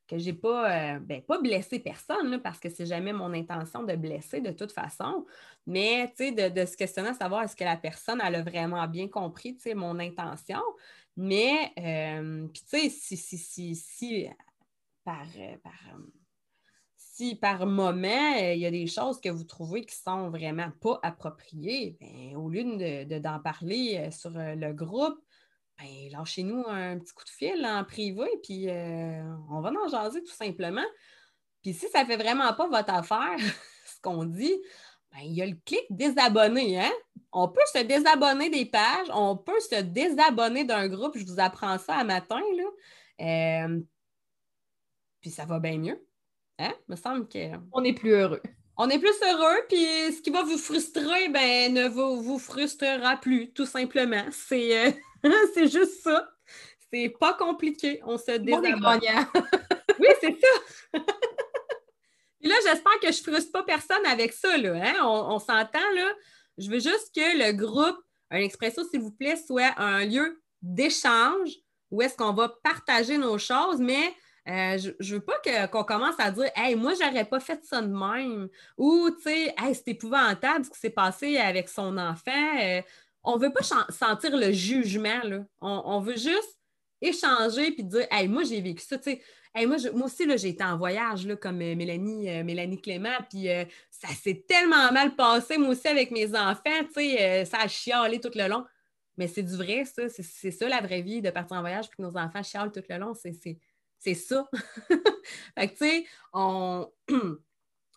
que 0.09 0.17
j'ai 0.17 0.33
pas, 0.33 0.95
euh, 0.95 0.99
ben, 0.99 1.21
pas 1.21 1.39
blessé 1.39 1.79
personne 1.79 2.41
parce 2.41 2.59
que 2.59 2.69
c'est 2.69 2.85
jamais 2.85 3.13
mon 3.13 3.31
intention 3.33 3.83
de 3.83 3.95
blesser 3.95 4.41
de 4.41 4.51
toute 4.51 4.73
façon. 4.73 5.25
Mais 5.65 6.13
de, 6.19 6.49
de 6.49 6.65
se 6.65 6.75
questionner 6.75 7.09
à 7.09 7.13
savoir 7.13 7.43
est-ce 7.43 7.55
que 7.55 7.63
la 7.63 7.77
personne 7.77 8.21
elle 8.21 8.35
a 8.35 8.41
vraiment 8.41 8.85
bien 8.89 9.07
compris 9.07 9.57
mon 9.73 9.97
intention. 9.99 10.61
Mais, 11.15 11.71
euh, 11.79 12.45
puis 12.47 12.61
tu 12.63 12.77
sais, 12.77 12.89
si, 12.89 13.15
si, 13.15 13.37
si, 13.37 13.73
si 13.73 14.27
par, 15.05 15.25
euh, 15.37 15.55
par 15.63 15.95
si 17.11 17.35
par 17.35 17.65
moment, 17.65 18.35
euh, 18.39 18.53
il 18.53 18.59
y 18.59 18.65
a 18.65 18.71
des 18.71 18.87
choses 18.87 19.19
que 19.19 19.27
vous 19.27 19.43
trouvez 19.43 19.85
qui 19.85 19.95
sont 19.95 20.29
vraiment 20.29 20.71
pas 20.79 20.97
appropriées, 21.03 21.97
ben, 21.99 22.37
au 22.37 22.49
lieu 22.49 22.63
d'en 22.63 23.37
de, 23.37 23.43
parler 23.43 23.97
euh, 23.97 24.11
sur 24.11 24.37
euh, 24.37 24.55
le 24.55 24.71
groupe, 24.71 25.19
ben, 25.77 25.87
lâchez-nous 26.11 26.63
un 26.67 26.97
petit 26.99 27.13
coup 27.13 27.25
de 27.25 27.29
fil 27.29 27.65
en 27.65 27.83
privé, 27.83 28.27
puis 28.43 28.67
on 29.49 29.59
va 29.61 29.71
en 29.71 29.89
jaser 29.89 30.23
tout 30.23 30.31
simplement. 30.31 30.85
Puis 31.61 31.73
si 31.73 31.89
ça 31.89 32.03
ne 32.03 32.07
fait 32.07 32.17
vraiment 32.17 32.53
pas 32.53 32.67
votre 32.67 32.93
affaire, 32.93 33.37
ce 33.85 33.99
qu'on 34.01 34.23
dit, 34.23 34.55
ben, 35.11 35.19
il 35.23 35.33
y 35.33 35.41
a 35.41 35.47
le 35.47 35.57
clic 35.65 35.85
désabonner. 35.89 36.79
Hein? 36.79 36.91
On 37.33 37.49
peut 37.49 37.61
se 37.73 37.83
désabonner 37.83 38.49
des 38.49 38.65
pages, 38.65 39.07
on 39.13 39.35
peut 39.35 39.59
se 39.59 39.81
désabonner 39.81 40.63
d'un 40.63 40.87
groupe. 40.87 41.17
Je 41.17 41.25
vous 41.25 41.39
apprends 41.41 41.77
ça 41.77 41.95
à 41.95 42.03
matin. 42.05 42.41
Là. 43.19 43.67
puis 45.19 45.29
ça 45.29 45.45
va 45.45 45.59
bien 45.59 45.77
mieux. 45.77 46.10
Hein? 46.61 46.73
me 46.87 46.95
semble 46.95 47.27
que. 47.27 47.57
On 47.71 47.83
est 47.83 47.93
plus 47.93 48.11
heureux. 48.11 48.41
On 48.77 48.89
est 48.89 48.99
plus 48.99 49.15
heureux, 49.21 49.59
puis 49.67 50.13
ce 50.13 50.21
qui 50.21 50.29
va 50.29 50.43
vous 50.43 50.57
frustrer, 50.57 51.29
ben, 51.29 51.73
ne 51.73 51.87
vous, 51.87 52.21
vous 52.21 52.39
frustrera 52.39 53.17
plus, 53.17 53.51
tout 53.51 53.65
simplement. 53.65 54.23
C'est 54.31 54.87
euh, 54.87 54.91
juste 55.57 56.01
ça. 56.03 56.29
C'est 56.91 57.09
pas 57.19 57.33
compliqué. 57.33 58.01
On 58.05 58.17
se 58.17 58.37
désabonne. 58.37 59.01
oui, 59.99 60.07
c'est 60.19 60.37
ça. 60.39 60.99
Puis 62.39 62.49
là, 62.49 62.55
j'espère 62.65 62.99
que 62.99 63.11
je 63.11 63.19
ne 63.19 63.33
frustre 63.33 63.51
pas 63.51 63.63
personne 63.63 64.05
avec 64.05 64.33
ça. 64.33 64.57
Là, 64.57 64.73
hein? 64.73 64.95
On, 65.03 65.35
on 65.35 65.39
s'entend, 65.39 65.91
là. 65.95 66.11
Je 66.57 66.69
veux 66.69 66.79
juste 66.79 67.11
que 67.15 67.37
le 67.37 67.53
groupe, 67.53 67.97
un 68.29 68.39
expresso, 68.39 68.83
s'il 68.89 69.01
vous 69.01 69.11
plaît, 69.11 69.35
soit 69.35 69.73
un 69.77 70.05
lieu 70.05 70.41
d'échange 70.61 71.51
où 71.91 72.01
est-ce 72.01 72.15
qu'on 72.15 72.33
va 72.33 72.49
partager 72.63 73.17
nos 73.17 73.37
choses, 73.37 73.79
mais 73.79 74.15
euh, 74.47 74.77
je, 74.77 75.13
ne 75.13 75.19
veux 75.19 75.23
pas 75.23 75.67
qu'on 75.67 75.83
commence 75.83 76.15
à 76.17 76.31
dire 76.31 76.49
Hey, 76.55 76.75
moi, 76.75 76.93
j'aurais 76.99 77.25
pas 77.25 77.39
fait 77.39 77.63
ça 77.63 77.81
de 77.81 77.87
même. 77.87 78.49
Ou, 78.77 79.09
tu 79.11 79.23
sais, 79.23 79.53
hey, 79.57 79.75
c'est 79.75 79.89
épouvantable 79.89 80.65
ce 80.65 80.71
qui 80.71 80.79
s'est 80.79 80.89
passé 80.89 81.37
avec 81.37 81.69
son 81.69 81.97
enfant. 81.97 82.59
Euh, 82.59 82.81
on 83.23 83.37
veut 83.37 83.53
pas 83.53 83.63
sentir 83.89 84.35
le 84.35 84.51
jugement. 84.51 85.21
Là. 85.23 85.45
On, 85.61 85.99
veut 85.99 86.17
juste 86.17 86.57
échanger 87.01 87.71
puis 87.71 87.83
dire 87.83 88.07
Hey, 88.09 88.27
moi, 88.27 88.43
j'ai 88.43 88.61
vécu 88.61 88.83
ça. 88.83 88.97
Tu 88.97 89.11
sais, 89.11 89.21
moi, 89.67 89.77
moi, 89.93 90.05
aussi, 90.05 90.25
j'ai 90.37 90.49
été 90.49 90.63
en 90.63 90.75
voyage, 90.75 91.27
là, 91.27 91.35
comme 91.35 91.61
euh, 91.61 91.75
Mélanie, 91.75 92.27
euh, 92.31 92.43
Mélanie 92.43 92.81
Clément, 92.81 93.17
puis 93.29 93.47
ça 93.91 94.07
s'est 94.07 94.43
tellement 94.47 94.91
mal 94.91 95.15
passé, 95.15 95.57
moi 95.59 95.69
aussi, 95.69 95.87
avec 95.87 96.09
mes 96.09 96.35
enfants, 96.35 96.83
tu 96.87 96.93
sais, 96.93 97.45
ça 97.45 97.59
a 97.59 97.67
chialé 97.67 98.19
tout 98.19 98.31
le 98.33 98.47
long. 98.47 98.65
Mais 99.17 99.27
c'est 99.27 99.43
du 99.43 99.55
vrai, 99.55 99.85
ça. 99.85 100.09
C'est 100.09 100.49
ça, 100.51 100.67
la 100.67 100.81
vraie 100.81 101.01
vie, 101.01 101.21
de 101.21 101.29
partir 101.29 101.57
en 101.57 101.59
voyage, 101.61 101.89
puis 101.89 101.97
que 101.97 102.01
nos 102.01 102.17
enfants 102.17 102.41
chialent 102.41 102.71
tout 102.71 102.81
le 102.89 102.97
long. 102.97 103.13
C'est 103.13 103.59
ça. 104.15 104.49
fait 105.57 105.67
que, 105.67 105.71
tu 105.71 105.77
sais, 105.77 106.05
on, 106.33 106.91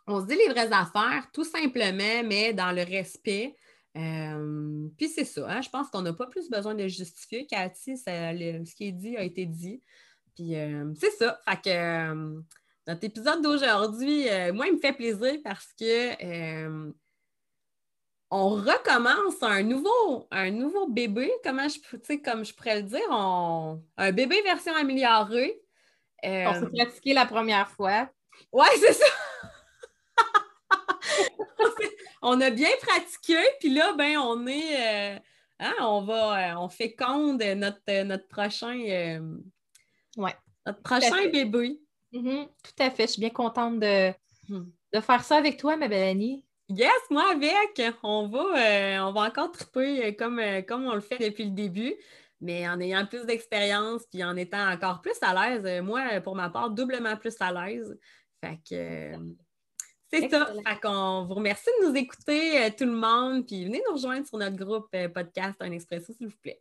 on 0.07 0.21
se 0.21 0.27
dit 0.27 0.37
les 0.37 0.49
vraies 0.49 0.73
affaires, 0.73 1.29
tout 1.33 1.45
simplement, 1.45 2.23
mais 2.25 2.53
dans 2.53 2.73
le 2.73 2.83
respect. 2.83 3.57
puis 3.95 5.09
c'est 5.09 5.25
ça, 5.25 5.47
hein, 5.49 5.61
je 5.61 5.71
pense 5.71 5.89
qu'on 5.89 6.03
n'a 6.03 6.13
pas 6.13 6.27
plus 6.27 6.51
besoin 6.51 6.75
de 6.75 6.87
justifier. 6.89 7.47
Cathy, 7.47 7.97
ce 7.97 8.75
qui 8.75 8.89
est 8.89 8.93
dit 8.93 9.17
a 9.17 9.23
été 9.23 9.47
dit. 9.47 9.83
Puis 10.35 10.57
euh, 10.57 10.93
c'est 10.99 11.11
ça. 11.13 11.41
Fait 11.49 11.57
que 11.63 11.71
euh, 11.71 12.41
notre 12.87 13.05
épisode 13.05 13.43
d'aujourd'hui, 13.43 14.29
euh, 14.29 14.53
moi, 14.53 14.67
il 14.67 14.75
me 14.75 14.81
fait 14.81 14.93
plaisir 14.93 15.35
parce 15.43 15.73
que 15.79 16.93
on 18.31 18.49
recommence 18.49 19.41
un 19.43 19.63
nouveau, 19.63 20.27
un 20.33 20.51
nouveau 20.51 20.89
bébé, 20.89 21.31
comment 21.45 21.69
je, 21.69 21.79
comme 22.17 22.45
je 22.45 22.53
pourrais 22.53 22.81
le 22.81 22.89
dire, 22.89 23.13
un 23.13 24.13
bébé 24.13 24.43
version 24.43 24.75
améliorée. 24.75 25.64
On 26.25 26.55
s'est 26.55 26.85
pratiqué 26.85 27.15
la 27.15 27.27
première 27.27 27.69
fois. 27.71 28.09
Oui, 28.53 28.67
c'est 28.79 28.93
ça! 28.93 29.07
on 32.23 32.41
a 32.41 32.51
bien 32.51 32.71
pratiqué, 32.83 33.39
puis 33.61 33.73
là, 33.75 33.93
ben, 33.95 34.19
on 34.19 34.47
est. 34.47 35.21
Hein, 35.61 35.75
on 35.81 36.03
va, 36.03 36.61
on 36.61 36.69
féconde 36.69 37.43
notre, 37.43 38.03
notre 38.03 38.29
prochain 38.29 39.21
Ouais. 40.17 40.35
Notre 40.67 40.83
prochain 40.83 41.29
bébé. 41.31 41.81
Mm-hmm. 42.13 42.47
Tout 42.47 42.83
à 42.83 42.91
fait. 42.91 43.07
Je 43.07 43.13
suis 43.13 43.21
bien 43.21 43.31
contente 43.31 43.81
de, 43.81 44.11
hmm. 44.49 44.65
de 44.93 45.01
faire 45.01 45.25
ça 45.25 45.37
avec 45.37 45.59
toi, 45.59 45.77
ma 45.77 45.89
belle 45.89 46.09
Annie. 46.09 46.45
Yes, 46.69 46.93
moi 47.11 47.31
avec. 47.31 47.83
On 48.03 48.29
va, 48.29 48.45
euh, 48.57 48.99
on 49.01 49.13
va 49.13 49.23
encore 49.23 49.53
triper 49.53 50.07
euh, 50.07 50.13
comme, 50.13 50.39
euh, 50.39 50.63
comme 50.63 50.87
on 50.87 50.95
le 50.95 51.01
fait 51.01 51.19
depuis 51.19 51.45
le 51.45 51.51
début, 51.51 51.95
mais 52.41 52.69
en 52.69 52.81
ayant 52.81 53.07
plus 53.07 53.25
d'expérience 53.27 54.03
puis 54.11 54.23
en 54.25 54.37
étant 54.37 54.71
encore 54.71 55.01
plus 55.01 55.17
à 55.23 55.33
l'aise. 55.35 55.83
Moi, 55.83 56.21
pour 56.23 56.35
ma 56.35 56.51
part, 56.51 56.71
doublement 56.71 57.17
plus 57.17 57.35
à 57.41 57.53
l'aise. 57.53 57.97
Fait 58.45 58.59
que 58.69 59.13
c'est 60.13 60.29
ça. 60.29 60.47
Fait 60.67 60.81
qu'on 60.81 61.25
vous 61.27 61.35
remercie 61.35 61.71
de 61.81 61.89
nous 61.89 61.97
écouter, 61.97 62.71
tout 62.77 62.85
le 62.85 62.93
monde. 62.93 63.47
Puis 63.47 63.65
venez 63.65 63.83
nous 63.87 63.95
rejoindre 63.95 64.27
sur 64.27 64.39
notre 64.39 64.57
groupe 64.57 64.95
podcast 65.13 65.57
Un 65.61 65.73
Expresso, 65.73 66.13
s'il 66.13 66.29
vous 66.29 66.37
plaît. 66.43 66.61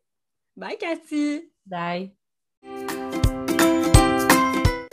Bye, 0.56 0.78
Cathy. 0.78 1.52
Bye. 1.66 2.14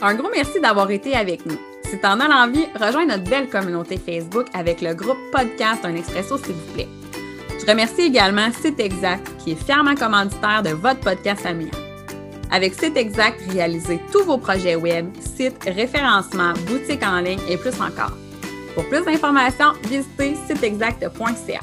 Un 0.03 0.15
gros 0.15 0.29
merci 0.29 0.59
d'avoir 0.59 0.89
été 0.89 1.15
avec 1.15 1.45
nous. 1.45 1.57
Si 1.83 1.99
tu 1.99 2.05
en 2.05 2.19
as 2.19 2.27
l'envie, 2.27 2.65
rejoins 2.73 3.05
notre 3.05 3.29
belle 3.29 3.49
communauté 3.49 3.97
Facebook 3.97 4.47
avec 4.53 4.81
le 4.81 4.95
groupe 4.95 5.19
Podcast 5.31 5.85
Un 5.85 5.95
Expresso, 5.95 6.37
s'il 6.37 6.55
vous 6.55 6.73
plaît. 6.73 7.00
Je 7.61 7.67
remercie 7.67 8.01
également 8.01 8.51
Site 8.51 8.79
Exact, 8.79 9.29
qui 9.37 9.51
est 9.51 9.63
fièrement 9.63 9.93
commanditaire 9.93 10.63
de 10.63 10.71
votre 10.71 10.99
podcast 11.01 11.41
familial. 11.41 11.75
Avec 12.49 12.73
Exact, 12.83 13.39
réalisez 13.49 13.99
tous 14.11 14.23
vos 14.23 14.39
projets 14.39 14.75
web, 14.75 15.07
sites, 15.19 15.63
référencement, 15.67 16.53
boutiques 16.65 17.05
en 17.05 17.19
ligne 17.19 17.39
et 17.47 17.57
plus 17.57 17.79
encore. 17.79 18.17
Pour 18.73 18.89
plus 18.89 19.05
d'informations, 19.05 19.73
visitez 19.83 20.35
siteexact.ca. 20.47 21.61